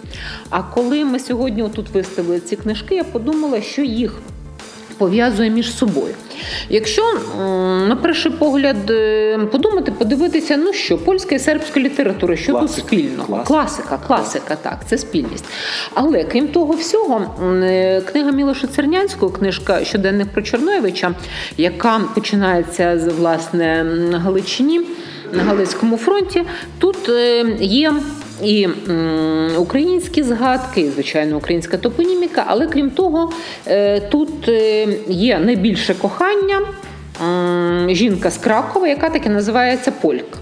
А 0.50 0.62
коли 0.62 1.04
ми 1.04 1.18
сьогодні 1.18 1.68
тут 1.74 1.88
виставили 1.90 2.40
ці 2.40 2.56
книжки, 2.56 2.94
я 2.94 3.04
подумала, 3.04 3.62
що 3.62 3.82
їх 3.82 4.18
пов'язує 4.98 5.50
між 5.50 5.76
собою. 5.76 6.14
Якщо 6.68 7.02
на 7.88 7.98
перший 8.02 8.32
погляд 8.32 8.90
е, 8.90 9.38
подумати, 9.52 9.92
подивитися, 9.98 10.56
ну 10.56 10.72
що, 10.72 10.98
польська 10.98 11.34
і 11.34 11.38
сербська 11.38 11.80
література, 11.80 12.36
що 12.36 12.52
тут 12.52 12.72
спільного? 12.72 13.26
Класика. 13.26 13.46
Класика, 13.46 13.98
класика, 14.06 14.56
так, 14.62 14.78
це 14.86 14.98
спільність. 14.98 15.44
Але 15.94 16.24
крім 16.24 16.48
того 16.48 16.74
всього, 16.74 17.34
е, 17.62 18.00
книга 18.00 18.30
Мілоша 18.30 18.66
Цернянського, 18.66 19.32
книжка 19.32 19.84
Щоденник 19.84 20.28
про 20.28 20.42
Чорноєвича, 20.42 21.14
яка 21.56 22.00
починається 22.14 22.98
з 22.98 23.08
власне 23.08 23.84
на 23.84 24.18
Галичині. 24.18 24.80
На 25.32 25.42
Галицькому 25.42 25.96
фронті 25.96 26.44
тут 26.78 27.08
е, 27.08 27.46
є 27.60 27.92
і 28.42 28.68
українські 29.58 30.22
згадки, 30.22 30.80
і 30.80 30.90
звичайно 30.90 31.36
українська 31.36 31.76
топоніміка, 31.76 32.44
але 32.46 32.66
крім 32.66 32.90
того, 32.90 33.32
е, 33.66 34.00
тут 34.00 34.48
е, 34.48 34.88
є 35.08 35.38
найбільше 35.38 35.94
кохання 35.94 36.60
жінка 37.88 38.30
з 38.30 38.38
Кракова, 38.38 38.88
яка 38.88 39.08
таки 39.08 39.28
називається 39.28 39.92
Полька. 39.92 40.38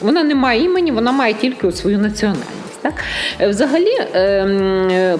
Вона 0.00 0.22
не 0.22 0.34
має 0.34 0.64
імені, 0.64 0.92
вона 0.92 1.12
має 1.12 1.34
тільки 1.34 1.72
свою 1.72 1.98
національність. 1.98 2.80
Так? 2.82 2.94
Е, 3.40 3.48
Взагалі, 3.48 3.96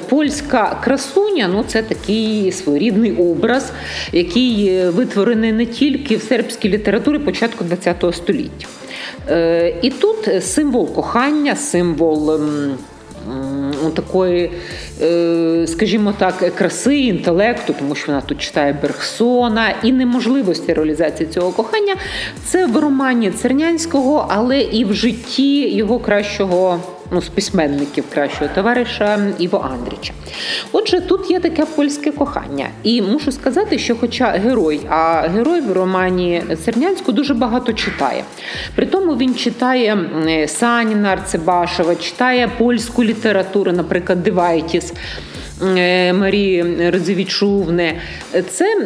польська 0.09 0.77
красуня 0.85 1.49
ну, 1.53 1.65
це 1.67 1.83
такий 1.83 2.53
своєрідний 2.53 3.13
образ, 3.13 3.73
який 4.13 4.83
витворений 4.89 5.53
не 5.53 5.67
тільки 5.67 6.17
в 6.17 6.23
сербській 6.23 6.69
літературі 6.69 7.19
початку 7.19 7.65
ХХ 7.65 8.15
століття. 8.15 8.67
Е, 9.29 9.75
І 9.83 9.91
тут 9.91 10.45
символ 10.45 10.95
кохання, 10.95 11.57
символ. 11.57 12.31
ем, 12.35 12.77
Такої, 13.95 14.51
е, 15.03 15.65
скажімо 15.67 16.15
так, 16.19 16.55
краси, 16.55 16.99
інтелекту, 16.99 17.75
тому 17.79 17.95
що 17.95 18.07
вона 18.07 18.21
тут 18.21 18.39
читає 18.39 18.79
Бергсона, 18.83 19.75
і 19.83 19.93
неможливості 19.93 20.73
реалізації 20.73 21.29
цього 21.29 21.51
кохання 21.51 21.95
це 22.45 22.67
в 22.67 22.77
романі 22.77 23.31
Цернянського, 23.31 24.27
але 24.29 24.61
і 24.61 24.85
в 24.85 24.95
житті 24.95 25.69
його 25.69 25.99
кращого 25.99 26.81
ну, 27.11 27.23
з 27.23 27.29
письменників 27.29 28.05
кращого 28.15 28.51
товариша 28.55 29.19
Іво 29.39 29.69
Андріча. 29.73 30.13
Отже, 30.73 31.01
тут 31.01 31.31
є 31.31 31.41
таке 31.41 31.67
польське 31.67 32.13
кохання. 32.13 32.67
І 32.83 33.03
мушу 33.03 33.33
сказати, 33.33 33.79
що, 33.79 33.97
хоча 33.97 34.27
герой, 34.27 34.81
а 34.89 35.29
герой 35.29 35.61
в 35.61 35.73
романі 35.73 36.43
Сернянську 36.65 37.13
дуже 37.13 37.35
багато 37.35 37.73
читає. 37.73 38.25
При 38.75 38.87
тому 38.87 39.17
він 39.17 39.35
читає 39.35 39.99
Саніна 40.49 41.09
Арцебашева, 41.09 41.95
читає 41.95 42.51
польську 42.59 43.05
літературу, 43.05 43.73
наприклад, 43.73 44.23
Дивайтіс. 44.23 44.93
Е, 45.63 46.13
Марії 46.13 46.91
Радзевічувни. 46.91 47.97
Це 48.51 48.77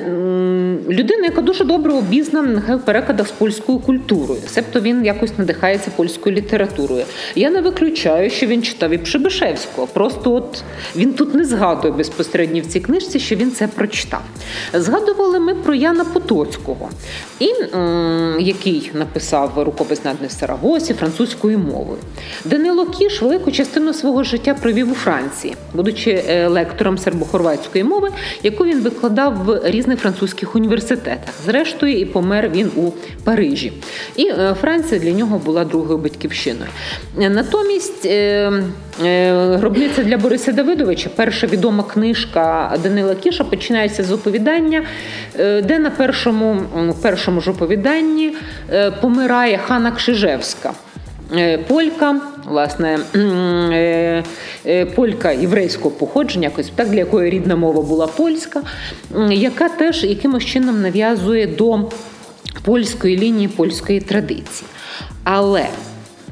людина, 0.89 1.25
яка 1.25 1.41
дуже 1.41 1.65
добре 1.65 1.93
обізнана 1.93 2.77
в 2.77 2.85
перекладах 2.85 3.29
з 3.29 3.31
польською 3.31 3.79
культурою. 3.79 4.41
Себто 4.47 4.81
він 4.81 5.05
якось 5.05 5.39
надихається 5.39 5.91
польською 5.97 6.37
літературою. 6.37 7.05
Я 7.35 7.51
не 7.51 7.61
виключаю, 7.61 8.31
що 8.31 8.47
він 8.47 8.63
читав 8.63 8.91
і 8.91 8.99
Пшебишевського. 8.99 9.87
Просто 9.87 10.33
от 10.35 10.63
він 10.97 11.13
тут 11.13 11.35
не 11.35 11.45
згадує 11.45 11.95
безпосередньо 11.95 12.61
в 12.61 12.67
цій 12.67 12.81
книжці, 12.81 13.19
що 13.21 13.37
він 13.37 13.51
це 13.51 13.67
прочитав. 13.67 14.23
Згадували 14.73 15.41
ми 15.41 15.55
про 15.55 15.75
Яна 15.75 16.05
Потоцького, 16.05 16.89
і, 17.41 17.47
який 18.39 18.91
написав 18.95 19.53
рукопис 19.57 20.05
над 20.05 20.33
Сарагосі 20.33 20.95
французькою 20.95 21.59
мовою. 21.59 21.99
Данило 22.45 22.87
Кіш 22.87 23.23
велику 23.23 23.51
частину 23.51 23.93
свого 23.93 24.25
життя 24.25 24.55
провів 24.55 24.93
у 24.93 24.95
Франції, 24.95 25.55
будучи 25.75 26.25
е, 26.29 26.49
лектором 26.65 26.97
сербо-хорватської 26.97 27.85
мови, 27.85 28.11
яку 28.43 28.65
він 28.65 28.81
викладав 28.81 29.35
в 29.45 29.61
різних 29.65 30.01
французьких 30.01 30.57
університетах. 30.57 31.35
Зрештою, 31.45 31.99
і 31.99 32.05
помер 32.05 32.51
він 32.55 32.71
у 32.77 32.91
Парижі. 33.25 33.73
І 34.17 34.27
е, 34.27 34.55
Франція 34.61 35.01
для 35.01 35.13
нього 35.13 35.39
була 35.39 35.65
другою 35.65 35.99
батьківщиною. 35.99 36.71
Е, 37.21 37.31
Натомість 37.31 38.07
е, 38.07 38.53
е, 39.05 39.57
гробниця 39.57 40.03
для 40.03 40.19
Бориса 40.19 40.53
Давидовича, 40.53 41.11
перша 41.17 41.47
відома 41.47 41.83
книжка 41.83 42.77
Данила 42.83 43.15
Кіша, 43.15 43.45
починається 43.45 44.03
з 44.03 44.13
оповідання, 44.13 44.83
е, 45.39 45.63
де 45.63 45.79
на 45.79 45.91
першому, 45.91 46.63
першому 47.03 47.41
ж 47.41 47.51
оповіданні 47.51 48.33
е, 48.73 48.91
помирає 48.91 49.59
Хана 49.59 49.91
Кшижевська. 49.91 50.73
Е, 51.33 51.59
Полька, 51.59 52.21
власне, 52.47 52.99
е, 53.15 54.25
е, 54.67 54.87
полька 54.87 55.33
єврейського 55.33 55.91
походження, 55.91 56.49
якось 56.49 56.71
так, 56.75 56.89
для 56.89 56.99
якої 56.99 57.31
рідна 57.31 57.57
мова 57.57 57.83
була 57.83 58.07
польська, 58.07 58.63
яка 59.31 59.69
теж 59.69 60.05
якимось 60.05 60.45
чином 60.45 60.83
нав'язує 60.83 61.47
до 61.47 61.91
польської 62.65 63.19
лінії, 63.19 63.49
польської 63.49 64.01
традиції. 64.01 64.69
Але 65.25 65.67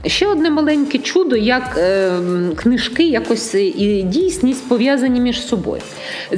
ще 0.06 0.26
одне 0.26 0.50
маленьке 0.50 0.98
чудо, 0.98 1.36
як 1.36 1.76
е, 1.78 2.12
книжки 2.56 3.08
якось 3.08 3.54
і 3.54 4.02
дійсність 4.02 4.68
пов'язані 4.68 5.20
між 5.20 5.46
собою. 5.46 5.82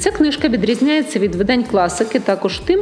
Ця 0.00 0.10
книжка 0.10 0.48
відрізняється 0.48 1.18
від 1.18 1.34
видань 1.34 1.64
класики 1.64 2.20
також 2.20 2.58
тим, 2.58 2.80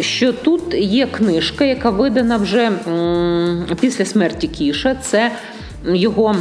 що 0.00 0.32
тут 0.32 0.74
є 0.74 1.06
книжка, 1.06 1.64
яка 1.64 1.90
видана 1.90 2.36
вже 2.36 2.72
після 3.80 4.04
смерті 4.04 4.48
Кіша. 4.48 4.94
Це 4.94 5.30
його 5.86 6.36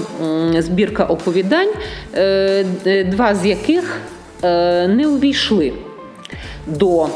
збірка 0.59 1.03
оповідань, 1.03 1.69
е, 2.15 2.65
два 3.11 3.35
з 3.35 3.45
яких 3.45 3.97
е, 4.43 4.87
не 4.87 5.07
увійшли 5.07 5.73
до 6.67 7.07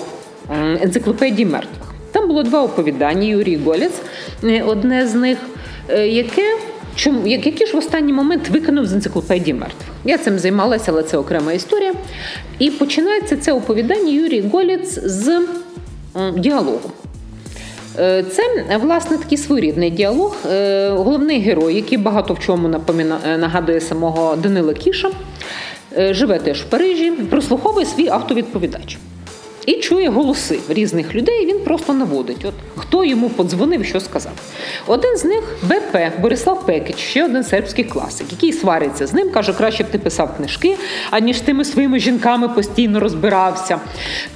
енциклопедії 0.82 1.45
мертвих. 1.45 1.93
Там 2.11 2.28
було 2.28 2.43
два 2.43 2.63
оповідання 2.63 3.28
Юрій 3.28 3.57
Голець, 3.57 4.01
е, 4.43 4.61
одне 4.63 5.07
з 5.07 5.15
них, 5.15 5.38
е, 5.89 6.07
яке. 6.07 6.57
Чому 6.95 7.28
як- 7.28 7.45
який 7.45 7.67
ж 7.67 7.73
в 7.73 7.78
останній 7.78 8.13
момент 8.13 8.49
викинув 8.49 8.86
з 8.86 8.93
енциклопедії 8.93 9.53
мертвих? 9.53 9.88
Я 10.05 10.17
цим 10.17 10.39
займалася, 10.39 10.91
але 10.91 11.03
це 11.03 11.17
окрема 11.17 11.53
історія. 11.53 11.93
І 12.59 12.71
починається 12.71 13.38
це 13.38 13.53
оповідання 13.53 14.11
Юрій 14.11 14.41
Голець 14.41 14.99
з 15.03 15.41
діалогу. 16.38 16.91
Е, 17.99 18.23
Це 18.23 18.41
власне 18.77 19.17
такий 19.17 19.37
своєрідний 19.37 19.89
діалог. 19.89 20.35
Е, 20.51 20.89
Головний 20.89 21.41
герой, 21.41 21.75
який 21.75 21.97
багато 21.97 22.33
в 22.33 22.39
чому 22.39 22.67
е, 22.67 23.37
нагадує 23.37 23.81
самого 23.81 24.35
Данила 24.35 24.73
Кіша, 24.73 25.09
е, 25.97 26.13
живе 26.13 26.39
теж 26.39 26.61
в 26.61 26.65
Парижі, 26.65 27.11
прослуховує 27.11 27.85
свій 27.85 28.07
автовідповідач. 28.07 28.97
І 29.68 29.74
чує 29.74 30.09
голоси 30.09 30.59
різних 30.70 31.15
людей, 31.15 31.45
він 31.45 31.59
просто 31.59 31.93
наводить, 31.93 32.45
от 32.45 32.53
хто 32.76 33.03
йому 33.03 33.30
подзвонив, 33.30 33.86
що 33.86 33.99
сказав. 33.99 34.32
Один 34.88 35.18
з 35.18 35.26
них 35.26 35.57
БП 35.63 35.97
Борислав 36.22 36.65
Пекіч, 36.65 36.97
ще 36.97 37.26
один 37.26 37.43
сербський 37.43 37.84
класик, 37.84 38.28
який 38.32 38.53
свариться 38.53 39.07
з 39.07 39.13
ним, 39.13 39.30
каже, 39.30 39.53
краще 39.53 39.84
б 39.84 39.88
ти 39.88 39.99
писав 39.99 40.38
книжки, 40.38 40.78
аніж 41.11 41.41
тими 41.41 41.65
своїми 41.65 41.99
жінками 41.99 42.49
постійно 42.49 42.99
розбирався. 42.99 43.80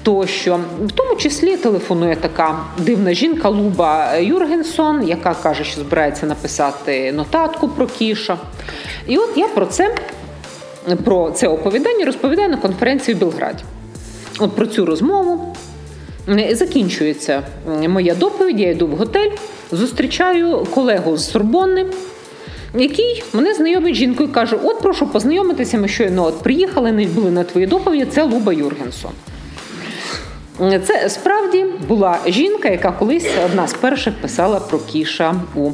Тощо, 0.03 0.59
в 0.81 0.91
тому 0.91 1.15
числі 1.15 1.57
телефонує 1.57 2.15
така 2.15 2.59
дивна 2.77 3.13
жінка 3.13 3.49
Луба 3.49 4.15
Юргенсон, 4.15 5.07
яка 5.07 5.33
каже, 5.33 5.63
що 5.63 5.81
збирається 5.81 6.25
написати 6.25 7.11
нотатку 7.11 7.67
про 7.67 7.87
кіша. 7.87 8.37
І 9.07 9.17
от 9.17 9.29
я 9.35 9.47
про 9.47 9.65
це, 9.65 9.95
про 11.03 11.31
це 11.31 11.47
оповідання 11.47 12.05
розповідаю 12.05 12.49
на 12.49 12.57
конференції 12.57 13.15
в 13.15 13.19
Білграді. 13.19 13.63
От 14.39 14.55
про 14.55 14.65
цю 14.67 14.85
розмову 14.85 15.55
закінчується 16.51 17.43
моя 17.87 18.15
доповідь. 18.15 18.59
Я 18.59 18.69
йду 18.69 18.87
в 18.87 18.91
готель, 18.91 19.31
зустрічаю 19.71 20.67
колегу 20.73 21.17
з 21.17 21.31
Сорбонни, 21.31 21.85
який 22.75 23.23
мене 23.33 23.53
знайомить 23.53 23.95
жінкою 23.95 24.29
каже: 24.31 24.57
От, 24.63 24.81
прошу 24.81 25.07
познайомитися, 25.07 25.77
ми 25.77 25.87
щойно 25.87 26.25
от 26.25 26.41
приїхали, 26.41 26.91
не 26.91 27.05
були 27.05 27.31
на 27.31 27.43
твої 27.43 27.67
доповіді. 27.67 28.05
Це 28.11 28.23
Луба 28.23 28.53
Юргенсон. 28.53 29.11
Е, 30.61 30.79
Це 30.87 31.09
справді 31.09 31.65
була 31.87 32.19
жінка, 32.27 32.69
яка 32.69 32.91
колись 32.91 33.27
одна 33.45 33.67
з 33.67 33.73
перших 33.73 34.13
писала 34.21 34.59
про 34.59 34.79
кіша 34.79 35.35
у 35.55 35.71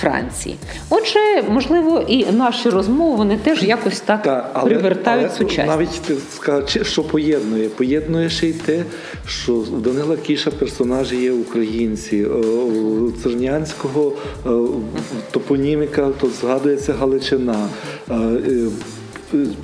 Франції. 0.00 0.56
Отже, 0.90 1.18
можливо, 1.48 2.04
і 2.08 2.26
наші 2.32 2.68
розмови 2.68 3.16
вони 3.16 3.36
теж 3.36 3.62
якось 3.62 4.00
так 4.00 4.22
Та, 4.22 4.50
але, 4.52 4.70
привертають 4.70 5.26
але 5.26 5.36
сучасність. 5.36 5.68
Навіть 5.68 6.00
ти 6.02 6.62
чи- 6.66 6.84
що 6.84 7.02
поєднує? 7.04 7.68
Поєднує 7.68 8.30
ще 8.30 8.46
й 8.48 8.52
те, 8.52 8.82
що 9.26 9.52
у 9.54 9.64
Данила 9.80 10.16
Кіша 10.16 10.50
персонажі 10.50 11.16
є 11.16 11.32
українці. 11.32 12.16
Е, 12.16 12.26
У 12.28 13.12
Цернянського 13.22 14.12
е, 14.46 14.50
топоніміка, 15.30 16.10
то 16.20 16.28
згадується 16.40 16.92
Галичина. 16.92 17.56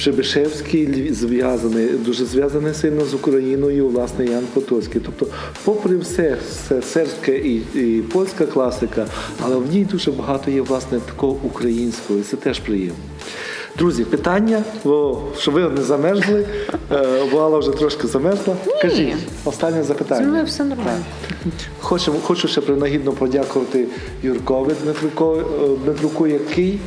Прибишевський 0.05 1.13
зв'язаний, 1.13 1.87
дуже 1.87 2.25
зв'язаний 2.25 2.75
сильно 2.75 3.05
з 3.05 3.15
Україною, 3.15 3.89
власне, 3.89 4.25
Ян 4.25 4.45
Потоцький. 4.55 5.01
Тобто, 5.05 5.27
попри 5.65 5.97
все, 5.97 6.37
все 6.51 6.83
сербське 6.83 7.37
і, 7.37 7.63
і 7.75 8.03
польська 8.03 8.47
класика, 8.47 9.07
але 9.43 9.57
в 9.57 9.73
ній 9.73 9.85
дуже 9.85 10.13
багато 10.13 10.51
є 10.51 10.61
власне 10.61 11.01
такого 11.01 11.39
українського, 11.43 12.19
і 12.19 12.23
це 12.23 12.37
теж 12.37 12.59
приємно. 12.59 12.95
Друзі, 13.79 14.05
питання, 14.05 14.63
бо 14.85 15.23
щоб 15.39 15.55
ви 15.55 15.69
не 15.69 15.83
замерзли, 15.83 16.47
е, 16.93 17.59
вже 17.59 17.71
трошки 17.71 18.07
замерзла. 18.07 18.57
Кажіть, 18.83 19.15
останнє 19.45 19.83
запитання. 19.83 20.27
Мною 20.27 20.45
все 20.45 20.65
нормально. 20.65 21.05
Хочу, 21.81 22.13
хочу 22.23 22.49
ще 22.49 22.61
принагідно 22.61 23.13
подякувати 23.13 23.87
Юркові 24.23 24.73
Дмитруку, 24.85 25.37
е, 25.37 25.69
Дмитруку, 25.85 26.27
який 26.27 26.81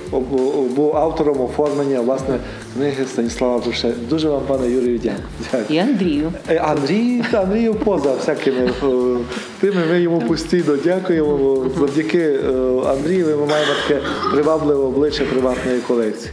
був 0.75 0.97
автором 0.97 1.41
оформлення 1.41 2.01
власне 2.01 2.39
книги 2.79 3.05
Станіслава 3.05 3.57
Буше. 3.57 3.93
Дуже 4.09 4.29
вам, 4.29 4.41
пане 4.47 4.67
Юрію, 4.67 4.99
дякую. 5.03 5.65
І 5.69 5.77
Андрію. 5.77 6.33
Е, 6.49 6.57
Андрій, 6.57 7.23
Андрію 7.33 7.73
поза 7.73 8.13
всякими 8.13 8.65
е, 8.65 8.71
тими. 9.59 9.85
Ми 9.89 10.01
йому 10.01 10.21
постійно 10.21 10.75
дякуємо. 10.75 11.37
бо 11.37 11.69
Завдяки 11.79 12.19
е, 12.19 12.39
Андрію 12.87 13.25
ми 13.25 13.45
маємо 13.45 13.73
таке 13.87 14.01
привабливе 14.31 14.83
обличчя 14.83 15.23
приватної 15.23 15.79
колекції. 15.79 16.31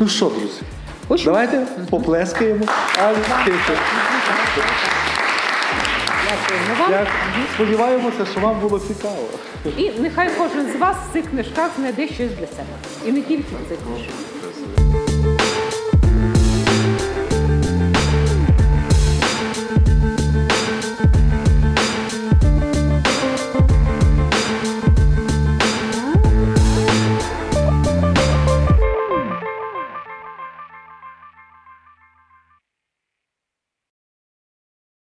Ну 0.00 0.08
що, 0.08 0.24
друзі, 0.24 0.60
Хочу. 1.08 1.24
давайте 1.24 1.66
поплескаємо. 1.90 2.64
Алі, 3.04 3.16
Дякуємо 6.28 6.80
вам. 6.80 6.90
Дякую. 6.90 7.46
Сподіваємося, 7.54 8.26
що 8.32 8.40
вам 8.40 8.60
було 8.60 8.78
цікаво. 8.78 9.24
І 9.78 9.90
нехай 10.00 10.28
кожен 10.38 10.72
з 10.76 10.80
вас 10.80 10.96
в 11.10 11.12
цих 11.12 11.30
книжках 11.30 11.70
знайде 11.78 12.06
щось 12.06 12.30
для 12.30 12.46
себе. 12.46 12.74
І 13.06 13.12
не 13.12 13.20
тільки 13.20 13.42
в 13.42 13.68
цих 13.68 13.78
книжках. 13.86 14.37